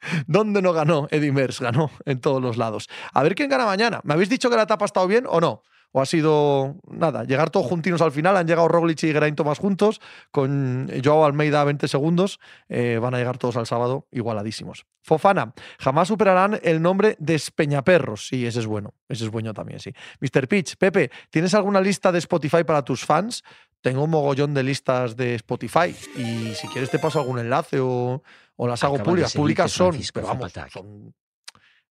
[0.26, 1.60] ¿Dónde no ganó Eddie Merckx?
[1.60, 2.88] Ganó en todos los lados.
[3.12, 4.00] A ver quién gana mañana.
[4.04, 5.62] ¿Me habéis dicho que la etapa ha estado bien o no?
[5.92, 7.24] ¿O ha sido nada?
[7.24, 8.36] Llegar todos juntinos al final.
[8.36, 10.00] Han llegado Roglic y Geraint Thomas juntos.
[10.30, 12.40] Con Joao Almeida a 20 segundos.
[12.68, 14.84] Eh, van a llegar todos al sábado igualadísimos.
[15.02, 15.54] Fofana.
[15.78, 18.28] Jamás superarán el nombre de Espeñaperros.
[18.28, 18.92] Sí, ese es bueno.
[19.08, 19.92] Ese es bueno también, sí.
[20.20, 20.46] Mr.
[20.46, 20.76] Pitch.
[20.76, 23.42] Pepe, ¿tienes alguna lista de Spotify para tus fans?
[23.80, 25.94] Tengo un mogollón de listas de Spotify.
[26.16, 28.22] Y si quieres te paso algún enlace o,
[28.56, 29.32] o las hago Acaba públicas.
[29.32, 31.14] Públicas son, pero vamos, son,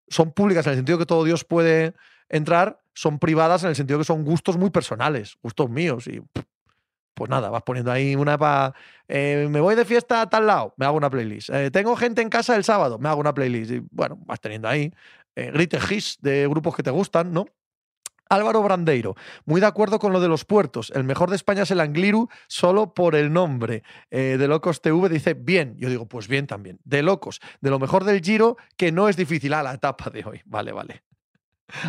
[0.08, 1.94] son públicas en el sentido que todo Dios puede
[2.28, 6.06] entrar, son privadas en el sentido que son gustos muy personales, gustos míos.
[6.06, 6.22] Y
[7.14, 8.74] pues nada, vas poniendo ahí una para.
[9.08, 11.50] me voy de fiesta a tal lado, me hago una playlist.
[11.50, 13.70] Eh, tengo gente en casa el sábado, me hago una playlist.
[13.70, 14.92] Y bueno, vas teniendo ahí
[15.36, 17.46] eh, grite hits de grupos que te gustan, ¿no?
[18.28, 20.90] Álvaro Brandeiro, muy de acuerdo con lo de los puertos.
[20.94, 23.84] El mejor de España es el Angliru solo por el nombre.
[24.10, 25.76] Eh, de Locos TV dice bien.
[25.78, 26.80] Yo digo, pues bien también.
[26.84, 30.24] De Locos, de lo mejor del Giro, que no es difícil a la etapa de
[30.24, 30.42] hoy.
[30.44, 31.02] Vale, vale.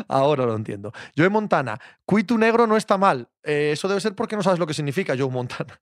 [0.08, 0.92] Ahora lo entiendo.
[1.16, 3.30] Joe Montana, Cuitu negro no está mal.
[3.44, 5.80] Eh, eso debe ser porque no sabes lo que significa Joe Montana.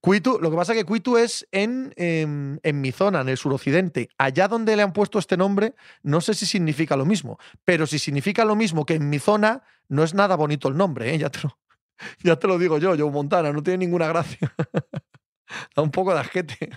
[0.00, 3.36] Cuitu, lo que pasa es que Cuitu es en, em, en mi zona, en el
[3.36, 4.08] suroccidente.
[4.18, 7.38] Allá donde le han puesto este nombre, no sé si significa lo mismo.
[7.64, 11.12] Pero si significa lo mismo que en mi zona, no es nada bonito el nombre,
[11.12, 11.18] ¿eh?
[11.18, 11.58] ya, te lo,
[12.22, 14.54] ya te lo digo yo, Joe Montana, no tiene ninguna gracia.
[15.76, 16.70] da un poco de asquete.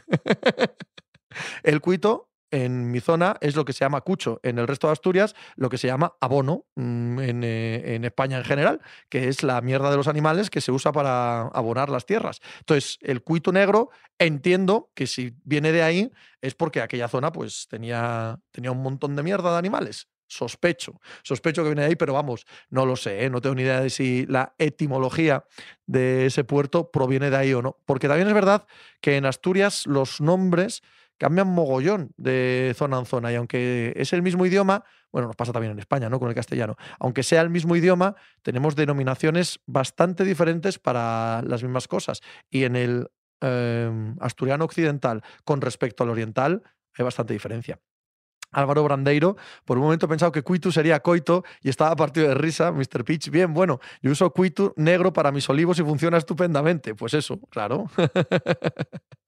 [1.64, 4.40] el cuito en mi zona es lo que se llama cucho.
[4.44, 8.38] En el resto de Asturias, lo que se llama abono mm, en, eh, en España
[8.38, 12.06] en general, que es la mierda de los animales que se usa para abonar las
[12.06, 12.40] tierras.
[12.60, 16.12] Entonces, el cuito negro, entiendo que si viene de ahí
[16.42, 20.08] es porque aquella zona pues tenía, tenía un montón de mierda de animales.
[20.28, 23.30] Sospecho, sospecho que viene de ahí, pero vamos, no lo sé, ¿eh?
[23.30, 25.46] no tengo ni idea de si la etimología
[25.86, 27.78] de ese puerto proviene de ahí o no.
[27.86, 28.66] Porque también es verdad
[29.02, 30.82] que en Asturias los nombres
[31.18, 35.54] cambian mogollón de zona en zona y aunque es el mismo idioma, bueno, nos pasa
[35.54, 36.20] también en España, ¿no?
[36.20, 41.88] Con el castellano, aunque sea el mismo idioma, tenemos denominaciones bastante diferentes para las mismas
[41.88, 42.22] cosas.
[42.50, 43.08] Y en el
[43.42, 46.64] eh, asturiano occidental con respecto al oriental
[46.98, 47.80] hay bastante diferencia.
[48.52, 49.36] Álvaro Brandeiro,
[49.66, 53.04] por un momento he pensado que Cuitu sería coito y estaba partido de risa, Mr.
[53.04, 53.30] Pitch.
[53.30, 56.96] Bien, bueno, yo uso Cuitu negro para mis olivos y funciona estupendamente.
[56.96, 57.86] Pues eso, claro.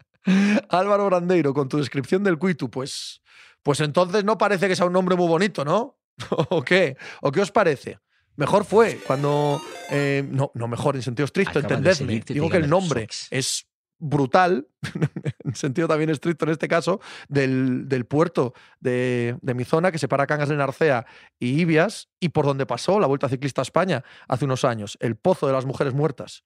[0.70, 3.22] Álvaro Brandeiro, con tu descripción del Cuitu, pues,
[3.64, 5.98] pues entonces no parece que sea un nombre muy bonito, ¿no?
[6.50, 6.98] ¿O qué?
[7.22, 8.00] ¿O qué os parece?
[8.36, 9.60] Mejor fue cuando.
[9.90, 11.96] eh, no, no mejor en sentido estricto, Acaba de entendedme.
[12.12, 13.68] seguirte Digo que el nombre es
[14.00, 14.68] brutal,
[15.44, 17.00] en sentido también estricto en este caso,
[17.30, 21.08] del, del puerto de, de mi zona que separa Cangas de Narcea
[21.40, 25.16] y Ibias y por donde pasó la Vuelta Ciclista a España hace unos años, el
[25.16, 26.44] Pozo de las Mujeres Muertas.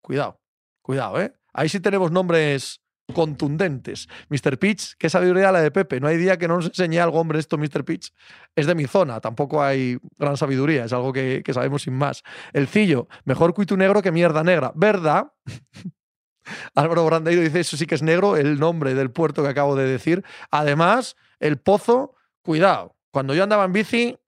[0.00, 0.40] Cuidado,
[0.80, 1.34] cuidado, ¿eh?
[1.52, 2.80] Ahí sí tenemos nombres
[3.12, 4.08] contundentes.
[4.28, 4.58] Mr.
[4.58, 6.00] Pitch, qué sabiduría la de Pepe.
[6.00, 7.84] No hay día que no nos enseñe algo, hombre, esto, Mr.
[7.84, 8.12] Pitch.
[8.56, 12.22] Es de mi zona, tampoco hay gran sabiduría, es algo que, que sabemos sin más.
[12.52, 14.72] El Cillo, mejor cuitu negro que mierda negra.
[14.74, 15.32] ¿Verdad?
[16.74, 19.86] Álvaro Brandeiro dice, eso sí que es negro, el nombre del puerto que acabo de
[19.86, 20.24] decir.
[20.50, 22.96] Además, el pozo, cuidado.
[23.10, 24.18] Cuando yo andaba en bici,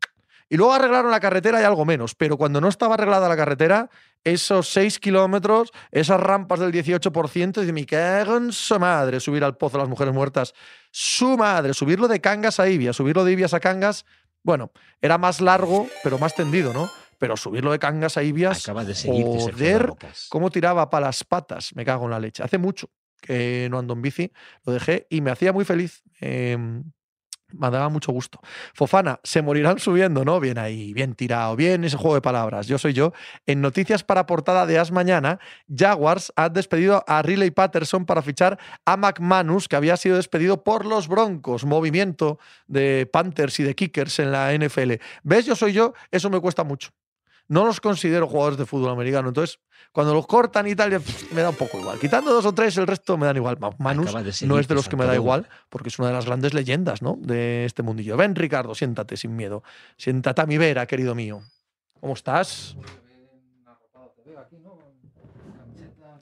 [0.53, 3.89] y luego arreglaron la carretera y algo menos, pero cuando no estaba arreglada la carretera,
[4.25, 9.57] esos 6 kilómetros, esas rampas del 18%, dice, me cago en su madre subir al
[9.57, 10.55] pozo de las mujeres muertas.
[10.91, 14.05] Su madre, subirlo de Cangas a Ibias, subirlo de Ibias a Cangas,
[14.43, 16.89] bueno, era más largo, pero más tendido, ¿no?
[17.19, 19.93] Pero subirlo de Cangas a Ibias, de seguirte joder,
[20.29, 22.43] cómo tiraba para las patas, me cago en la leche.
[22.43, 22.91] Hace mucho
[23.21, 24.33] que no ando en bici,
[24.65, 26.03] lo dejé y me hacía muy feliz.
[26.21, 26.59] Eh,
[27.53, 28.41] me daba mucho gusto.
[28.75, 30.41] Fofana, se morirán subiendo, ¿no?
[30.41, 32.67] Bien ahí, bien tirado, bien ese juego de palabras.
[32.67, 33.13] Yo soy yo.
[33.47, 35.39] En noticias para portada de As Mañana,
[35.75, 40.87] Jaguars ha despedido a Riley Patterson para fichar a McManus, que había sido despedido por
[40.87, 41.65] los Broncos.
[41.65, 44.93] Movimiento de Panthers y de Kickers en la NFL.
[45.23, 45.47] ¿Ves?
[45.47, 46.91] Yo soy yo, eso me cuesta mucho.
[47.53, 49.29] No los considero jugadores de fútbol americano.
[49.29, 49.61] Entonces,
[49.93, 51.03] cuando los cortan y tal,
[51.33, 51.99] me da un poco igual.
[51.99, 53.59] Quitando dos o tres, el resto me dan igual.
[53.77, 54.15] Manus
[54.47, 57.03] no es de los que me da igual, porque es una de las grandes leyendas
[57.03, 57.19] ¿no?
[57.21, 58.17] de este mundillo.
[58.17, 59.63] Ven, Ricardo, siéntate sin miedo.
[59.99, 61.43] Siéntate a mi vera, querido mío.
[62.01, 62.75] ¿Cómo estás?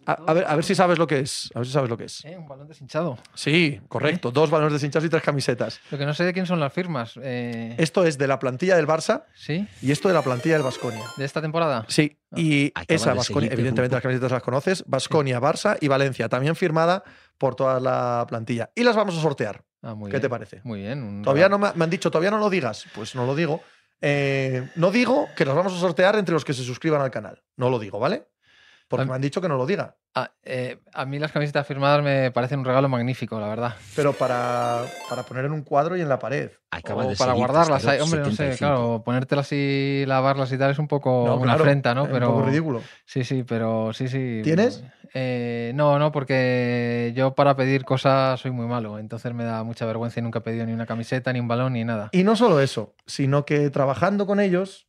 [0.06, 1.50] A, a ver, a ver si sabes lo que es.
[1.54, 2.24] A ver si sabes lo que es.
[2.24, 3.18] Eh, un balón deshinchado.
[3.34, 4.30] Sí, correcto.
[4.30, 5.80] Dos balones deshinchados y tres camisetas.
[5.90, 7.14] Lo que no sé de quién son las firmas.
[7.22, 9.66] eh, Esto es de la plantilla del Barça ¿Sí?
[9.82, 11.04] y esto de la plantilla del Vasconia.
[11.16, 11.84] ¿De esta temporada?
[11.88, 16.56] Sí, y Acaba esa seguirte evidentemente las camisetas las conoces, Vasconia, Barça y Valencia, también
[16.56, 17.02] firmada
[17.38, 18.70] por toda la plantilla.
[18.74, 19.62] Y las vamos a sortear.
[19.82, 20.22] Ah, muy ¿Qué bien.
[20.22, 20.60] te parece?
[20.64, 21.02] Muy bien.
[21.02, 22.84] un Todavía no me, me han dicho, todavía no lo digas.
[22.94, 23.62] Pues no lo digo.
[24.02, 27.42] Eh, no digo que las vamos a sortear entre los que se suscriban al canal.
[27.56, 28.26] No lo digo, ¿vale?
[28.90, 29.94] Porque me han dicho que no lo diga.
[30.16, 33.76] Ah, eh, a mí las camisetas firmadas me parecen un regalo magnífico, la verdad.
[33.94, 36.50] Pero para, para poner en un cuadro y en la pared.
[36.72, 38.00] Acaba O de para guardarlas ahí.
[38.00, 38.58] Hombre, no sé, 75.
[38.58, 42.06] claro, ponértelas y lavarlas y tal es un poco No, una claro, afrenta, ¿no?
[42.06, 42.82] es Pero Un poco ridículo.
[43.04, 44.40] Sí, sí, pero sí, sí.
[44.42, 44.82] ¿Tienes?
[45.14, 48.98] Eh, no, no, porque yo para pedir cosas soy muy malo.
[48.98, 51.74] Entonces me da mucha vergüenza y nunca he pedido ni una camiseta, ni un balón,
[51.74, 52.08] ni nada.
[52.10, 54.88] Y no solo eso, sino que trabajando con ellos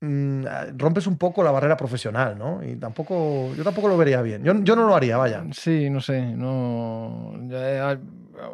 [0.00, 0.44] mm,
[0.76, 2.62] rompes un poco la barrera profesional, ¿no?
[2.62, 4.42] Y tampoco, yo tampoco lo vería bien.
[4.44, 5.44] Yo, yo no lo haría, vaya.
[5.52, 7.34] Sí, no sé, no.
[7.48, 7.98] ya, eh,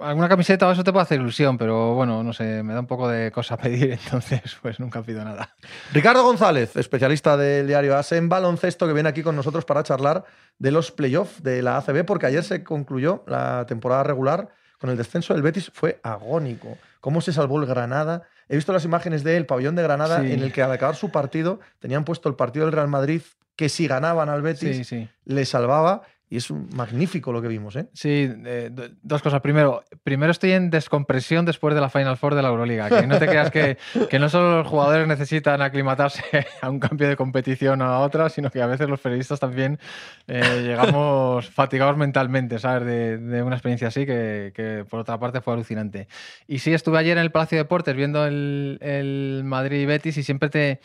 [0.01, 2.87] alguna camiseta o eso te puede hacer ilusión, pero bueno, no sé, me da un
[2.87, 5.55] poco de cosa pedir, entonces pues nunca pido nada.
[5.93, 10.25] Ricardo González, especialista del diario AS en baloncesto, que viene aquí con nosotros para charlar
[10.59, 14.49] de los playoffs de la ACB, porque ayer se concluyó la temporada regular
[14.79, 15.71] con el descenso del Betis.
[15.73, 16.77] Fue agónico.
[17.01, 18.23] ¿Cómo se salvó el Granada?
[18.53, 20.31] He visto las imágenes del pabellón de Granada Sí.
[20.31, 23.23] en el que al acabar su partido tenían puesto el partido del Real Madrid,
[23.57, 25.09] que si ganaban al Betis Sí, sí.
[25.25, 26.03] le salvaba.
[26.33, 27.89] Y es un magnífico lo que vimos, ¿eh?
[27.93, 29.43] Sí, eh, do- dos cosas.
[29.43, 32.89] Primero, primero estoy en descompresión después de la Final Four de la Euroliga.
[32.89, 33.77] Que no te creas que,
[34.09, 36.23] que no solo los jugadores necesitan aclimatarse
[36.63, 39.79] a un cambio de competición o a otra, sino que a veces los periodistas también
[40.27, 42.87] eh, llegamos fatigados mentalmente, ¿sabes?
[42.87, 46.09] De, de una experiencia así que, que, por otra parte fue alucinante.
[46.49, 50.23] Y sí, estuve ayer en el Palacio de Deportes viendo el, el Madrid Betis y
[50.23, 50.81] siempre te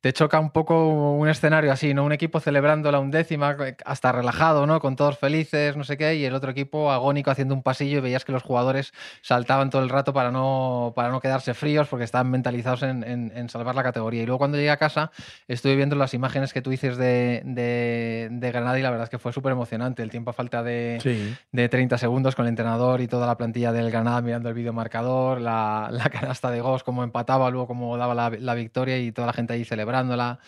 [0.00, 2.04] te choca un poco un escenario así, ¿no?
[2.04, 4.78] Un equipo celebrando la undécima, hasta relajado, ¿no?
[4.80, 8.00] Con todos felices, no sé qué, y el otro equipo agónico haciendo un pasillo y
[8.00, 8.92] veías que los jugadores
[9.22, 13.32] saltaban todo el rato para no, para no quedarse fríos porque estaban mentalizados en, en,
[13.34, 14.22] en salvar la categoría.
[14.22, 15.10] Y luego cuando llegué a casa
[15.48, 19.10] estuve viendo las imágenes que tú dices de, de, de Granada y la verdad es
[19.10, 20.02] que fue súper emocionante.
[20.02, 21.34] El tiempo a falta de, Sí.
[21.52, 25.40] de 30 segundos con el entrenador y toda la plantilla del Granada mirando el videomarcador,
[25.40, 29.26] la, la canasta de Goss, cómo empataba, luego cómo daba la, la, victoria y toda
[29.26, 30.38] la gente ahí celebrándola,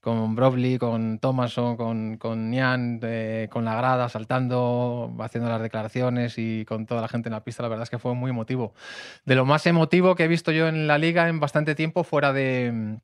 [0.00, 6.38] con Brobley, con Thomason, con, con Nian, eh, con la grada, saltando, haciendo las declaraciones
[6.38, 7.62] y con toda la gente en la pista.
[7.62, 8.72] La verdad es que fue muy emotivo.
[9.24, 12.32] De lo más emotivo que he visto yo en la liga en bastante tiempo fuera
[12.32, 12.98] de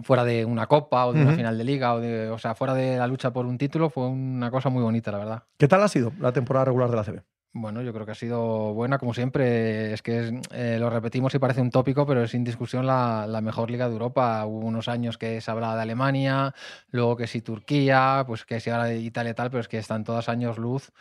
[0.00, 1.36] fuera de una copa o de una uh -huh.
[1.36, 4.06] final de liga o, de, o sea, fuera de la lucha por un título, fue
[4.06, 5.42] una cosa muy bonita, la verdad.
[5.58, 7.22] ¿Qué tal ha sido la temporada regular de la CB?
[7.54, 9.92] Bueno, yo creo que ha sido buena, como siempre.
[9.92, 13.70] Es que eh, lo repetimos y parece un tópico, pero es sin discusión la, mejor
[13.70, 14.44] liga de Europa.
[14.46, 16.54] Hubo unos años que se hablaba de Alemania,
[16.90, 20.04] luego que si Turquía, pues que si ahora Italia y tal, pero es que están
[20.04, 20.92] todos años luz.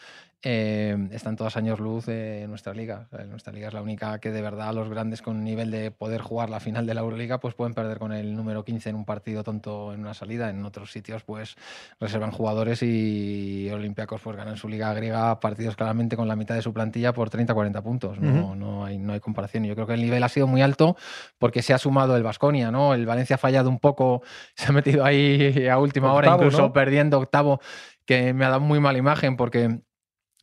[0.44, 3.08] Eh, están todos años luz de nuestra liga.
[3.12, 5.90] O sea, nuestra liga es la única que de verdad los grandes con nivel de
[5.90, 8.96] poder jugar la final de la Euroliga pues pueden perder con el número 15 en
[8.96, 10.50] un partido tonto en una salida.
[10.50, 11.56] En otros sitios pues
[12.00, 16.62] reservan jugadores y Olympiacos pues ganan su liga griega partidos claramente con la mitad de
[16.62, 18.20] su plantilla por 30-40 puntos.
[18.20, 18.56] No, uh -huh.
[18.56, 19.64] no, hay, no hay comparación.
[19.64, 20.98] Yo creo que el nivel ha sido muy alto
[21.40, 22.94] porque se ha sumado el Vasconia, ¿no?
[22.94, 24.22] El Valencia ha fallado un poco,
[24.56, 26.74] se ha metido ahí a última octavo, hora, incluso ¿no?
[26.74, 27.60] perdiendo octavo,
[28.06, 29.82] que me ha dado muy mala imagen porque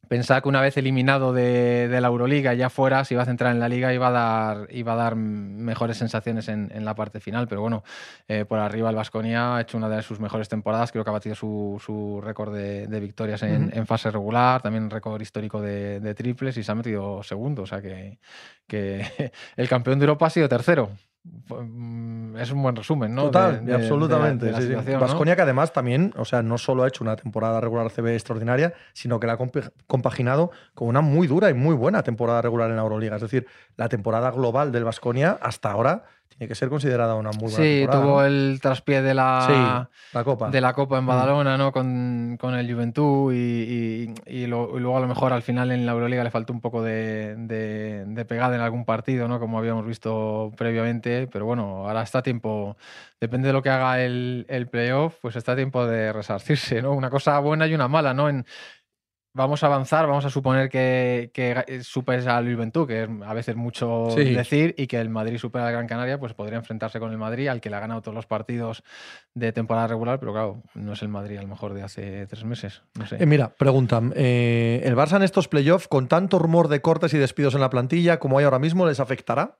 [0.08, 3.52] pensaba que una vez eliminado de, de, la Euroliga ya fuera, se iba a centrar
[3.52, 7.20] en la liga iba a dar, iba a dar mejores sensaciones en, en la parte
[7.20, 7.48] final.
[7.48, 7.84] Pero bueno,
[8.28, 11.12] eh, por arriba el Vasconia ha hecho una de sus mejores temporadas, creo que ha
[11.12, 13.76] batido su, su récord de, de, victorias en, uh -huh.
[13.76, 17.62] en, fase regular, también récord histórico de, de, triples y se ha metido segundo.
[17.62, 18.18] O sea que,
[18.66, 20.90] que el campeón de Europa ha sido tercero
[22.38, 23.24] es un buen resumen, ¿no?
[23.24, 24.50] Total, de, de, absolutamente.
[24.50, 25.24] Vasconia sí, sí.
[25.24, 25.24] ¿no?
[25.24, 29.18] que además también, o sea, no solo ha hecho una temporada regular CB extraordinaria, sino
[29.18, 29.38] que la ha
[29.86, 33.16] compaginado con una muy dura y muy buena temporada regular en la Euroliga.
[33.16, 33.46] Es decir,
[33.76, 36.04] la temporada global del Vasconia hasta ahora
[36.36, 38.02] tiene que ser considerada una muy buena sí, temporada.
[38.02, 38.26] tuvo ¿no?
[38.26, 40.50] el traspié de la, sí, la Copa.
[40.50, 41.58] de la Copa en Badalona, mm.
[41.58, 41.72] ¿no?
[41.72, 45.70] Con, con, el Juventud y, y, y, lo, y, luego a lo mejor al final
[45.70, 49.38] en la Euroliga le faltó un poco de, de, de, pegada en algún partido, ¿no?
[49.38, 52.76] Como habíamos visto previamente, pero bueno, ahora está tiempo,
[53.20, 56.92] depende de lo que haga el, el playoff, pues está tiempo de resarcirse, ¿no?
[56.92, 58.28] Una cosa buena y una mala, ¿no?
[58.28, 58.44] En,
[59.34, 63.56] vamos a avanzar, vamos a suponer que, que superes al Juventud, que es a veces
[63.56, 64.32] mucho sí.
[64.32, 67.48] decir, y que el Madrid supera al Gran Canaria, pues podría enfrentarse con el Madrid,
[67.48, 68.84] al que le ha ganado todos los partidos
[69.34, 72.44] de temporada regular, pero claro, no es el Madrid a lo mejor de hace tres
[72.44, 72.82] meses.
[72.96, 73.16] No sé.
[73.22, 77.18] eh, mira, preguntan, eh, ¿el Barça en estos playoffs, con tanto rumor de cortes y
[77.18, 79.58] despidos en la plantilla como hay ahora mismo, les afectará?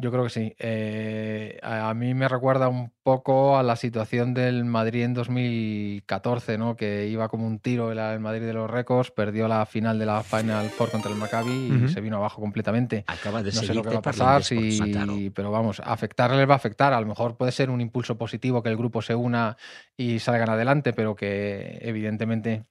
[0.00, 0.54] Yo creo que sí.
[0.60, 6.56] Eh, a, a, mí me recuerda un poco a la situación del Madrid en 2014,
[6.56, 6.76] ¿no?
[6.76, 10.06] Que iba como un tiro el, el Madrid de los récords, perdió la final de
[10.06, 11.88] la Final Four contra el Maccabi y uh -huh.
[11.88, 13.02] se vino abajo completamente.
[13.08, 16.52] Acaba de no sé lo que va a pasar, si, pero vamos, afectarles les va
[16.52, 16.92] a afectar.
[16.92, 19.56] A lo mejor puede ser un impulso positivo que el grupo se una
[19.96, 22.66] y salgan adelante, pero que evidentemente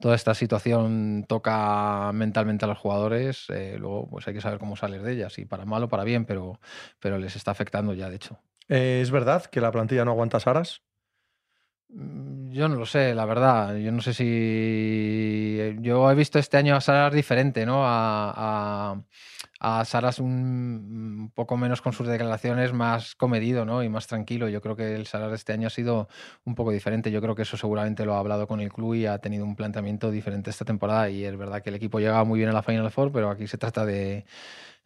[0.00, 4.76] toda esta situación toca mentalmente a los jugadores, eh, luego pues hay que saber cómo
[4.76, 6.60] salir de ellas, y para mal o para bien, pero,
[7.00, 8.38] pero les está afectando ya, de hecho.
[8.68, 10.82] Eh, ¿Es verdad que la plantilla no aguanta Saras?
[11.90, 13.76] Mm, Yo no lo sé, la verdad.
[13.76, 15.76] Yo no sé si.
[15.80, 17.84] Yo he visto este año a Saras diferente, ¿no?
[17.86, 18.32] A,
[18.92, 19.02] a-
[19.60, 23.82] a Saras un, un poco menos con sus declaraciones, más comedido, ¿no?
[23.82, 24.48] Y más tranquilo.
[24.48, 26.08] Yo creo que el Saras de este año ha sido
[26.44, 27.10] un poco diferente.
[27.10, 29.56] Yo creo que eso seguramente lo ha hablado con el club y ha tenido un
[29.56, 31.10] planteamiento diferente esta temporada.
[31.10, 33.46] Y es verdad que el equipo llega muy bien a la Final Four, pero aquí
[33.46, 34.24] se trata de,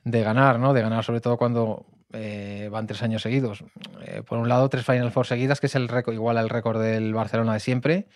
[0.04, 0.72] de ganar, ¿no?
[0.72, 3.64] De ganar sobre todo cuando eh, van tres años seguidos.
[4.06, 6.80] Eh, por un lado, tres Final Four seguidas, que es el récord, igual al récord
[6.80, 8.06] del Barcelona de siempre.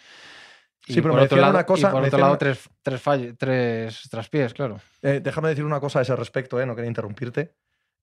[0.89, 2.61] Y Sí, pero por me otro lado, una cosa- y por otro lado una- tres,
[2.83, 4.81] tres, fall- tres traspiés, claro.
[5.03, 7.55] Eh, déjame decir una cosa a ese respecto, eh, no quería interrumpirte.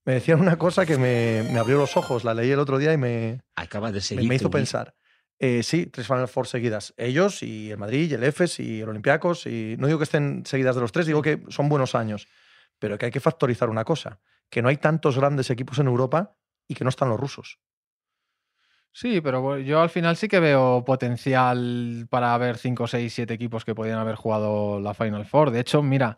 [0.04, 2.92] Me decían una cosa que me, me abrió los ojos, la leí el otro día
[2.92, 4.28] y me, Acaba de me, seguir.
[4.28, 4.94] me hizo pensar.
[5.38, 6.92] Eh, sí, tres Final Four seguidas.
[6.98, 9.46] Ellos y el Madrid y el EFES y el Olympiacos.
[9.46, 12.28] Y no digo que estén seguidas de los tres, digo que son buenos años.
[12.78, 14.20] Pero que hay que factorizar una cosa,
[14.50, 16.36] que no hay tantos grandes equipos en Europa
[16.68, 17.58] y que no están los rusos.
[18.96, 23.64] Sí, pero yo al final sí que veo potencial para ver 5, 6, 7 equipos
[23.64, 25.50] que podían haber jugado la Final Four.
[25.50, 26.16] De hecho, mira,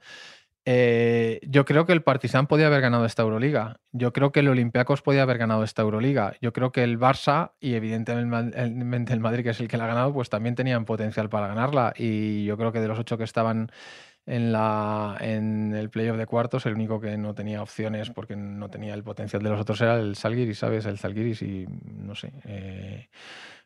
[0.67, 3.81] eh, yo creo que el Partizan podía haber ganado esta Euroliga.
[3.93, 6.35] Yo creo que el Olympiacos podía haber ganado esta Euroliga.
[6.43, 9.89] Yo creo que el Barça y evidentemente el Madrid, que es el que la ha
[9.89, 11.95] ganado, pues también tenían potencial para ganarla.
[11.97, 13.71] Y yo creo que de los ocho que estaban
[14.27, 18.69] en, la, en el playoff de cuartos, el único que no tenía opciones porque no
[18.69, 20.85] tenía el potencial de los otros era el Salguiris, ¿sabes?
[20.87, 21.67] El Salguiris y
[22.03, 22.33] no sé.
[22.45, 23.09] eh,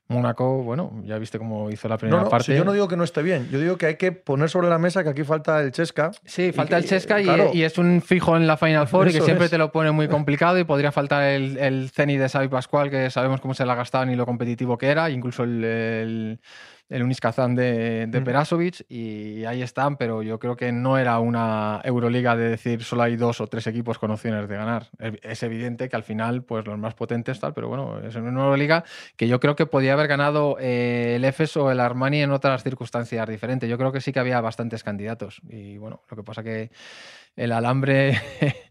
[0.08, 2.46] Mónaco, bueno, ya viste cómo hizo la primera No, no, parte.
[2.52, 4.68] si yo no digo que no esté bien, yo digo que hay que poner sobre
[4.68, 6.10] la mesa que aquí falta el Chesca.
[6.24, 7.50] Sí, falta que- el Chesca y, claro.
[7.54, 9.52] y es un fijo en la Final Four y que siempre es.
[9.52, 13.08] te lo pone muy complicado y podría faltar el, el Zenit de Xavi Pascual, que
[13.08, 16.40] sabemos cómo se la gastaban y lo competitivo que era, incluso el, el,
[16.90, 18.24] el Unis Kazan de, de Mm.
[18.24, 23.02] Perasovic y ahí están, pero yo creo que no era una Euroliga de decir solo
[23.02, 24.88] hay dos o tres equipos con opciones de ganar.
[25.22, 28.84] Es evidente que al final, pues los más potentes tal, pero bueno, es una Euroliga
[29.16, 32.62] que yo creo que podía haber ganado eh, el EFES o el Armani en otras
[32.62, 33.70] circunstancias diferentes.
[33.70, 35.40] Yo creo que sí que había bastantes candidatos.
[35.48, 36.70] Y bueno, lo que pasa que
[37.36, 38.20] el alambre,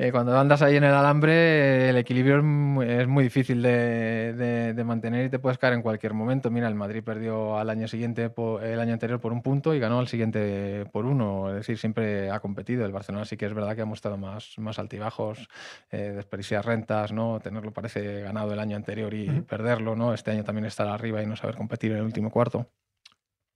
[0.00, 4.32] eh, cuando andas ahí en el alambre, el equilibrio es muy, es muy difícil de,
[4.32, 6.50] de- de mantener y te puedes caer en cualquier momento.
[6.50, 8.30] Mira, el Madrid perdió al año siguiente,
[8.62, 11.48] el año anterior por un punto y ganó al siguiente por uno.
[11.50, 12.86] Es decir, siempre ha competido.
[12.86, 15.48] El Barcelona sí que es verdad que ha mostrado más, más altibajos,
[15.90, 17.40] eh, desperdiciar rentas, ¿no?
[17.40, 20.14] Tenerlo parece ganado el año anterior y perderlo, ¿no?
[20.14, 22.70] Este año también estar arriba y no saber competir en el último cuarto.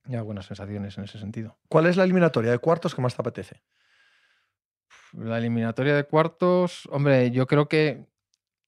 [0.05, 1.55] Ya buenas sensaciones en ese sentido.
[1.69, 3.61] ¿Cuál es la eliminatoria de cuartos que más te apetece?
[5.17, 8.05] La eliminatoria de cuartos, hombre, yo creo que.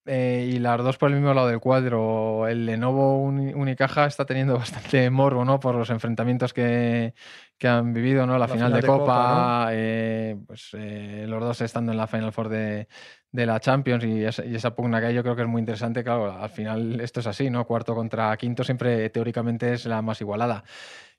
[0.05, 2.47] eh, y las dos por el mismo lado del cuadro.
[2.47, 5.59] El Lenovo Uni- Unicaja está teniendo bastante morbo, ¿no?
[5.59, 7.15] Por los enfrentamientos que,
[7.57, 8.37] que han vivido, ¿no?
[8.37, 12.87] La, final, de, Copa, eh, pues eh, los dos estando en la Final Four de,
[13.31, 15.59] de la Champions y esa, y esa pugna que hay, yo creo que es muy
[15.61, 16.03] interesante.
[16.03, 17.65] Claro, al final esto es así, ¿no?
[17.65, 20.63] Cuarto contra quinto siempre teóricamente es la más igualada.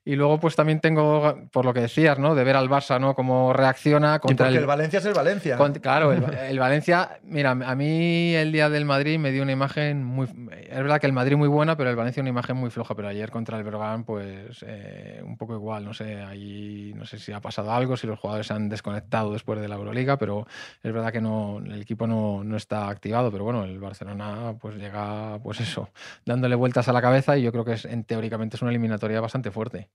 [0.09, 2.33] Y luego, pues también tengo, por lo que decías, ¿no?
[2.33, 3.13] De ver al Barça, ¿no?
[3.13, 5.57] Cómo reacciona Y contra porque el, el Valencia es el Valencia.
[5.57, 9.51] con- claro, el, el Valencia, mira, a mí el día del Madrid me dio una
[9.51, 10.27] imagen muy...
[10.69, 13.09] Es verdad que el Madrid muy buena, pero el Valencia una imagen muy floja, pero
[13.09, 17.33] ayer contra el Bergán, pues eh, un poco igual, no sé, ahí no sé si
[17.33, 20.47] ha pasado algo, si los jugadores se han desconectado después de la Euroliga, pero
[20.83, 24.75] es verdad que no, el equipo no, no está activado, pero bueno, el Barcelona pues
[24.77, 25.89] llega, pues eso,
[26.25, 29.19] dándole vueltas a la cabeza y yo creo que es, en, teóricamente es una eliminatoria
[29.19, 29.89] bastante fuerte.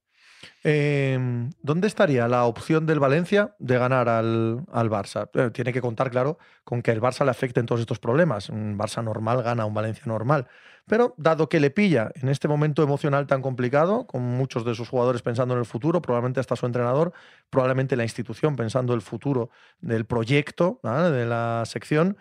[0.63, 5.29] Eh, ¿Dónde estaría la opción del Valencia de ganar al, al Barça?
[5.33, 8.49] Eh, tiene que contar, claro, con que el Barça le afecten todos estos problemas.
[8.49, 10.47] Un Barça normal gana un Valencia normal.
[10.85, 14.89] Pero dado que le pilla en este momento emocional tan complicado, con muchos de sus
[14.89, 17.13] jugadores pensando en el futuro, probablemente hasta su entrenador,
[17.49, 19.49] probablemente la institución pensando el futuro
[19.79, 21.11] del proyecto ¿vale?
[21.11, 22.17] de la sección,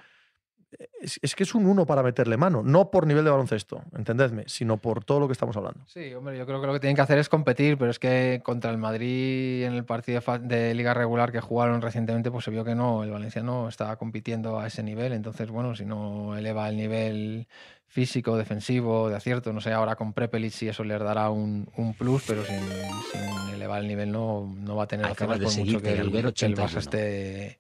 [1.01, 4.45] es, es que es un uno para meterle mano, no por nivel de baloncesto, entendedme,
[4.47, 5.81] sino por todo lo que estamos hablando.
[5.87, 8.41] Sí, hombre, yo creo que lo que tienen que hacer es competir, pero es que
[8.45, 12.65] contra el Madrid en el partido de liga regular que jugaron recientemente, pues se vio
[12.65, 16.69] que no, el Valencia no estaba compitiendo a ese nivel, entonces, bueno, si no eleva
[16.69, 17.47] el nivel
[17.87, 21.93] físico, defensivo, de acierto, no sé, ahora con Prepelic sí eso les dará un, un
[21.93, 25.45] plus, pero sin, sin elevar el nivel no, no va a tener Acaba opciones de
[25.45, 26.79] por mucho seguirte que el, el Barça 81.
[26.79, 27.59] esté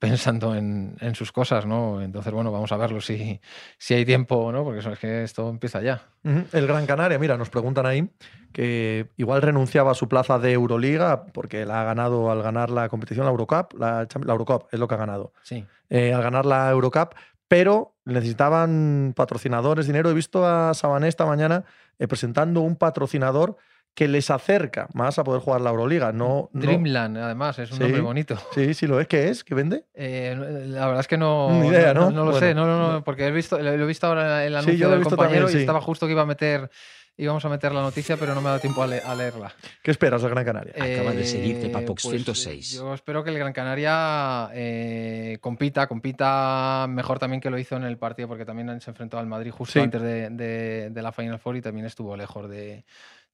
[0.00, 2.00] pensando en, en sus cosas, ¿no?
[2.02, 3.38] Entonces, bueno, vamos a verlo si,
[3.78, 4.64] si hay tiempo, ¿no?
[4.64, 6.02] Porque eso es que esto empieza ya.
[6.24, 8.10] El Gran Canaria, mira, nos preguntan ahí
[8.52, 12.88] que igual renunciaba a su plaza de Euroliga porque la ha ganado al ganar la
[12.88, 15.64] competición, la Eurocup, la Eurocup es lo que ha ganado, Sí.
[15.90, 17.14] eh, al ganar la Eurocup,
[17.46, 20.10] pero necesitaban patrocinadores, dinero.
[20.10, 21.64] He visto a Sabané esta mañana
[21.98, 23.56] eh, presentando un patrocinador
[23.94, 26.12] que les acerca más a poder jugar la Euroliga.
[26.12, 27.82] No, no- Dreamland, además, es un Sí.
[27.82, 28.36] nombre bonito.
[28.54, 29.06] Sí, sí lo es.
[29.08, 29.44] ¿Qué es?
[29.44, 29.84] ¿Qué vende?
[29.94, 30.34] Eh,
[30.68, 32.10] la verdad es que no, Ni idea, ¿no?
[32.10, 32.38] no, lo Bueno.
[32.38, 34.86] sé, no, no, no, porque he visto, lo he visto ahora el Sí, anuncio yo
[34.86, 35.62] lo he del visto compañero también, y sí.
[35.62, 36.70] estaba justo que iba a meter
[37.16, 39.52] íbamos a meter la noticia, pero no me ha dado tiempo a, le- a leerla.
[39.82, 40.72] ¿Qué esperas del Gran Canaria?
[40.72, 42.72] Acaba de seguirte Eh, Papox pues, 106.
[42.76, 47.82] Yo espero que el Gran Canaria eh, compita, compita mejor también que lo hizo en
[47.84, 49.80] el partido, porque también se enfrentó al Madrid justo Sí.
[49.80, 52.84] antes de, de- de la Final Four y también estuvo lejos de-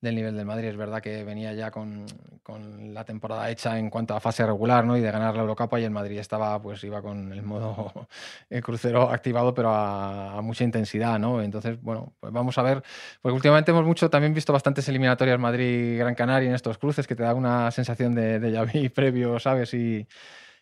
[0.06, 0.68] del nivel del Madrid.
[0.68, 2.06] Es verdad que venía ya con,
[2.42, 4.96] con la temporada hecha en cuanto a fase regular ¿no?
[4.96, 7.92] y de ganar la Eurocopa y el Madrid estaba, pues iba con el modo
[8.50, 11.42] el crucero activado, pero a, a mucha intensidad, ¿no?
[11.42, 12.82] Entonces, bueno, pues vamos a ver,
[13.20, 17.22] porque últimamente hemos mucho, también visto bastantes eliminatorias Madrid-Gran Canaria en estos cruces, que te
[17.22, 19.74] da una sensación de, de ya vi previo, ¿sabes?
[19.74, 20.06] Y,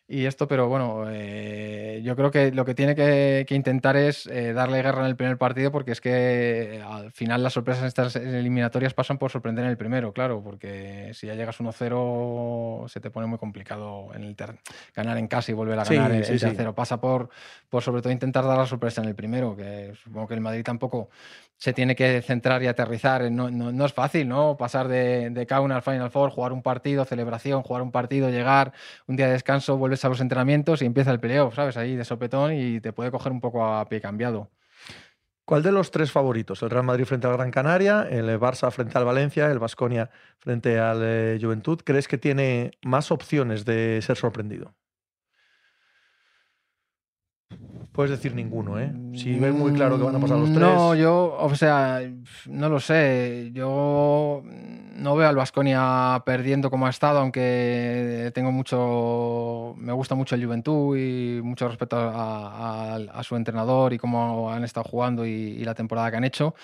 [0.06, 4.26] y esto, pero bueno, eh, yo creo que lo que tiene que, que intentar es
[4.26, 7.82] eh, darle guerra en el primer partido, porque es que eh, al final las sorpresas
[7.82, 12.86] en estas eliminatorias pasan por sorprender en el primero, claro, porque si ya llegas 1-0
[12.88, 14.58] se te pone muy complicado en el ter-
[14.94, 16.46] ganar en casa y volver a Sí, ganar el, sí, el sí.
[16.46, 16.74] tercero.
[16.74, 17.30] Pasa por,
[17.70, 20.62] por sobre todo intentar dar la sorpresa en el primero, que supongo que el Madrid
[20.64, 21.08] tampoco
[21.64, 23.32] se tiene que centrar y aterrizar.
[23.32, 24.54] No, es fácil, ¿no?
[24.58, 28.74] Pasar de, de Kauna al Final Four, jugar un partido, celebración, jugar un partido, llegar,
[29.06, 31.78] un día de descanso, vuelves a los entrenamientos y empieza el playoff, ¿sabes?
[31.78, 34.50] Ahí de sopetón y te puede coger un poco a pie cambiado.
[35.46, 36.62] ¿Cuál de los tres favoritos?
[36.62, 40.10] ¿El Real Madrid frente al Gran Canaria, el Barça frente al Valencia, el Vasconia
[40.40, 41.80] frente al eh, Juventud?
[41.82, 44.74] ¿Crees que tiene más opciones de ser sorprendido?
[47.94, 48.92] Puedes decir ninguno, ¿eh?
[49.14, 50.58] Si ves muy claro que van a pasar los tres.
[50.66, 52.00] No, yo, o sea,
[52.46, 53.50] no lo sé.
[53.52, 54.42] Yo
[54.96, 59.74] no veo al Vasconia perdiendo como ha estado, aunque tengo mucho.
[59.78, 64.50] Me gusta mucho el Juventud y mucho respeto a, a- a su entrenador y cómo
[64.50, 66.54] han estado jugando y, y la temporada que han hecho.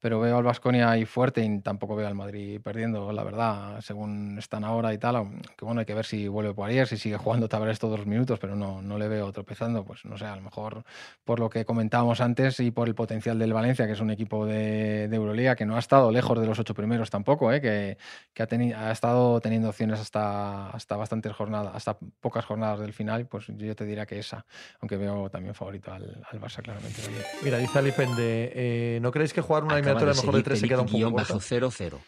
[0.00, 4.38] Pero veo al Vasconia ahí fuerte y tampoco veo al Madrid perdiendo, la verdad, según
[4.38, 5.16] están ahora y tal.
[5.16, 8.06] aunque bueno, hay que ver si vuelve por ayer, si sigue jugando Tavares todos los
[8.06, 9.84] minutos, pero no, no le veo tropezando.
[9.84, 10.84] Pues no sé, a lo mejor
[11.24, 14.46] por lo que comentábamos antes y por el potencial del Valencia, que es un equipo
[14.46, 17.60] de, de Euroliga que no ha estado lejos de los ocho primeros tampoco, ¿eh?
[17.60, 17.98] que,
[18.32, 23.26] que ha, ha estado teniendo opciones hasta, hasta bastantes jornadas, hasta pocas jornadas del final,
[23.26, 24.44] pues yo te diría que esa,
[24.80, 27.02] aunque veo también favorito al, al Barça claramente.
[27.42, 30.80] Mira, dice Alipende, eh, ¿no creéis que jugar una De mejor de tres se queda
[30.82, 31.40] un poco corta?
[31.40, 32.00] 00.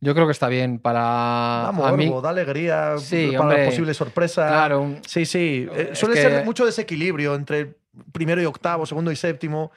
[0.00, 2.12] Yo creo que está bien para Da a mí.
[2.22, 4.48] da alegría Sí, para hombre, la posible sorpresa.
[4.48, 5.68] Claro, un- Sí, sí.
[5.72, 7.76] Eh, suele que- ser mucho desequilibrio entre
[8.10, 9.70] primero y octavo, segundo y séptimo.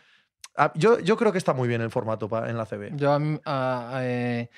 [0.57, 2.91] Ah, Yo, yo creo que está muy bien el formato en la CB.
[2.95, 4.49] Yo a mí, a- eh,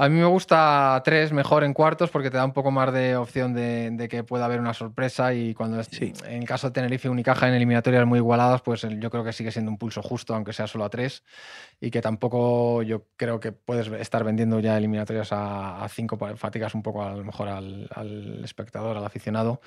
[0.00, 3.16] a mí me gusta tres mejor en cuartos porque te da un poco más de
[3.16, 6.12] opción de, de que pueda haber una sorpresa y cuando es- Sí.
[6.26, 9.50] en caso de Tenerife Unicaja en eliminatorias muy igualadas, pues el- yo creo que sigue
[9.50, 11.24] siendo un pulso justo, aunque sea solo a tres
[11.80, 16.74] y que tampoco yo creo que puedes estar vendiendo ya eliminatorias a, a cinco, fatigas
[16.74, 19.60] un poco a lo mejor al, al espectador, al aficionado.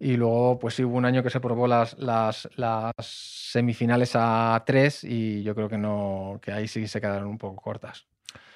[0.00, 4.62] Y luego, pues sí, hubo un año que se probó las, las, las semifinales a
[4.66, 8.06] tres y yo creo que no, que ahí sí se quedaron un poco cortas.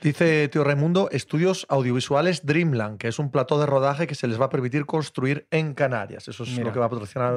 [0.00, 4.40] Dice Tío Raimundo, estudios audiovisuales Dreamland, que es un plató de rodaje que se les
[4.40, 6.26] va a permitir construir en Canarias.
[6.26, 7.34] Eso es Mira, lo que va a patrocinar,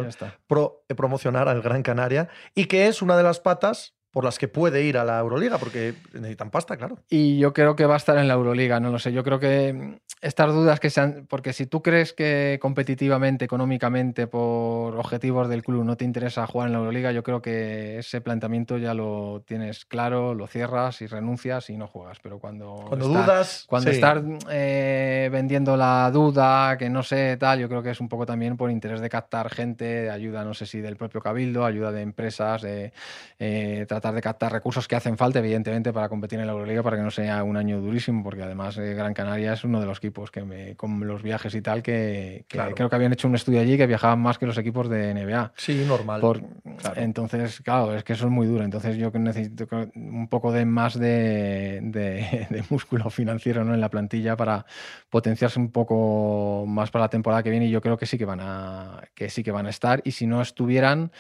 [0.47, 4.39] pro- eh, promocionar al Gran Canaria y que es una de las patas por las
[4.39, 6.99] que puede ir a la Euroliga, porque necesitan pasta, claro.
[7.09, 9.11] Y yo creo que va a estar en la Euroliga, no lo sé.
[9.11, 11.25] Yo creo que estas dudas que sean.
[11.27, 16.67] Porque si tú crees que competitivamente, económicamente, por objetivos del club no te interesa jugar
[16.67, 21.07] en la Euroliga, yo creo que ese planteamiento ya lo tienes claro, lo cierras y
[21.07, 22.19] renuncias y no juegas.
[22.23, 22.85] Pero cuando.
[22.87, 23.65] Cuando está- dudas.
[23.67, 23.95] Cuando sí.
[23.97, 28.25] estás eh, vendiendo la duda, que no sé, tal, yo creo que es un poco
[28.25, 31.91] también por interés de captar gente, de ayuda, no sé si del propio Cabildo, ayuda
[31.91, 32.93] de empresas, de
[33.39, 36.97] eh, tratar de captar recursos que hacen falta, evidentemente, para competir en la Euroliga, para
[36.97, 39.97] que no sea un año durísimo, porque además eh, Gran Canaria es uno de los
[39.97, 42.75] equipos que me, con los viajes y tal, que, que Claro.
[42.75, 45.53] creo que habían hecho un estudio allí que viajaban más que los equipos de NBA.
[45.57, 46.21] Sí, normal.
[46.21, 46.41] Por-
[46.77, 47.01] claro.
[47.01, 48.63] Entonces, claro, es que eso es muy duro.
[48.63, 53.73] Entonces yo necesito un poco de más de, de- de músculo financiero ¿no?
[53.73, 54.65] en la plantilla para
[55.09, 58.25] potenciarse un poco más para la temporada que viene y yo creo que sí que
[58.25, 60.01] van a, que sí que van a estar.
[60.03, 61.11] Y si no estuvieran,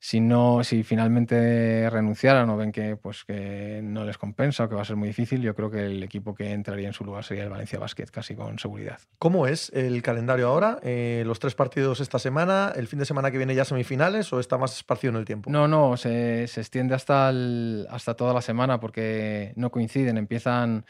[0.00, 4.76] si no, si finalmente renunciaran o ven que pues que no les compensa o que
[4.76, 7.24] va a ser muy difícil, yo creo que el equipo que entraría en su lugar
[7.24, 8.98] sería el Valencia Basket, casi con seguridad.
[9.18, 10.78] ¿Cómo es el calendario ahora?
[10.82, 12.72] Eh, ¿Los tres partidos esta semana?
[12.76, 15.50] ¿El fin de semana que viene ya semifinales o está más esparcido en el tiempo?
[15.50, 20.16] No, no, se, se extiende hasta, el- hasta toda la semana porque no coinciden.
[20.16, 20.84] Empiezan,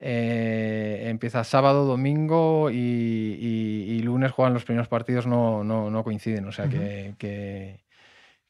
[0.00, 6.04] eh, empieza sábado, domingo y, y- y lunes juegan los primeros partidos, no, no, no
[6.04, 6.46] coinciden.
[6.46, 7.83] O sea que, que,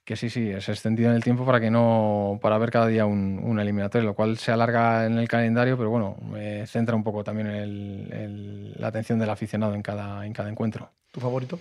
[0.04, 3.06] que sí, sí, es extendido en el tiempo para que no, para ver cada día
[3.06, 7.02] un, un eliminatorio, lo cual se alarga en el calendario, pero bueno, eh, centra un
[7.02, 10.90] poco también el- el- la atención del aficionado en cada, en cada encuentro.
[11.10, 11.58] ¿Tu favorito?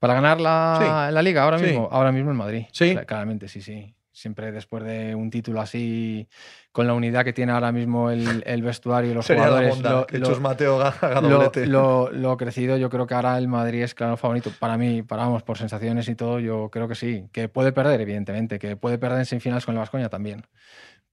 [0.00, 1.14] Para ganar la, Sí.
[1.14, 1.66] la liga ahora Sí.
[1.66, 2.64] mismo, ahora mismo en Madrid.
[2.72, 2.94] Sí.
[2.94, 3.94] Cla- Claramente, sí, sí.
[4.12, 6.28] Siempre después de un título así,
[6.70, 9.78] con la unidad que tiene ahora mismo el, el vestuario y los jugadores.
[9.80, 11.66] lo, que Mateo haga doblete.
[11.66, 14.52] Lo, lo, crecido, yo creo que ahora el Madrid es claro favorito.
[14.58, 17.24] Para mí, para, vamos, por sensaciones y todo, yo creo que sí.
[17.32, 18.58] Que puede perder, evidentemente.
[18.58, 20.44] Que puede perder en semifinales con el Vascoña también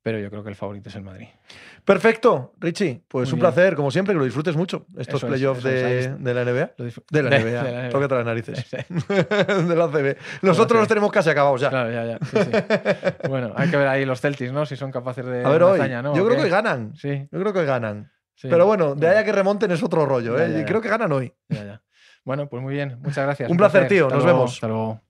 [0.02, 1.28] pero yo creo que el favorito es el Madrid.
[1.84, 3.04] Perfecto, Richie.
[3.08, 4.86] Pues un placer, como siempre, que lo disfrutes mucho.
[4.98, 6.72] Estos playoffs de, de, la NBA.
[7.10, 7.64] De la NBA.
[7.64, 8.70] De la Tócate las narices.
[8.70, 10.18] de la CB.
[10.42, 11.70] Nosotros los tenemos casi acabados ya.
[11.70, 13.18] Claro, ya, ya.
[13.30, 14.66] bueno, hay que ver ahí los Celtics, ¿no?
[14.66, 15.44] Si son capaces de.
[15.44, 15.80] A ver, hoy.
[16.16, 16.96] Yo creo que ganan.
[16.96, 17.28] Sí.
[17.32, 18.12] Yo creo que ganan.
[18.42, 20.64] Pero bueno, de ahí a que remonten es otro rollo, ¿eh?
[20.66, 21.34] Creo que ganan hoy.
[21.50, 21.82] Ya, ya.
[22.24, 23.00] Bueno, pues muy bien.
[23.02, 23.50] Muchas gracias.
[23.50, 24.10] Un, placer, tío.
[24.10, 24.54] Nos vemos.
[24.54, 25.02] Hasta luego.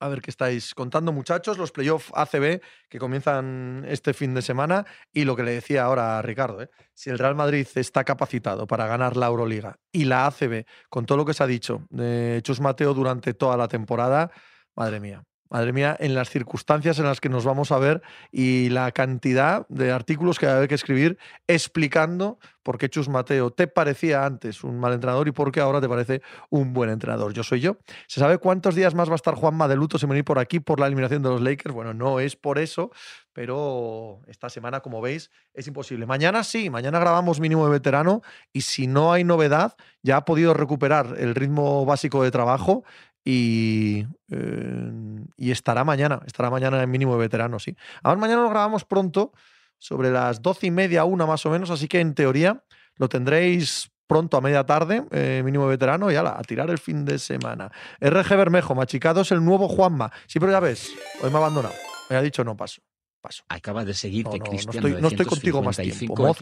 [0.00, 1.58] A ver qué estáis contando, muchachos.
[1.58, 4.86] Los playoffs ACB que comienzan este fin de semana.
[5.12, 6.70] Y lo que le decía ahora a Ricardo, ¿eh?
[6.94, 11.18] si el Real Madrid está capacitado para ganar la Euroliga y la ACB, con todo
[11.18, 14.30] lo que se ha dicho de Chus Mateo durante toda la temporada,
[14.76, 18.68] madre mía, Madre mía, en las circunstancias en las que nos vamos a ver y
[18.68, 23.50] la cantidad de artículos que va a haber que escribir explicando por qué Chus Mateo
[23.50, 26.20] te parecía antes un mal entrenador y por qué ahora te parece
[26.50, 27.32] un buen entrenador.
[27.32, 27.78] Yo soy yo.
[28.06, 30.60] ¿Se sabe cuántos días más va a estar Juanma de luto sin venir por aquí
[30.60, 31.74] por la eliminación de los Lakers?
[31.74, 32.90] Bueno, no es por eso,
[33.32, 36.04] pero esta semana, como veis, es imposible.
[36.04, 38.20] Mañana sí, mañana grabamos mínimo de veterano
[38.52, 42.84] y si no hay novedad, ya ha podido recuperar el ritmo básico de trabajo
[43.30, 44.90] y, eh,
[45.36, 47.76] y estará mañana, estará mañana en mínimo de veterano, sí.
[48.02, 49.34] Ahora mañana lo grabamos pronto,
[49.76, 52.64] sobre las doce y media, una más o menos, así que en teoría
[52.96, 57.04] lo tendréis pronto a media tarde, eh, mínimo veterano, y ala, a tirar el fin
[57.04, 57.70] de semana.
[58.00, 60.10] RG Bermejo, machicado es el nuevo Juanma.
[60.26, 60.90] Sí, pero ya ves,
[61.22, 61.74] hoy me ha abandonado.
[62.08, 62.80] Me ha dicho no paso.
[63.20, 63.42] Paso.
[63.48, 66.36] Acaba de seguirte, no, no, no, estoy, no estoy contigo más tiempo.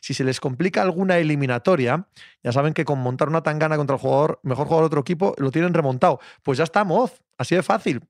[0.00, 2.08] Si se les complica alguna eliminatoria,
[2.42, 5.34] ya saben que con montar una tangana contra el jugador, mejor jugador de otro equipo,
[5.38, 6.18] lo tienen remontado.
[6.42, 7.22] Pues ya está, Moz.
[7.38, 8.04] Así de fácil.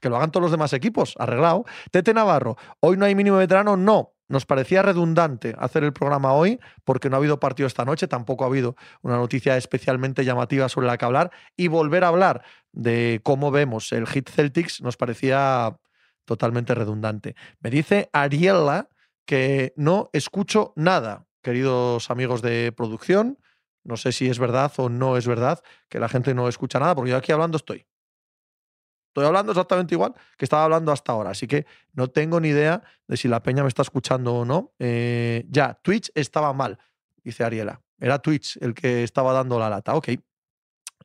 [0.00, 1.14] Que lo hagan todos los demás equipos.
[1.18, 1.64] Arreglado.
[1.90, 2.56] Tete Navarro.
[2.80, 3.76] Hoy no hay mínimo veterano.
[3.76, 4.12] No.
[4.28, 8.44] Nos parecía redundante hacer el programa hoy porque no ha habido partido esta noche, tampoco
[8.44, 12.42] ha habido una noticia especialmente llamativa sobre la que hablar y volver a hablar
[12.72, 15.76] de cómo vemos el hit Celtics nos parecía
[16.24, 17.34] totalmente redundante.
[17.60, 18.88] Me dice Ariela
[19.24, 23.38] que no escucho nada, queridos amigos de producción.
[23.84, 26.94] No sé si es verdad o no es verdad que la gente no escucha nada,
[26.94, 27.86] porque yo aquí hablando estoy.
[29.08, 32.82] Estoy hablando exactamente igual que estaba hablando hasta ahora, así que no tengo ni idea
[33.06, 34.72] de si la peña me está escuchando o no.
[34.78, 36.78] Eh, ya, Twitch estaba mal,
[37.22, 37.82] dice Ariela.
[38.02, 39.94] Era Twitch el que estaba dando la lata.
[39.94, 40.08] Ok.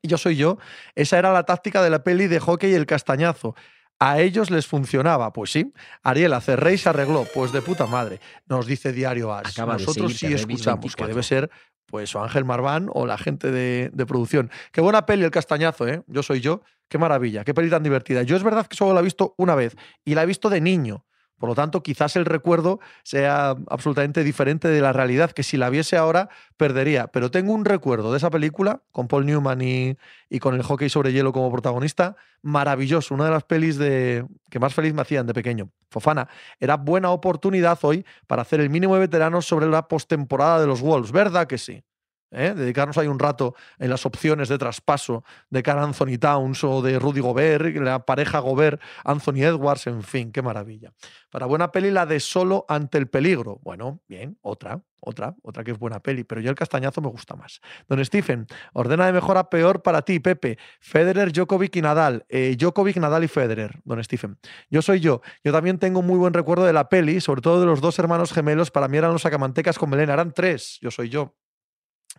[0.02, 0.58] Y yo soy yo.
[0.94, 3.54] Esa era la táctica de la peli de hockey y el castañazo.
[4.00, 5.72] A ellos les funcionaba, pues sí.
[6.02, 8.20] Ariela, cerré y se arregló, pues de puta madre.
[8.46, 9.58] Nos dice Diario As.
[9.58, 11.50] Nosotros sí escuchamos, que debe ser
[11.86, 14.50] pues o Ángel Marván o la gente de, de, producción.
[14.72, 16.02] Qué buena peli el castañazo, ¿eh?
[16.06, 16.60] Yo soy yo.
[16.88, 18.22] Qué maravilla, qué peli tan divertida.
[18.22, 20.60] Yo es verdad que solo la he visto una vez y la he visto de
[20.60, 21.04] niño.
[21.38, 25.70] Por lo tanto, quizás el recuerdo sea absolutamente diferente de la realidad, que si la
[25.70, 27.06] viese ahora perdería.
[27.08, 29.96] Pero tengo un recuerdo de esa película, con Paul Newman y,
[30.40, 33.14] con el hockey sobre hielo como protagonista, maravilloso.
[33.14, 35.70] Una de las pelis de, que más feliz me hacían de pequeño.
[35.90, 36.28] Fofana,
[36.58, 40.80] era buena oportunidad hoy para hacer el mínimo de veteranos sobre la postemporada de los
[40.80, 41.82] Wolves, ¿verdad que sí?
[42.30, 42.54] ¿Eh?
[42.54, 46.98] dedicarnos ahí un rato en las opciones de traspaso de cara Anthony Towns o de
[46.98, 50.92] Rudy Gobert, la pareja Gobert, Anthony Edwards, en fin, qué maravilla.
[51.30, 53.60] Para buena peli, la de Solo ante el peligro.
[53.62, 57.36] Bueno, bien, otra, otra, otra que es buena peli, pero yo el castañazo me gusta
[57.36, 57.60] más.
[57.86, 60.58] Don Stephen, ordena de mejor a peor para ti, Pepe.
[60.80, 62.24] Federer, Djokovic y Nadal.
[62.28, 64.38] Eh, Djokovic, Nadal y Federer, don Stephen.
[64.70, 65.20] Yo soy yo.
[65.44, 68.32] Yo también tengo muy buen recuerdo de la peli, sobre todo de los dos hermanos
[68.32, 68.70] gemelos.
[68.70, 70.78] Para mí eran los sacamantecas con melena, eran tres.
[70.80, 71.34] Yo soy yo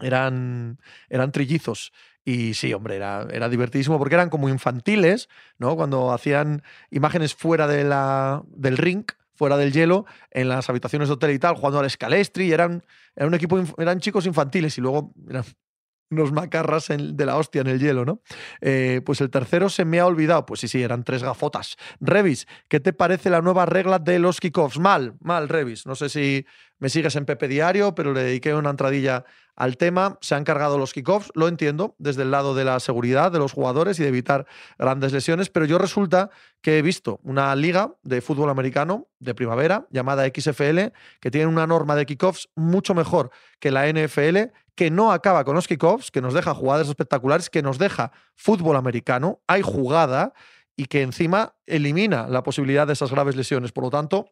[0.01, 1.91] eran, eran trillizos.
[2.26, 5.76] Y sí, hombre, era, era divertidísimo porque eran como infantiles, ¿no?
[5.76, 11.13] Cuando hacían imágenes fuera de la, del ring, fuera del hielo, en las habitaciones de
[11.13, 12.84] hotel y tal, jugando al escalestri, eran,
[13.15, 15.45] eran un equipo, eran chicos infantiles y luego eran
[16.11, 18.21] unos macarras de la hostia en el hielo, ¿no?
[18.61, 20.45] Eh, pues el tercero se me ha olvidado.
[20.45, 21.77] Pues sí, sí, eran tres gafotas.
[21.99, 24.77] Revis, ¿qué te parece la nueva regla de los kickoffs?
[24.77, 25.85] Mal, mal, Revis.
[25.85, 26.45] No sé si
[26.80, 29.26] me sigues en Pepe Diario, pero le dediqué una entradilla
[29.56, 30.18] al tema.
[30.22, 33.51] Se han cargado los kickoffs, lo entiendo, desde el lado de la seguridad de los
[33.51, 34.47] jugadores y de evitar
[34.77, 36.30] grandes lesiones, pero yo resulta
[36.61, 41.68] que he visto una liga de fútbol americano de primavera llamada XFL que tiene una
[41.68, 43.30] norma de kickoffs mucho mejor
[43.60, 47.61] que la NFL, que no acaba con los kickoffs, que nos deja jugadas espectaculares, que
[47.61, 50.34] nos deja fútbol americano, hay jugada
[50.77, 53.73] y que encima elimina la posibilidad de esas graves lesiones.
[53.73, 54.31] Por lo tanto,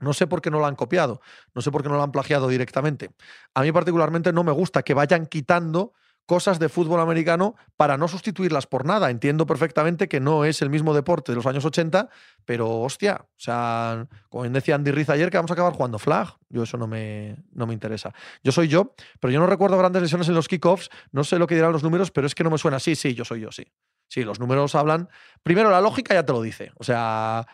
[0.00, 1.20] no sé por qué no lo han copiado,
[1.54, 3.10] no sé por qué no lo han plagiado directamente.
[3.54, 5.92] A mí particularmente no me gusta que vayan quitando
[6.28, 9.08] cosas de fútbol americano para no sustituirlas por nada.
[9.08, 12.10] Entiendo perfectamente que no es el mismo deporte de los años 80,
[12.44, 16.28] pero hostia, o sea, como decía Andy Riz ayer, que vamos a acabar jugando flag.
[16.50, 18.12] Yo eso no me, no me interesa.
[18.44, 21.46] Yo soy yo, pero yo no recuerdo grandes lesiones en los kickoffs, no sé lo
[21.46, 22.78] que dirán los números, pero es que no me suena.
[22.78, 23.64] Sí, sí, yo soy yo, sí.
[24.06, 25.08] Sí, los números hablan.
[25.42, 26.72] Primero, la lógica ya te lo dice.
[26.76, 27.46] O sea,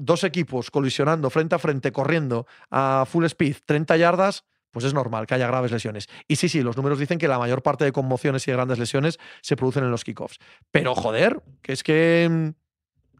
[0.00, 5.26] dos equipos colisionando frente a frente, corriendo a full speed, 30 yardas, pues es normal
[5.26, 6.08] que haya graves lesiones.
[6.28, 8.78] Y sí, sí, los números dicen que la mayor parte de conmociones y de grandes
[8.78, 10.38] lesiones se producen en los kickoffs.
[10.70, 12.54] Pero joder, que es que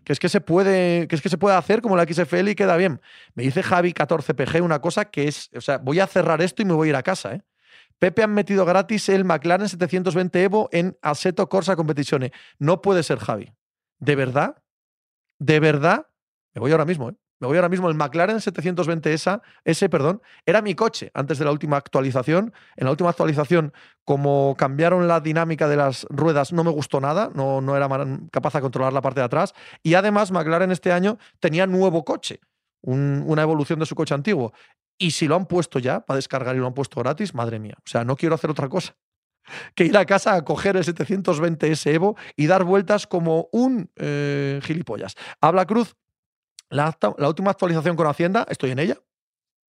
[0.05, 2.55] que es que se puede que es que se puede hacer como la XFL y
[2.55, 3.01] queda bien.
[3.35, 6.65] Me dice Javi 14PG una cosa que es, o sea, voy a cerrar esto y
[6.65, 7.43] me voy a ir a casa, ¿eh?
[7.99, 12.33] Pepe han metido gratis el McLaren 720 Evo en Assetto Corsa Competizione.
[12.59, 13.53] No puede ser, Javi.
[13.99, 14.63] ¿De verdad?
[15.39, 16.07] ¿De verdad?
[16.55, 17.15] Me voy ahora mismo, ¿eh?
[17.41, 17.89] Me voy ahora mismo.
[17.89, 19.15] El McLaren 720
[19.65, 22.53] S, perdón, era mi coche antes de la última actualización.
[22.77, 23.73] En la última actualización,
[24.05, 27.31] como cambiaron la dinámica de las ruedas, no me gustó nada.
[27.35, 27.89] No, no era
[28.31, 29.55] capaz de controlar la parte de atrás.
[29.83, 32.41] Y además, McLaren este año tenía nuevo coche.
[32.83, 34.53] una evolución de su coche antiguo.
[34.99, 37.77] Y si lo han puesto ya para descargar y lo han puesto gratis, madre mía.
[37.79, 38.97] O sea, no quiero hacer otra cosa
[39.75, 44.61] que ir a casa a coger el 720S Evo y dar vueltas como un eh,
[44.63, 45.17] gilipollas.
[45.41, 45.97] Habla Cruz,
[46.71, 46.97] la,
[47.29, 48.97] última actualización con Hacienda, estoy en ella.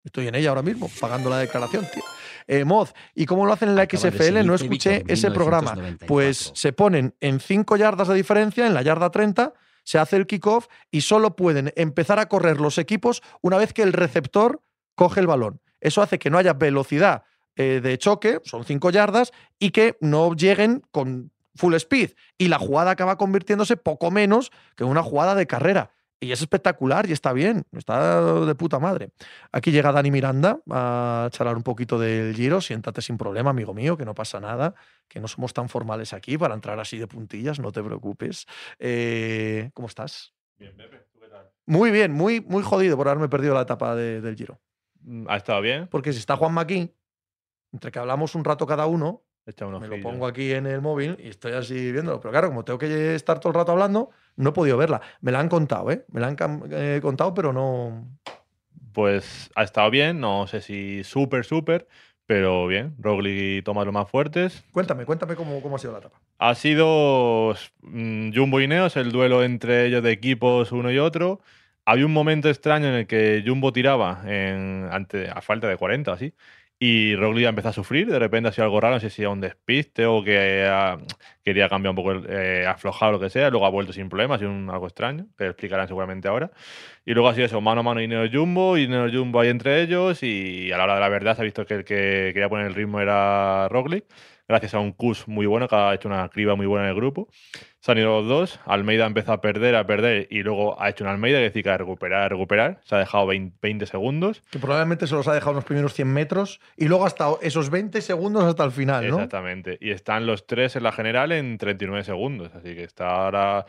[0.05, 2.03] Estoy en ella ahora mismo, pagando la declaración, tío.
[2.47, 4.45] Eh, Moz, ¿y cómo lo hacen en la XFL?
[4.47, 5.77] No escuché ese programa.
[6.07, 9.53] Pues se ponen en 5 yardas de diferencia, en la yarda 30,
[9.85, 13.83] se hace el kickoff y solo pueden empezar a correr los equipos una vez que
[13.83, 14.63] el receptor
[14.95, 15.61] coge el balón.
[15.81, 17.25] Eso hace que no haya velocidad
[17.57, 22.13] eh, de choque, son cinco yardas, y que no lleguen con full speed.
[22.39, 25.91] Y la jugada acaba convirtiéndose poco menos que una jugada de carrera.
[26.23, 29.09] Y es espectacular y está bien, está de puta madre.
[29.53, 32.61] Aquí llega Dani Miranda a charlar un poquito del giro.
[32.61, 34.75] Siéntate sin problema, amigo mío, que no pasa nada,
[35.09, 38.47] que no somos tan formales aquí para entrar así de puntillas, no te preocupes.
[38.79, 40.35] Eh, ¿Cómo estás?
[40.59, 41.51] Bien, Pepe, ¿tú qué tal?
[41.65, 44.61] Muy bien, muy, muy jodido por haberme perdido la etapa del giro.
[45.01, 45.89] Mm, ha estado bien.
[45.89, 46.95] Porque si está Juan aquí,
[47.73, 49.25] entre que hablamos un rato cada uno,
[49.81, 52.21] me lo pongo aquí en el móvil y estoy así viéndolo.
[52.21, 55.01] Pero claro, como tengo que estar todo el rato hablando, no he podido verla.
[55.21, 56.05] Me la han contado, ¿eh?
[56.13, 56.37] Me la han
[56.71, 58.07] eh, contado, pero no.
[58.93, 61.87] Pues ha estado bien, no sé si súper, súper,
[62.27, 62.95] pero bien.
[62.99, 64.65] Roglic y Tomás los más fuertes.
[64.73, 66.21] Cuéntame, cuéntame cómo, cómo ha sido la etapa.
[66.39, 71.41] Ha sido mm, Jumbo y Neos, el duelo entre ellos de equipos uno y otro.
[71.85, 76.13] Había un momento extraño en el que Jumbo tiraba en, ante, a falta de 40
[76.13, 76.35] así.
[76.83, 79.31] Y Roglic empezó a sufrir, de repente ha sido algo raro, no sé si era
[79.31, 80.97] un despiste o que ah,
[81.45, 84.37] quería cambiar un poco, eh, aflojar o lo que sea, luego ha vuelto sin problemas,
[84.37, 86.51] ha sido algo extraño, que explicarán seguramente ahora.
[87.05, 89.51] Y luego ha sido eso, mano a mano y Neo Jumbo, y Neo Jumbo ahí
[89.51, 92.31] entre ellos, y a la hora de la verdad se ha visto que el que
[92.33, 94.07] quería poner el ritmo era Roglic
[94.51, 96.97] gracias a un Kus muy bueno que ha hecho una criba muy buena en el
[96.97, 97.29] grupo.
[97.79, 98.61] Se han ido los dos.
[98.67, 101.71] Almeida empezó a perder, a perder y luego ha hecho una Almeida que decir que
[101.71, 102.81] a recuperar, a recuperar.
[102.85, 104.43] Se ha dejado 20, segundos.
[104.51, 107.71] Que probablemente se los ha dejado en los primeros 100 metros y luego hasta esos
[107.71, 109.15] 20 segundos hasta el final, ¿no?
[109.15, 109.79] Exactamente.
[109.81, 112.51] Y están los tres en la general en 39 segundos.
[112.55, 113.67] Así que está ahora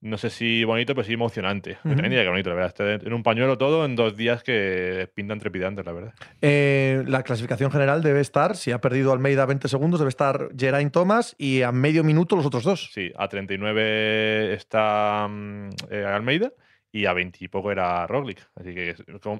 [0.00, 1.78] no sé si bonito, pero sí emocionante.
[1.84, 2.08] Uh -huh.
[2.08, 3.02] que bonito, la verdad.
[3.04, 6.14] en un pañuelo todo en dos días que pintan trepidantes, la verdad.
[6.42, 10.92] Eh, la clasificación general debe estar, si ha perdido Almeida 20 segundos, debe estar Geraint
[10.92, 12.90] Thomas y a medio minuto los otros dos.
[12.92, 16.52] Sí, a 39 está mm, eh, Almeida
[16.92, 18.46] y a 20 y poco era Roglic.
[18.54, 18.94] Así que,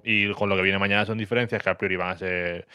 [0.05, 2.67] y con lo que viene mañana son diferencias que a priori van a ser.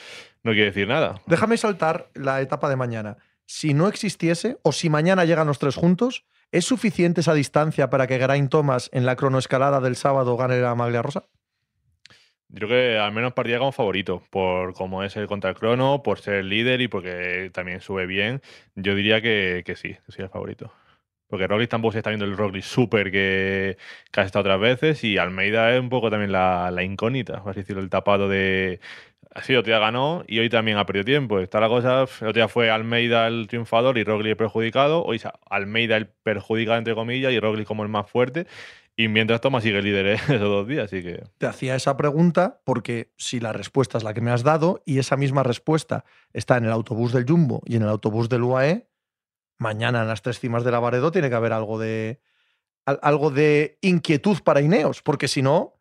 [0.44, 1.22] No quiere decir nada.
[1.28, 3.18] Déjame saltar la etapa de mañana.
[3.46, 8.08] Si no existiese, o si mañana llegan los tres juntos, ¿Es suficiente esa distancia para
[8.08, 11.24] que Geraint Thomas en la cronoescalada del sábado gane la maglia rosa?
[12.50, 16.04] Yo creo que al menos partía como favorito, por cómo es el contra el crono,
[16.04, 18.42] por ser el líder y porque también sube bien.
[18.76, 20.74] Yo diría que, sí, que sí el favorito.
[21.28, 23.78] Porque Roglic tampoco se está viendo el Roglic súper que,
[24.14, 27.62] ha estado otras veces y Almeida es un poco también la, la incógnita, por así
[27.62, 28.82] decirlo, el tapado de
[29.34, 31.40] Así, otro día ganó y hoy también ha perdido tiempo.
[31.40, 35.06] Está la cosa, día fue Almeida el triunfador y Roglic el perjudicado.
[35.06, 38.46] Hoy Almeida el perjudicado, entre comillas, y Roglic como el más fuerte.
[38.98, 40.14] Y mientras Thomas sigue líder ¿eh?
[40.28, 41.24] esos dos días, así que...
[41.38, 45.00] Te hacía esa pregunta porque si la respuesta es la que me has dado y
[45.00, 46.04] esa misma respuesta
[46.34, 48.90] está en el autobús del Jumbo y en el autobús del UAE,
[49.58, 52.20] mañana en las tres cimas de la Varedo tiene que haber algo de,
[52.86, 55.81] algo de inquietud para Ineos, porque si no,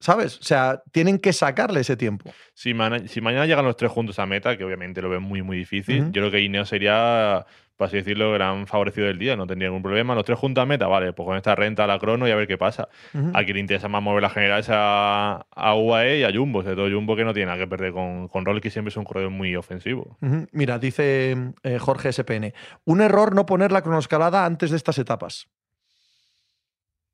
[0.00, 0.38] ¿Sabes?
[0.38, 2.30] O sea, tienen que sacarle ese tiempo.
[2.54, 6.04] Si, mañana llegan los tres juntos a meta, que obviamente lo veo muy, muy difícil,
[6.06, 7.44] yo creo que Ineos sería,
[7.76, 9.34] por así decirlo, gran favorecido del día.
[9.34, 10.14] No tendría ningún problema.
[10.14, 12.36] Los tres juntos a meta, vale, pues con esta renta a la crono y a
[12.36, 12.88] ver qué pasa.
[13.12, 13.32] Ujú.
[13.34, 16.88] Aquí le interesa más mover las generales a, a UAE y a Jumbo, sobre todo
[16.88, 19.56] Jumbo que no tiene nada que perder con, con que siempre es un corredor muy
[19.56, 20.16] ofensivo.
[20.52, 22.54] Mira, dice eh, Jorge SPN.
[22.84, 25.48] Un error no poner la cronoescalada antes de estas etapas.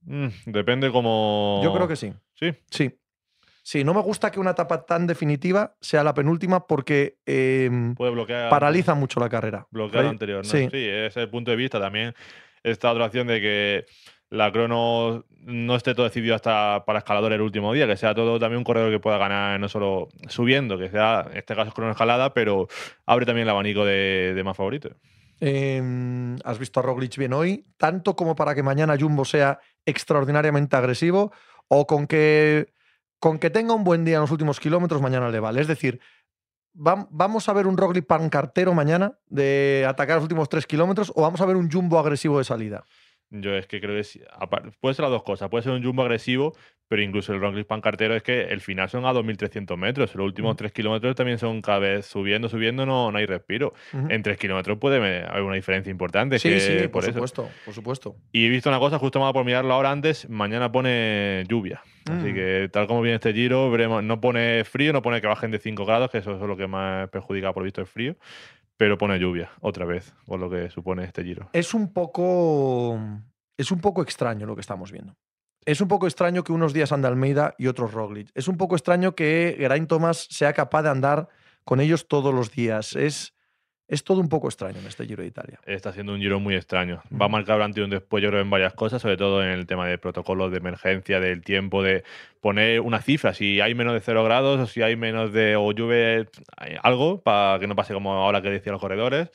[0.03, 1.61] Mm, depende como.
[1.65, 2.13] Yo creo que sí.
[2.35, 2.53] Sí.
[2.71, 2.99] Sí.
[3.63, 8.13] Sí, no me gusta que una etapa tan definitiva sea la penúltima porque eh, Puede
[8.13, 8.51] bloquear.
[8.51, 9.67] paraliza mucho la carrera.
[9.71, 10.51] bloquear Ahí- lo anterior, ¿no?
[10.51, 10.65] Sí.
[10.65, 11.81] ese es el punto de vista.
[11.81, 12.13] También
[12.63, 13.87] esta otra opción de que
[14.29, 18.39] la crono no esté todo decidido hasta para escalador el último día, que sea todo
[18.39, 21.93] también un corredor que pueda ganar no solo subiendo, que sea, en este caso crono
[21.93, 22.67] escalada, pero
[23.07, 24.93] abre también el abanico de, de más favoritos.
[25.41, 30.77] Eh, has visto a Roglic bien hoy, tanto como para que mañana Jumbo sea extraordinariamente
[30.77, 31.33] agresivo
[31.69, 32.73] o con que,
[33.19, 35.61] con que tenga un buen día en los últimos kilómetros, mañana le vale.
[35.61, 36.01] Es decir,
[36.75, 41.23] vam- vamos a ver un Roglic pancartero mañana de atacar los últimos tres kilómetros o
[41.23, 42.85] vamos a ver un Jumbo agresivo de salida.
[43.41, 44.07] Yo es que creo que
[44.39, 45.49] apar- puede ser las dos cosas.
[45.49, 46.55] Puede ser un jumbo agresivo,
[46.87, 50.15] pero incluso el Roglic pancartero es que el final son a 2.300 metros.
[50.15, 50.57] Los últimos Ujú.
[50.59, 53.73] 3 kilómetros también son cada vez subiendo, subiendo, no, no hay respiro.
[53.93, 54.07] Ujú.
[54.09, 56.39] En 3 kilómetros puede haber una diferencia importante.
[56.39, 58.17] Sí, que sí, por, por supuesto, por supuesto.
[58.31, 61.83] Y he visto una cosa, justo me por mirarlo ahora antes, mañana pone lluvia.
[62.09, 62.35] Así Mm.
[62.35, 65.59] que tal como viene este giro, veremos, no pone frío, no pone que bajen de
[65.59, 68.15] 5 grados, que eso es lo que más perjudica por visto el frío,
[68.77, 71.49] pero pone lluvia otra vez, por lo que supone este giro.
[71.53, 72.99] Es un poco.
[73.57, 75.15] Es un poco extraño lo que estamos viendo.
[75.65, 78.31] Es un poco extraño que unos días ande Almeida y otros Roglic.
[78.35, 81.29] Es un poco extraño que Geraint Thomas sea capaz de andar
[81.65, 82.95] con ellos todos los días.
[82.97, 83.34] Es,
[83.87, 85.61] es todo un poco extraño en este Giro de Italia.
[85.67, 87.03] Está siendo un giro muy extraño.
[87.21, 89.43] Va a marcar un antes y un después, yo creo, en varias cosas, sobre todo
[89.45, 92.03] en el tema de protocolos de emergencia, del tiempo, de
[92.41, 95.73] poner una cifra, si hay menos de 0 grados o si hay menos de o
[95.73, 96.27] llueve
[96.83, 99.31] algo, para que no pase como ahora que decían los corredores.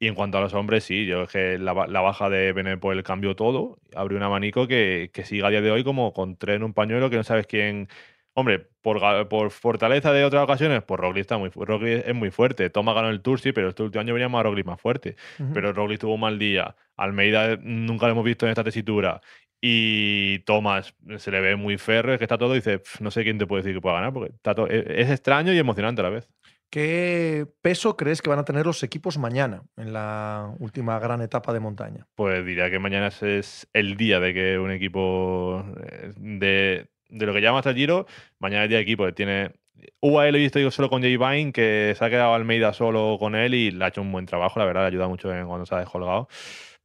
[0.00, 2.52] Y en cuanto a los hombres, sí, yo es que la, ba- la baja de
[2.52, 6.36] Benepol cambió todo, abrió un abanico que, que sigue a día de hoy como con
[6.36, 7.88] tres en un pañuelo que no sabes quién.
[8.36, 12.68] Hombre, por, fortaleza de otras ocasiones, pues Roglic, está muy, Roglic es muy fuerte.
[12.68, 15.14] Toma ganó el Tour, sí, pero este último año veníamos a Roglic más fuerte.
[15.52, 16.74] Pero Roglic tuvo un mal día.
[16.96, 19.20] Almeida nunca lo hemos visto en esta tesitura.
[19.60, 23.10] Y Thomas se le ve muy férreo, es que está todo y dice, "Pf, no
[23.10, 25.58] sé quién te puede decir que pueda ganar, porque está todo- es, es extraño y
[25.58, 26.28] emocionante a la vez.
[26.70, 31.52] ¿Qué peso crees que van a tener los equipos mañana en la última gran etapa
[31.52, 32.06] de montaña?
[32.16, 37.26] Pues diría que mañana es- es el día de que un equipo eh, de, de
[37.26, 38.06] lo que llama hasta el Giro,
[38.38, 39.12] mañana es día de equipo.
[39.14, 39.52] Tiene
[40.00, 43.34] UAE lo he visto solo con Jay Vine, que se ha quedado Almeida solo con
[43.34, 45.74] él y le ha hecho un buen trabajo, la verdad, le ayuda mucho cuando se
[45.74, 46.28] ha descolgado.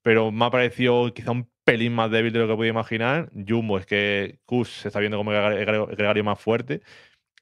[0.01, 3.29] Pero me ha parecido quizá un pelín más débil de lo que podía imaginar.
[3.47, 6.81] Jumbo es que Kus se está viendo como el gre- gre- gregario más fuerte.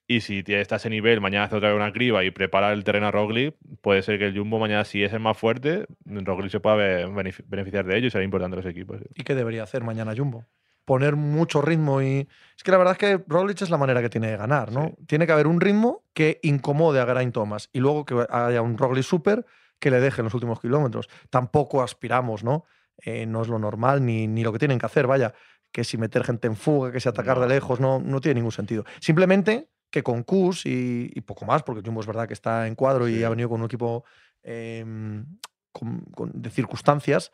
[0.10, 2.84] Y si está a ese nivel, mañana hace otra vez una criba y prepara el
[2.86, 6.50] terreno a Roglic, puede ser que el Jumbo mañana, si es el más fuerte, Roglic
[6.50, 9.00] se pueda be- benefi- beneficiar de ello y será importante los equipos.
[9.16, 10.46] ¿Y qué debería hacer mañana Jumbo?
[10.88, 12.30] Poner mucho ritmo y...
[12.56, 14.94] Es que la verdad es que Roglic es la manera que tiene de ganar, ¿no?
[15.06, 18.78] Tiene que haber un ritmo que incomode a Geraint Thomas y luego que haya un
[18.78, 19.46] Roglic super
[19.80, 21.10] que le deje en los últimos kilómetros.
[21.30, 22.64] Tampoco aspiramos, ¿no?
[23.00, 25.34] Eh, no es lo normal ni, ni lo que tienen que hacer, vaya.
[25.74, 27.44] Que si meter gente en fuga, que si atacar No.
[27.44, 28.86] de lejos, no, no tiene ningún sentido.
[29.02, 32.76] Simplemente que con Kus y, y poco más, porque Jumbo es verdad que está en
[32.76, 34.06] cuadro y ha venido con un equipo
[34.42, 35.26] em,
[35.74, 37.32] con- con- de circunstancias,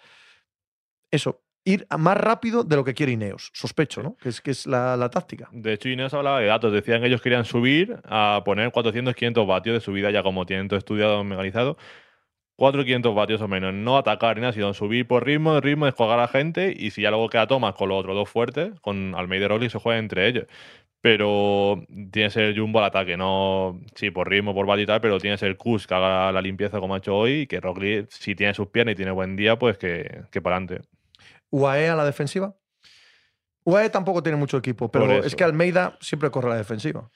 [1.12, 3.52] eso, ir más rápido de lo que quiere Ineos.
[3.54, 4.18] Sospecho, ¿no?
[4.18, 5.50] Que es, que es la, táctica.
[5.52, 6.74] De hecho, Ineos hablaba de datos.
[6.74, 10.68] Decían que ellos querían subir a poner 400, 500 vatios de subida, ya como tienen
[10.68, 11.78] todo estudiado, mecanizado.
[12.56, 13.74] 400, 500 vatios o menos.
[13.74, 16.74] No atacar ni nada, sino subir por ritmo, ritmo, descolgar a la gente.
[16.78, 19.72] Y si ya luego queda Thomas con los otros dos fuertes, con Almeida y Roglic,
[19.72, 20.46] se juega entre ellos.
[21.02, 23.82] Pero tiene que ser Jumbo al ataque, no.
[23.96, 26.42] Sí, por ritmo, por vatio y tal, pero tiene que ser Kus que haga la
[26.42, 27.42] limpieza como ha hecho hoy.
[27.42, 30.58] Y que Roglic, si tiene sus piernas y tiene buen día, pues que, que para
[30.58, 30.88] adelante.
[31.50, 32.56] UAE a la defensiva.
[33.66, 37.10] UAE tampoco tiene mucho equipo, pero es que Almeida siempre corre a la defensiva.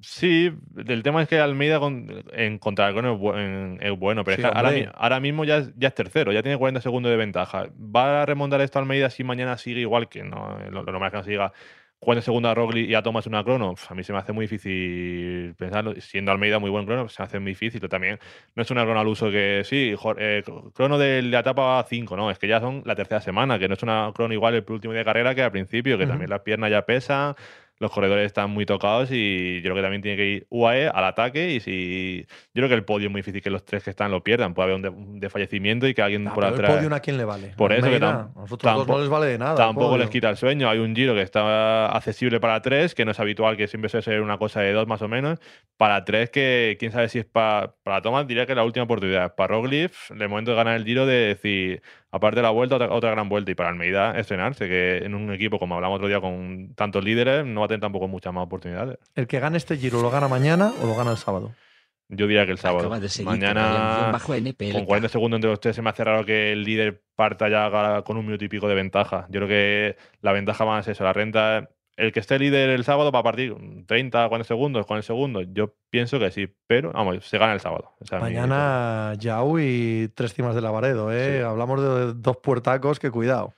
[0.00, 0.52] Sí,
[0.88, 4.50] el tema es que Almeida con- en contra es, bu- es bueno, pero Sí, es
[4.50, 7.68] que ahora, mismo ya es, ya es tercero, ya tiene 40 segundos de ventaja.
[7.78, 10.58] ¿Va a remontar esto Almeida si mañana sigue igual que no?
[10.70, 11.52] Lo, lo normal es que no siga
[12.02, 13.76] 40 segundos a Roglic y a Thomas una crono.
[13.88, 15.94] A mí se me hace muy difícil pensarlo.
[16.00, 17.80] Siendo Almeida muy buen crono, se me hace muy difícil.
[17.88, 18.18] También
[18.56, 20.42] no es una crono al uso que sí, eh,
[20.74, 23.74] crono de la etapa 5, no, es que ya son la tercera semana, que no
[23.74, 26.40] es una crono igual el último día de carrera que al principio, que también las
[26.40, 27.36] piernas ya pesan,
[27.82, 31.04] los corredores están muy tocados y yo creo que también tiene que ir UAE al
[31.04, 33.90] ataque y si yo creo que el podio es muy difícil que los tres que
[33.90, 36.70] están lo pierdan, puede haber un, de- un desfallecimiento y que alguien Nah, por atrás
[36.70, 37.48] el podium a quién le vale.
[37.56, 39.56] Por eso que Almeida, tam- a nosotros dos tampo- no les vale de nada.
[39.56, 40.10] Tampoco les podio.
[40.10, 40.70] quita el sueño.
[40.70, 44.04] Hay un giro que está accesible para tres, que no es habitual, que siempre suele
[44.04, 45.40] ser una cosa de dos más o menos.
[45.76, 48.84] Para tres, que quién sabe si es pa- para Thomas, diría que es la última
[48.84, 49.34] oportunidad.
[49.34, 52.92] Para Roglic, el momento de ganar el giro, de decir, aparte de la vuelta, otra,
[52.92, 53.50] otra gran vuelta.
[53.50, 57.44] Y para Almeida, estrenarse, que en un equipo, como hablamos otro día, con tantos líderes,
[57.44, 58.98] no va a tener tampoco muchas más oportunidades.
[59.14, 61.52] El que gane este giro, ¿lo gana mañana o lo gana el sábado?
[62.14, 62.80] Yo diría que el sábado.
[62.80, 64.34] Acaba de seguir Mañana, bajo
[64.72, 68.02] con 40 segundos entre los tres, se me hace raro que el líder parta ya
[68.02, 69.26] con un minuto y pico de ventaja.
[69.30, 71.70] Yo creo que la ventaja más es eso, la renta.
[71.96, 73.54] El que esté líder el sábado va a partir
[73.86, 75.42] 30, 40 segundos con el segundo.
[75.42, 77.92] Yo pienso que sí, pero vamos, se gana el sábado.
[78.00, 81.38] Esa Mañana Yao y tres cimas de Lavaredo, ¿eh?
[81.38, 81.42] Sí.
[81.44, 83.52] Hablamos de dos puertacos que cuidado.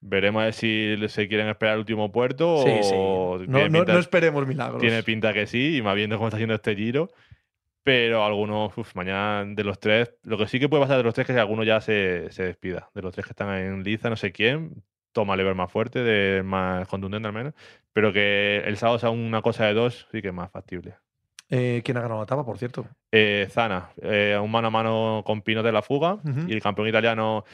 [0.00, 3.46] Veremos a ver si se quieren esperar el último puerto Sí, o sí.
[3.48, 4.80] No, no- pinta- no esperemos milagros.
[4.80, 7.08] Tiene pinta que sí, y más viendo cómo está haciendo este giro.
[7.82, 11.14] Pero algunos, uf, mañana de los tres, lo que sí que puede pasar de los
[11.14, 12.90] tres es que alguno ya se, se despida.
[12.94, 16.42] De los tres que están en liza, no sé quién, toma lever más fuerte, de
[16.42, 17.54] más contundente al menos.
[17.92, 20.96] Pero que el sábado sea una cosa de dos, sí que es más factible.
[21.50, 22.86] Eh, ¿Quién ha ganado la etapa, por cierto?
[23.10, 26.18] Eh, Zana, eh, un mano a mano con Pinot de la fuga.
[26.46, 27.44] Y el campeón italiano,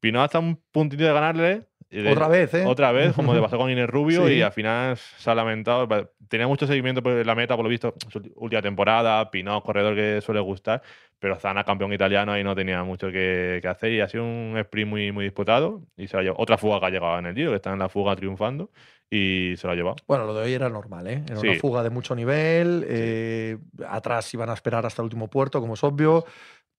[0.00, 1.66] Pinot hasta un puntito de ganarle.
[1.90, 2.64] De- Otra vez, ¿eh?
[2.66, 4.34] Otra vez, como le pasó con Inés Rubio, Sí.
[4.34, 5.88] y al final se ha lamentado.
[6.28, 7.94] Tenía mucho seguimiento por la meta, por lo visto,
[8.36, 9.30] última temporada.
[9.30, 10.82] Pinot, corredor que suele gustar,
[11.18, 13.92] pero Zana, campeón italiano, ahí no tenía mucho que, que hacer.
[13.92, 15.82] Y ha sido un sprint muy, muy disputado.
[15.96, 16.42] Y se lo ha llevado.
[16.42, 18.70] Otra fuga que ha llegado en el Giro, que está en la fuga triunfando,
[19.08, 19.96] y se lo ha llevado.
[20.08, 21.22] Bueno, lo de hoy era normal, ¿eh?
[21.28, 21.46] Era Sí.
[21.48, 22.84] una fuga de mucho nivel.
[22.88, 23.56] eh,
[23.88, 26.24] atrás iban a esperar hasta el último puerto, como es obvio.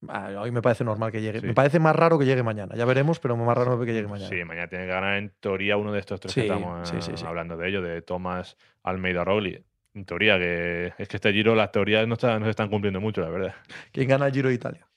[0.08, 1.40] Ah, Hoy me parece normal que llegue.
[1.40, 1.48] Sí.
[1.48, 2.76] Me parece más raro que llegue mañana.
[2.76, 4.30] Ya veremos, pero más raro que llegue mañana.
[4.30, 6.98] Sí, mañana tiene que ganar en teoría uno de estos tres Sí, que estamos sí,
[7.02, 7.26] sí, sí.
[7.26, 9.64] hablando de ellos, de Tomás Almeida Rogli.
[9.96, 13.02] En teoría, que es que este giro las teorías no, está- no se están cumpliendo
[13.02, 13.56] mucho, la verdad.
[13.92, 14.88] ¿Quién gana el Giro de Italia?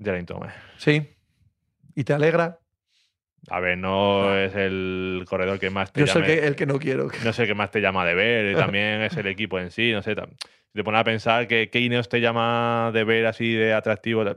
[0.00, 0.54] Geraint Thomas.
[0.76, 1.02] Sí.
[1.96, 2.60] ¿Y te alegra?
[3.50, 6.66] A ver, no es el corredor que más te Yo llame- el que, el que
[6.66, 7.08] no quiero.
[7.24, 10.02] no sé qué más te llama de ver, también es el equipo en sí, no
[10.02, 10.14] sé.
[10.72, 14.20] Si te pones a pensar que qué Ineos te llama de ver así de atractivo.
[14.22, 14.36] Al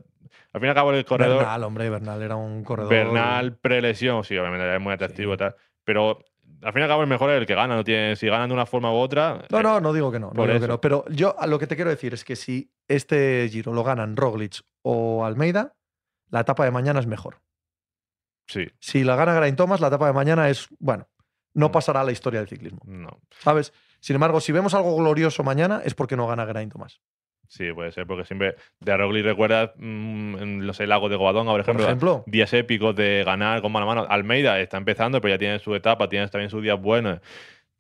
[0.60, 2.90] fin y al cabo, el corredor Bernal, hombre, Bernal era un corredor.
[2.90, 5.56] Bernal, prelesión, sí, obviamente es muy atractivo y tal.
[5.84, 6.20] Pero
[6.62, 7.76] al fin y al cabo, el mejor es el que gana.
[7.76, 9.42] No tiene, si ganan de una forma u otra.
[9.50, 10.32] No, eh, no, no digo que no.
[10.32, 10.80] digo que no.
[10.82, 14.16] Pero yo a lo que te quiero decir es que si este Giro lo ganan
[14.16, 15.76] Roglic o Almeida,
[16.30, 17.40] la etapa de mañana es mejor.
[18.48, 21.08] Sí, Si la gana Geraint Thomas, la etapa de mañana es, bueno,
[21.54, 21.72] no Mm.
[21.72, 22.80] pasará a la historia del ciclismo.
[22.86, 23.22] no.
[23.40, 23.74] ¿Sabes?
[24.02, 27.00] Sin embargo, si vemos algo glorioso mañana es porque no gana Geraint Thomas.
[27.48, 31.60] Sí, puede ser, porque siempre de Roglic recuerdas mm, en los lagos de Covadonga, por
[31.60, 34.08] Por ejemplo, ejemplo, días épicos de ganar con mano a mano.
[34.10, 37.20] Almeida está empezando, pero ya tiene su etapa, tiene también sus días buenos.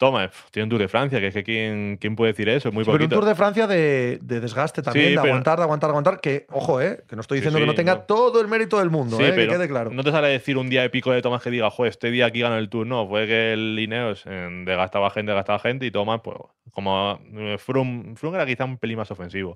[0.01, 2.71] Toma, tiene un Tour de Francia, que es que ¿quién, quién puede decir eso?
[2.71, 3.15] Muy pero un poquito.
[3.17, 6.19] Tour de Francia de, de desgaste también, Sí, de pero- aguantar, de aguantar, de aguantar.
[6.19, 8.01] Que, ojo, eh, que no estoy Sí, diciendo que sí, no tenga no.
[8.01, 9.91] todo el mérito del mundo, Sí, eh, pero que quede claro.
[9.91, 12.39] no te sale decir un día épico de Tomás que diga, joder, este día aquí
[12.41, 12.87] gana el Tour.
[12.87, 16.35] No, fue que el Ineos eh, desgastaba gente, desgastaba gente y Tomás, pues,
[16.71, 17.19] como
[17.59, 19.55] Froome, Froome era quizá un pelín más ofensivo.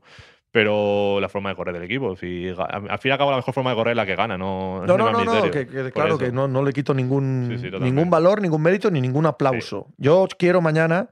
[0.51, 3.53] Pero la forma de correr del equipo, si, al fin y al cabo la mejor
[3.53, 6.17] forma de correr es la que gana, no, No, no, no, que, que claro eso.
[6.17, 9.87] que no, no le quito ningún, Sí, sí, ningún valor, ningún mérito ni ningún aplauso.
[9.97, 11.09] Yo quiero mañana,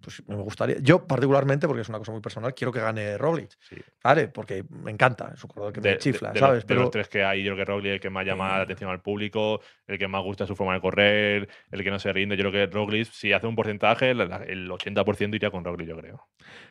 [0.00, 3.50] pues me gustaría, yo particularmente, porque es una cosa muy personal, quiero que gane Roglic.
[3.60, 3.76] Sí.
[4.02, 4.28] ¿Vale?
[4.28, 6.62] Porque me encanta, es un corredor que de, me chifla, de- ¿sabes?
[6.62, 8.48] De Pero los tres que hay, yo creo que Roglic es el que más llama
[8.54, 8.56] Eh.
[8.58, 11.98] la atención al público, el que más gusta su forma de correr, el que no
[11.98, 12.36] se rinde.
[12.36, 15.96] Yo creo que Roglic, si hace un porcentaje, el, el 80% iría con Roglic, yo
[15.96, 16.28] creo.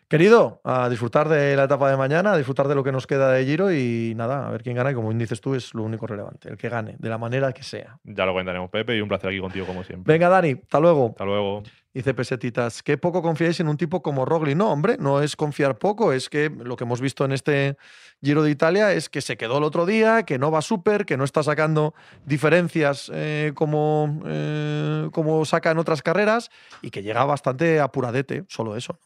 [0.07, 3.31] Querido, a disfrutar de la etapa de mañana, a disfrutar de lo que nos queda
[3.31, 4.91] de Giro y nada, a ver quién gana.
[4.91, 7.63] Y como dices tú, es lo único relevante, el que gane, de la manera que
[7.63, 7.97] sea.
[8.03, 10.13] Ya lo comentaremos, Pepe, y un placer aquí contigo como siempre.
[10.13, 11.09] Venga, Dani, hasta luego.
[11.09, 11.63] Hasta luego.
[11.97, 14.55] Dice Pesetitas, qué poco confiáis en un tipo como Roglic.
[14.55, 17.75] No, hombre, no es confiar poco, es que lo que hemos visto en este
[18.21, 21.17] Giro de Italia es que se quedó el otro día, que no va súper, que
[21.17, 26.51] no está sacando diferencias eh, como, eh, como saca en otras carreras
[26.83, 28.99] y que llega bastante apuradete, solo eso.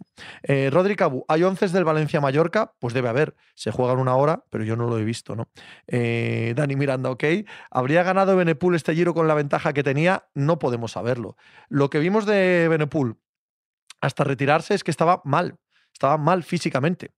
[0.43, 2.73] Eh, Rodri Cabu, ¿hay once del Valencia-Mallorca?
[2.79, 5.47] Pues debe haber, se juegan una hora, pero yo no lo he visto, ¿no?
[5.87, 7.23] Eh, Dani Miranda, ok.
[7.69, 10.25] ¿Habría ganado Benepul este Giro con la ventaja que tenía?
[10.33, 11.37] No podemos saberlo.
[11.69, 12.80] Lo que vimos de Benepul
[13.99, 15.57] hasta retirarse es que estaba mal,
[15.93, 17.13] estaba mal físicamente,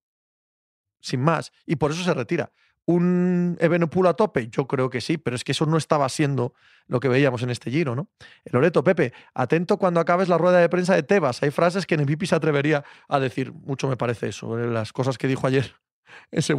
[1.02, 2.52] sin más, y por eso se retira.
[2.86, 4.50] ¿Un Ebenepul a tope?
[4.50, 6.54] Yo creo que sí, pero es que eso no estaba siendo
[6.88, 8.10] lo que veíamos en este giro, ¿no?
[8.44, 11.42] Loreto, Pepe, atento cuando acabes la rueda de prensa de Tebas.
[11.44, 13.54] Hay frases que Pipi se atrevería a decir.
[13.54, 15.76] Mucho me parece eso, eh, las cosas que dijo ayer
[16.32, 16.56] ese,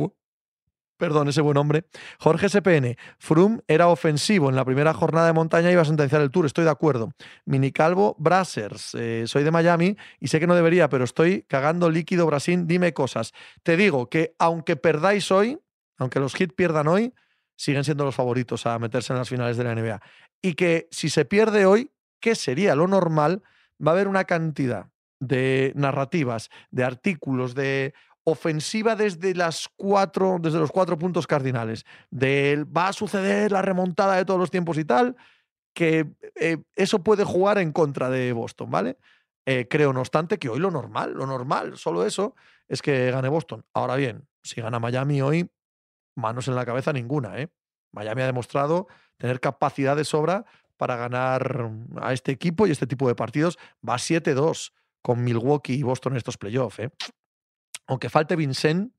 [0.97, 1.87] Perdón, ese buen hombre.
[2.21, 2.97] Jorge SPN.
[3.19, 4.49] Froome era ofensivo.
[4.49, 6.47] En la primera jornada de montaña iba a sentenciar el Tour.
[6.47, 7.13] Estoy de acuerdo.
[7.47, 8.95] Minicalvo Brassers.
[8.95, 12.67] Eh, soy de Miami y sé que no debería, pero estoy cagando líquido Brasil.
[12.67, 13.33] Dime cosas.
[13.65, 15.59] Te digo que aunque perdáis hoy,
[15.99, 17.13] aunque los hits pierdan hoy,
[17.57, 20.01] siguen siendo los favoritos a meterse en las finales de la NBA.
[20.43, 21.91] Y que si se pierde hoy,
[22.21, 23.43] ¿qué sería lo normal?
[23.85, 24.91] Va a haber una cantidad
[25.21, 27.95] de narrativas, de artículos, de
[28.25, 34.25] ofensiva desde las cuatro, desde los cuatro puntos cardinales, va a suceder la remontada de
[34.25, 35.17] todos los tiempos y tal,
[35.75, 36.07] que
[36.37, 38.97] eh, eso puede jugar en contra de Boston, ¿vale?
[39.47, 42.35] Eh, creo, no obstante, que hoy lo normal, lo normal, solo eso,
[42.67, 43.65] es que gane Boston.
[43.75, 45.51] Ahora bien, si gana Miami hoy,
[46.17, 47.49] manos en la cabeza ninguna, ¿eh?
[47.93, 48.89] Miami ha demostrado
[49.19, 50.47] tener capacidad de sobra
[50.77, 51.71] para ganar
[52.01, 53.59] a este equipo y este tipo de partidos.
[53.87, 54.73] Va 7-2
[55.03, 56.91] con Milwaukee y Boston en estos playoffs, ¿eh?
[57.87, 58.93] Aunque falte Vincent,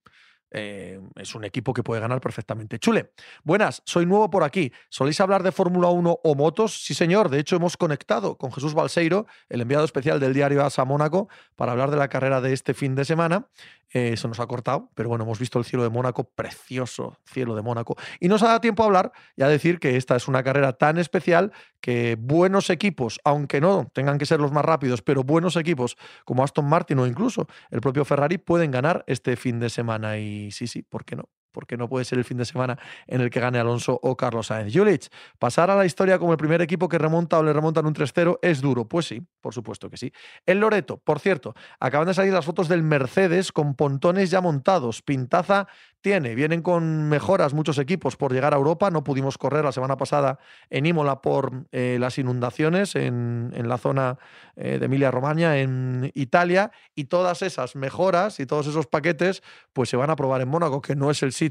[0.52, 2.80] eh, es un equipo que puede ganar perfectamente.
[2.80, 3.12] Chule,
[3.44, 4.72] buenas, soy nuevo por aquí.
[4.90, 6.86] ¿Soléis hablar de Fórmula 1 o motos?
[6.86, 7.30] Sí, señor.
[7.30, 11.74] De hecho, hemos conectado con Jesús Balseiro, el enviado especial del diario ASA Mónaco, para
[11.74, 13.50] hablar de la carrera de este fin de semana.
[13.94, 17.56] Eh, se nos ha cortado, pero bueno, hemos visto el cielo de Mónaco, precioso cielo
[17.56, 17.96] de Mónaco.
[18.20, 20.74] Y nos ha dado tiempo a hablar y a decir que esta es una carrera
[20.74, 25.56] tan especial que buenos equipos, aunque no tengan que ser los más rápidos, pero buenos
[25.56, 30.18] equipos como Aston Martin o incluso el propio Ferrari pueden ganar este fin de semana.
[30.18, 31.30] Y sí, sí, ¿por qué no?
[31.56, 32.78] Porque no puede ser el fin de semana
[33.08, 34.74] en el que gane Alonso o Carlos Sainz.
[34.76, 35.08] Julich,
[35.40, 38.40] pasar a la historia como el primer equipo que remonta o le remontan un 3-0
[38.42, 38.86] es duro.
[38.90, 40.12] Pues sí, por supuesto que sí.
[40.46, 45.02] El Loreto, por cierto, acaban de salir las fotos del Mercedes con pontones ya montados.
[45.02, 45.68] Pintaza
[46.06, 46.36] tiene.
[46.36, 48.92] Vienen con mejoras muchos equipos por llegar a Europa.
[48.92, 50.38] No pudimos correr la semana pasada
[50.70, 54.20] en Imola por eh, las inundaciones en, la zona
[54.56, 56.70] eh, de Emilia-Romagna, en Italia.
[56.94, 59.42] Y todas esas mejoras y todos esos paquetes
[59.74, 61.45] pues se van a probar en Mónaco, que no es el sitio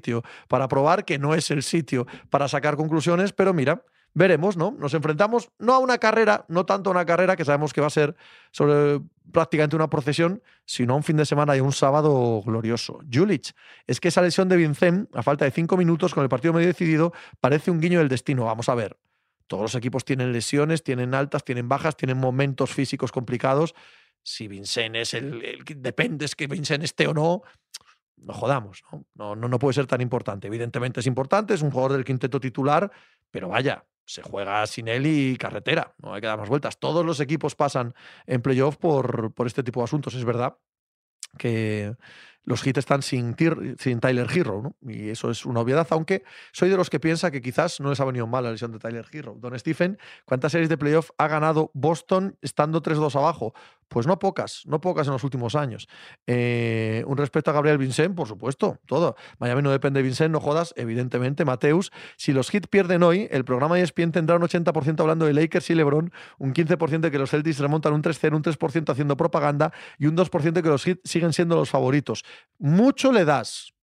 [0.49, 3.33] para probar, que no es el sitio para sacar conclusiones.
[3.33, 3.83] Pero mira,
[4.15, 4.71] veremos, ¿no?
[4.79, 7.89] Nos enfrentamos no a una carrera, no tanto a una carrera que sabemos que va
[7.89, 8.17] a ser
[8.53, 9.01] sobre
[9.33, 13.01] prácticamente una procesión, sino a un fin de semana y un sábado glorioso.
[13.13, 13.53] Julich,
[13.87, 16.69] es que esa lesión de Vincent, a falta de cinco minutos con el partido medio
[16.69, 18.45] decidido, parece un guiño del destino.
[18.45, 18.97] Vamos a ver.
[19.47, 23.75] Todos los equipos tienen lesiones, tienen altas, tienen bajas, tienen momentos físicos complicados.
[24.23, 27.43] Si Vincent es el, el depende es que Vincent esté o no,
[28.17, 29.05] no jodamos, ¿no?
[29.15, 29.59] No, ¿no?
[29.59, 30.47] puede ser tan importante.
[30.47, 32.91] Evidentemente es importante, es un jugador del quinteto titular,
[33.31, 36.79] pero vaya, se juega sin él y carretera, no hay que dar más vueltas.
[36.79, 37.95] Todos los equipos pasan
[38.27, 40.57] en playoff por, por este tipo de asuntos, es verdad
[41.39, 41.97] que
[42.45, 44.91] los hits están sin, Tyler Hero, ¿no?
[44.91, 48.01] Y eso es una obviedad, aunque soy de los que piensa que quizás no les
[48.01, 49.37] ha venido mal la lesión de Tyler Hero.
[49.41, 53.55] Don Stephen, ¿cuántas series de playoff ha ganado Boston estando 3-2 abajo?
[53.89, 55.89] Pues no pocas, no pocas en los últimos años.
[56.27, 59.15] Eh, un respeto a Gabriel Vincent, por supuesto, todo.
[59.39, 61.45] Miami no depende de Vincent, no jodas, evidentemente.
[61.45, 65.35] Mateus, si los hits pierden hoy, el programa de ESPN tendrá un 80% hablando de
[65.35, 69.17] Lakers y LeBron, un 15% de que los Celtics remontan un 3-0, un 3% haciendo
[69.17, 72.25] propaganda y un 2% de que los hits siguen siendo los favoritos.
[72.59, 73.75] Mucho le das,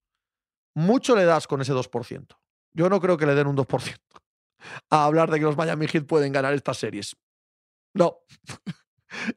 [0.74, 2.38] mucho le das con ese 2%.
[2.74, 3.98] Yo no creo que le den un 2%
[4.90, 7.16] a hablar de que los Miami Heat pueden ganar estas series.
[7.94, 8.20] No.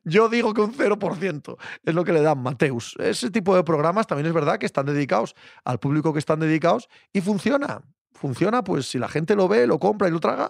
[0.04, 2.94] Yo digo que un 0% es lo que le dan Mateus.
[2.98, 5.34] Ese tipo de programas también es verdad que están dedicados
[5.64, 7.82] al público que están dedicados y funciona.
[8.12, 10.48] Funciona, pues si la gente lo ve, lo compra y lo traga,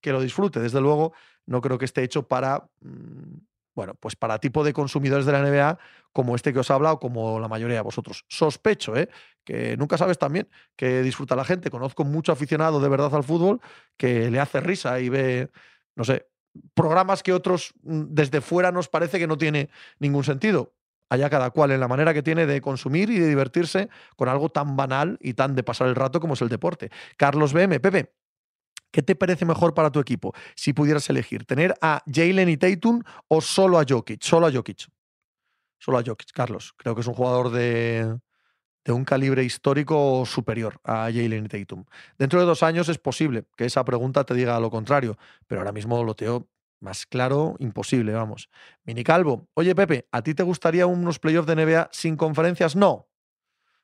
[0.00, 0.60] que lo disfrute.
[0.60, 1.12] Desde luego,
[1.46, 3.36] no creo que esté hecho para, mm,
[3.74, 5.78] bueno, pues para tipo de consumidores de la NBA
[6.12, 8.24] como este que os ha hablado, como la mayoría de vosotros.
[8.28, 9.08] Sospecho, ¿eh?
[9.44, 11.70] que nunca sabes también que disfruta la gente.
[11.70, 13.60] Conozco mucho aficionado de verdad al fútbol
[13.96, 15.50] que le hace risa y ve,
[15.96, 16.28] no sé,
[16.74, 20.74] programas que otros mm, desde fuera nos parece que no tiene ningún sentido.
[21.10, 24.48] Allá cada cual en la manera que tiene de consumir y de divertirse con algo
[24.48, 26.90] tan banal y tan de pasar el rato como es el deporte.
[27.16, 28.14] Carlos BM, Pepe,
[28.94, 31.44] ¿qué te parece mejor para tu equipo si pudieras elegir?
[31.44, 34.22] ¿Tener a Jalen y Tatum o solo a Jokic?
[34.22, 34.86] Solo a Jokic.
[35.80, 36.72] Solo a Jokic, Carlos.
[36.76, 38.20] Creo que es un jugador de,
[38.84, 41.84] de un calibre histórico superior a Jalen Tatum.
[42.16, 45.18] Dentro de dos años es posible que esa pregunta te diga lo contrario,
[45.48, 46.48] pero ahora mismo lo teo
[46.78, 48.48] más claro, imposible, vamos.
[48.84, 52.76] Mini Calvo, oye Pepe, ¿a ti te gustaría unos playoffs de NBA sin conferencias?
[52.76, 53.08] No.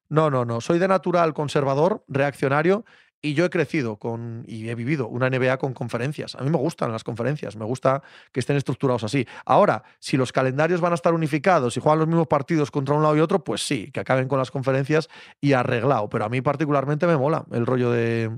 [0.08, 0.60] No, no, no.
[0.60, 2.84] Soy de natural conservador, reaccionario
[3.22, 6.34] y yo he crecido con y he vivido una NBA con conferencias.
[6.34, 8.02] A mí me gustan las conferencias, me gusta
[8.32, 9.26] que estén estructurados así.
[9.44, 13.02] Ahora, si los calendarios van a estar unificados y juegan los mismos partidos contra un
[13.02, 15.08] lado y otro, pues sí, que acaben con las conferencias
[15.40, 16.08] y arreglado.
[16.08, 18.30] Pero a mí particularmente me mola el rollo de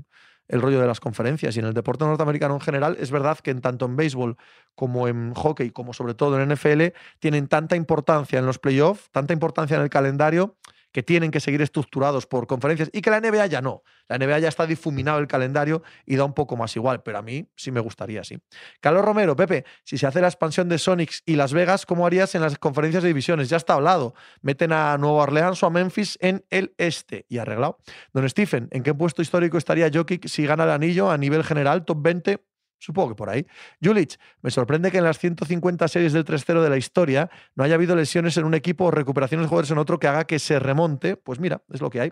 [0.49, 3.51] el rollo de las conferencias y en el deporte norteamericano en general es verdad que
[3.51, 4.37] en tanto en béisbol
[4.75, 6.87] como en hockey como sobre todo en NFL
[7.19, 10.55] tienen tanta importancia en los playoffs, tanta importancia en el calendario
[10.93, 13.83] que tienen que seguir estructurados por conferencias y que la NBA ya no.
[14.07, 17.21] La NBA ya está difuminado el calendario y da un poco más igual, pero a
[17.21, 18.39] mí sí me gustaría, sí.
[18.79, 22.35] Carlos Romero, Pepe, si se hace la expansión de Sonics y Las Vegas, ¿cómo harías
[22.35, 23.49] en las conferencias de divisiones?
[23.49, 24.13] Ya está hablado.
[24.41, 27.79] Meten a Nueva Orleans o a Memphis en el este y arreglado.
[28.13, 31.85] Don Stephen, ¿en qué puesto histórico estaría Jokic si gana el anillo a nivel general,
[31.85, 32.52] top 20?
[32.83, 33.47] Supongo que por ahí.
[33.81, 37.75] Julich, me sorprende que en las 150 series del 3-0 de la historia no haya
[37.75, 40.59] habido lesiones en un equipo o recuperaciones de jugadores en otro que haga que se
[40.59, 41.15] remonte.
[41.15, 42.11] Pues mira, es lo que hay.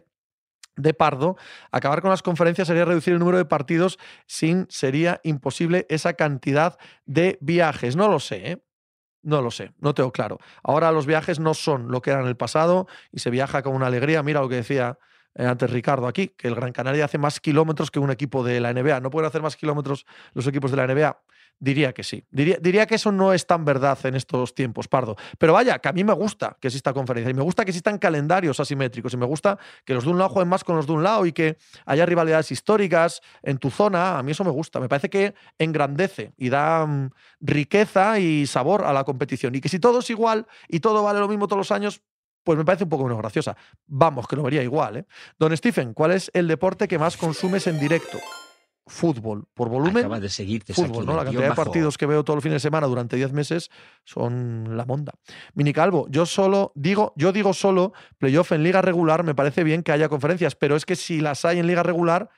[0.77, 1.35] De Pardo,
[1.71, 6.77] acabar con las conferencias sería reducir el número de partidos sin sería imposible esa cantidad
[7.05, 7.97] de viajes.
[7.97, 8.63] No lo sé, ¿eh?
[9.21, 10.39] No lo sé, no tengo claro.
[10.63, 13.75] Ahora los viajes no son lo que eran en el pasado y se viaja con
[13.75, 14.23] una alegría.
[14.23, 14.97] Mira lo que decía
[15.35, 18.73] antes Ricardo aquí, que el Gran Canaria hace más kilómetros que un equipo de la
[18.73, 18.99] NBA.
[18.99, 21.17] ¿No pueden hacer más kilómetros los equipos de la NBA?
[21.61, 22.25] Diría que sí.
[22.31, 25.15] Diría, diría, que eso no es tan verdad en estos tiempos, Pardo.
[25.37, 27.99] Pero vaya, que a mí me gusta que exista conferencia y me gusta que existan
[27.99, 30.93] calendarios asimétricos y me gusta que los de un lado jueguen más con los de
[30.93, 34.17] un lado y que haya rivalidades históricas en tu zona.
[34.17, 34.79] A mí eso me gusta.
[34.79, 39.53] Me parece que engrandece y da mm, riqueza y sabor a la competición.
[39.53, 42.01] Y que si todo es igual y todo vale lo mismo todos los años,
[42.43, 43.55] pues me parece un poco menos graciosa.
[43.87, 44.97] Vamos, que lo vería igual.
[44.97, 45.05] ¿eh?
[45.37, 48.17] Don Stephen, ¿cuál es el deporte que más consumes en directo?
[48.87, 49.45] Fútbol.
[49.53, 51.15] Por volumen, Acaba de seguirte fútbol, ¿no?
[51.15, 53.69] La cantidad de partidos que veo todos los fines de semana durante 10 meses
[54.03, 55.13] son la monda.
[55.53, 59.83] Mini Calvo, yo solo digo, yo digo solo playoff en liga regular, me parece bien
[59.83, 62.29] que haya conferencias, pero es que si las hay en liga regular,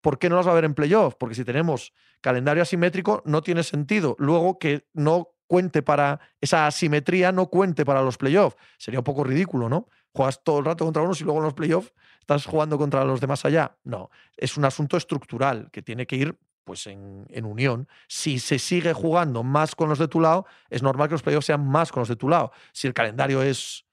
[0.00, 1.14] ¿por qué no las va a haber en playoff?
[1.14, 4.16] Porque si tenemos calendario asimétrico, no tiene sentido.
[4.18, 8.56] Luego que no cuente para esa asimetría, no cuente para los playoffs.
[8.78, 9.86] Sería un poco ridículo, ¿no?
[10.14, 13.20] Juegas todo el rato contra unos y luego en los playoffs estás jugando contra los
[13.20, 13.76] demás allá.
[13.84, 17.86] No, es un asunto estructural que tiene que ir pues en, unión.
[18.08, 21.44] Si se sigue jugando más con los de tu lado, es normal que los playoffs
[21.44, 22.50] sean más con los de tu lado.
[22.72, 23.84] Si el calendario es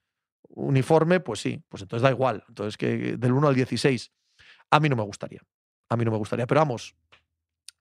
[0.48, 2.45] uniforme, pues sí, pues entonces da igual.
[2.48, 4.14] Entonces que del 1 al 16.
[4.72, 5.41] A mí no me gustaría.
[5.90, 6.48] A mí no me gustaría.
[6.48, 6.95] Pero vamos,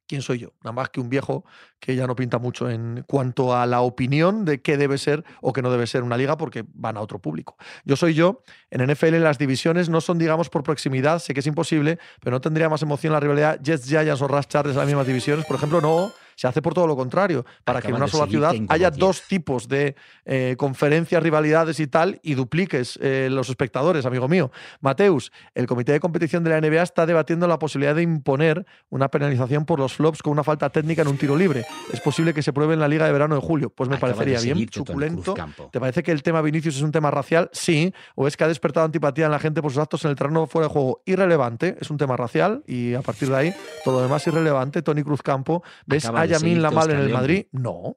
[0.09, 0.55] ¿quién soy yo?
[0.64, 1.44] Nada más que un viejo
[1.78, 5.52] que ya no pinta mucho en cuanto a la opinión de qué debe ser o
[5.52, 7.56] qué no debe ser una liga porque van a otro público.
[7.85, 11.47] Yo soy yo, en NFL las divisiones no son, digamos, por proximidad, sé que es
[11.47, 14.86] imposible, pero no tendría más emoción la rivalidad Jets, Giants o Rush Chargers en las
[14.86, 15.44] mismas divisiones.
[15.44, 18.55] Por ejemplo, no se hace por todo lo contrario, para que en una sola ciudad
[18.69, 24.28] haya dos tipos de eh, conferencias, rivalidades y tal, y dupliques eh, los espectadores, amigo
[24.28, 24.52] mío.
[24.81, 29.09] Mateus, el comité de competición de la NBA está debatiendo la posibilidad de imponer una
[29.09, 31.66] penalización por los flops con una falta técnica en un tiro libre.
[31.93, 33.70] Es posible que se pruebe en la liga de verano de julio.
[33.70, 35.35] Pues me Acaba parecería bien, suculento.
[35.73, 37.51] ¿Te parece que el tema Vinicius es un tema racial?
[37.52, 37.93] Sí.
[38.15, 40.47] ¿O es que ha despertado antipatía en la gente por sus actos en el terreno
[40.47, 41.02] fuera de juego?
[41.05, 44.82] Irrelevante, es un tema racial y a partir de ahí todo lo demás irrelevante.
[44.82, 47.12] Tony Cruzcampo, ¿ves Acaba a de Yamin seguirte Lamal en el.
[47.12, 47.46] Madrid?
[47.52, 47.96] No.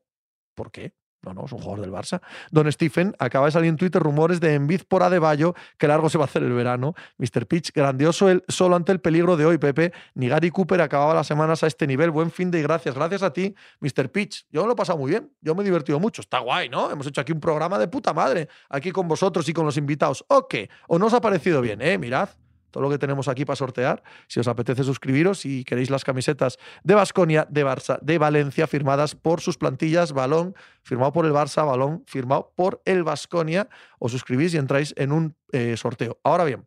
[0.55, 0.93] ¿Por qué?
[1.23, 2.19] No, no, es un jugador del Barça.
[2.49, 6.17] Don Stephen, acaba de salir en Twitter rumores de Envid por Adebayo, que largo se
[6.17, 6.95] va a hacer el verano.
[7.17, 7.45] Mr.
[7.45, 9.93] Pitch, grandioso el, solo ante el peligro de hoy, Pepe.
[10.15, 12.09] Ni Gary Cooper acababa las semanas a este nivel.
[12.09, 12.95] Buen fin de y gracias.
[12.95, 14.11] Gracias a ti, Mr.
[14.11, 14.47] Pitch.
[14.49, 15.31] Yo lo he pasado muy bien.
[15.41, 16.21] Yo me he divertido mucho.
[16.21, 16.89] Está guay, ¿no?
[16.89, 18.47] Hemos hecho aquí un programa de puta madre.
[18.69, 20.25] Aquí con vosotros y con los invitados.
[20.27, 20.71] ¿O qué?
[20.87, 21.81] ¿O no os ha parecido bien?
[21.81, 21.99] ¿Eh?
[21.99, 22.29] Mirad
[22.72, 24.02] todo lo que tenemos aquí para sortear.
[24.27, 29.15] Si os apetece suscribiros y queréis las camisetas de Basconia, de Barça, de Valencia, firmadas
[29.15, 33.69] por sus plantillas, balón, firmado por el Barça, balón, firmado por el Basconia,
[33.99, 36.19] os suscribís y entráis en un eh, sorteo.
[36.23, 36.65] Ahora bien,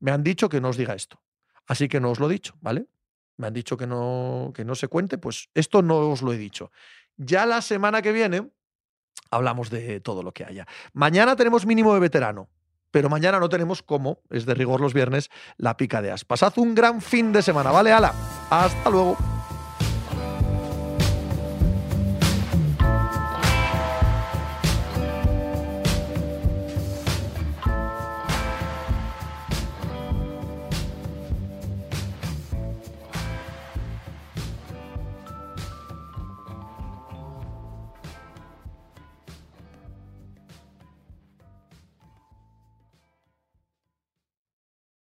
[0.00, 1.20] me han dicho que no os diga esto.
[1.66, 2.86] Así que no os lo he dicho, ¿vale?
[3.36, 6.38] Me han dicho que no, que no se cuente, pues esto no os lo he
[6.38, 6.70] dicho.
[7.16, 8.50] Ya la semana que viene
[9.30, 10.66] hablamos de todo lo que haya.
[10.92, 12.48] Mañana tenemos mínimo de veterano
[12.94, 16.24] pero mañana no tenemos, como es de rigor los viernes, la pica de as.
[16.24, 18.14] Pasad un gran fin de semana, ¿vale, Ala?
[18.48, 19.33] Hasta luego.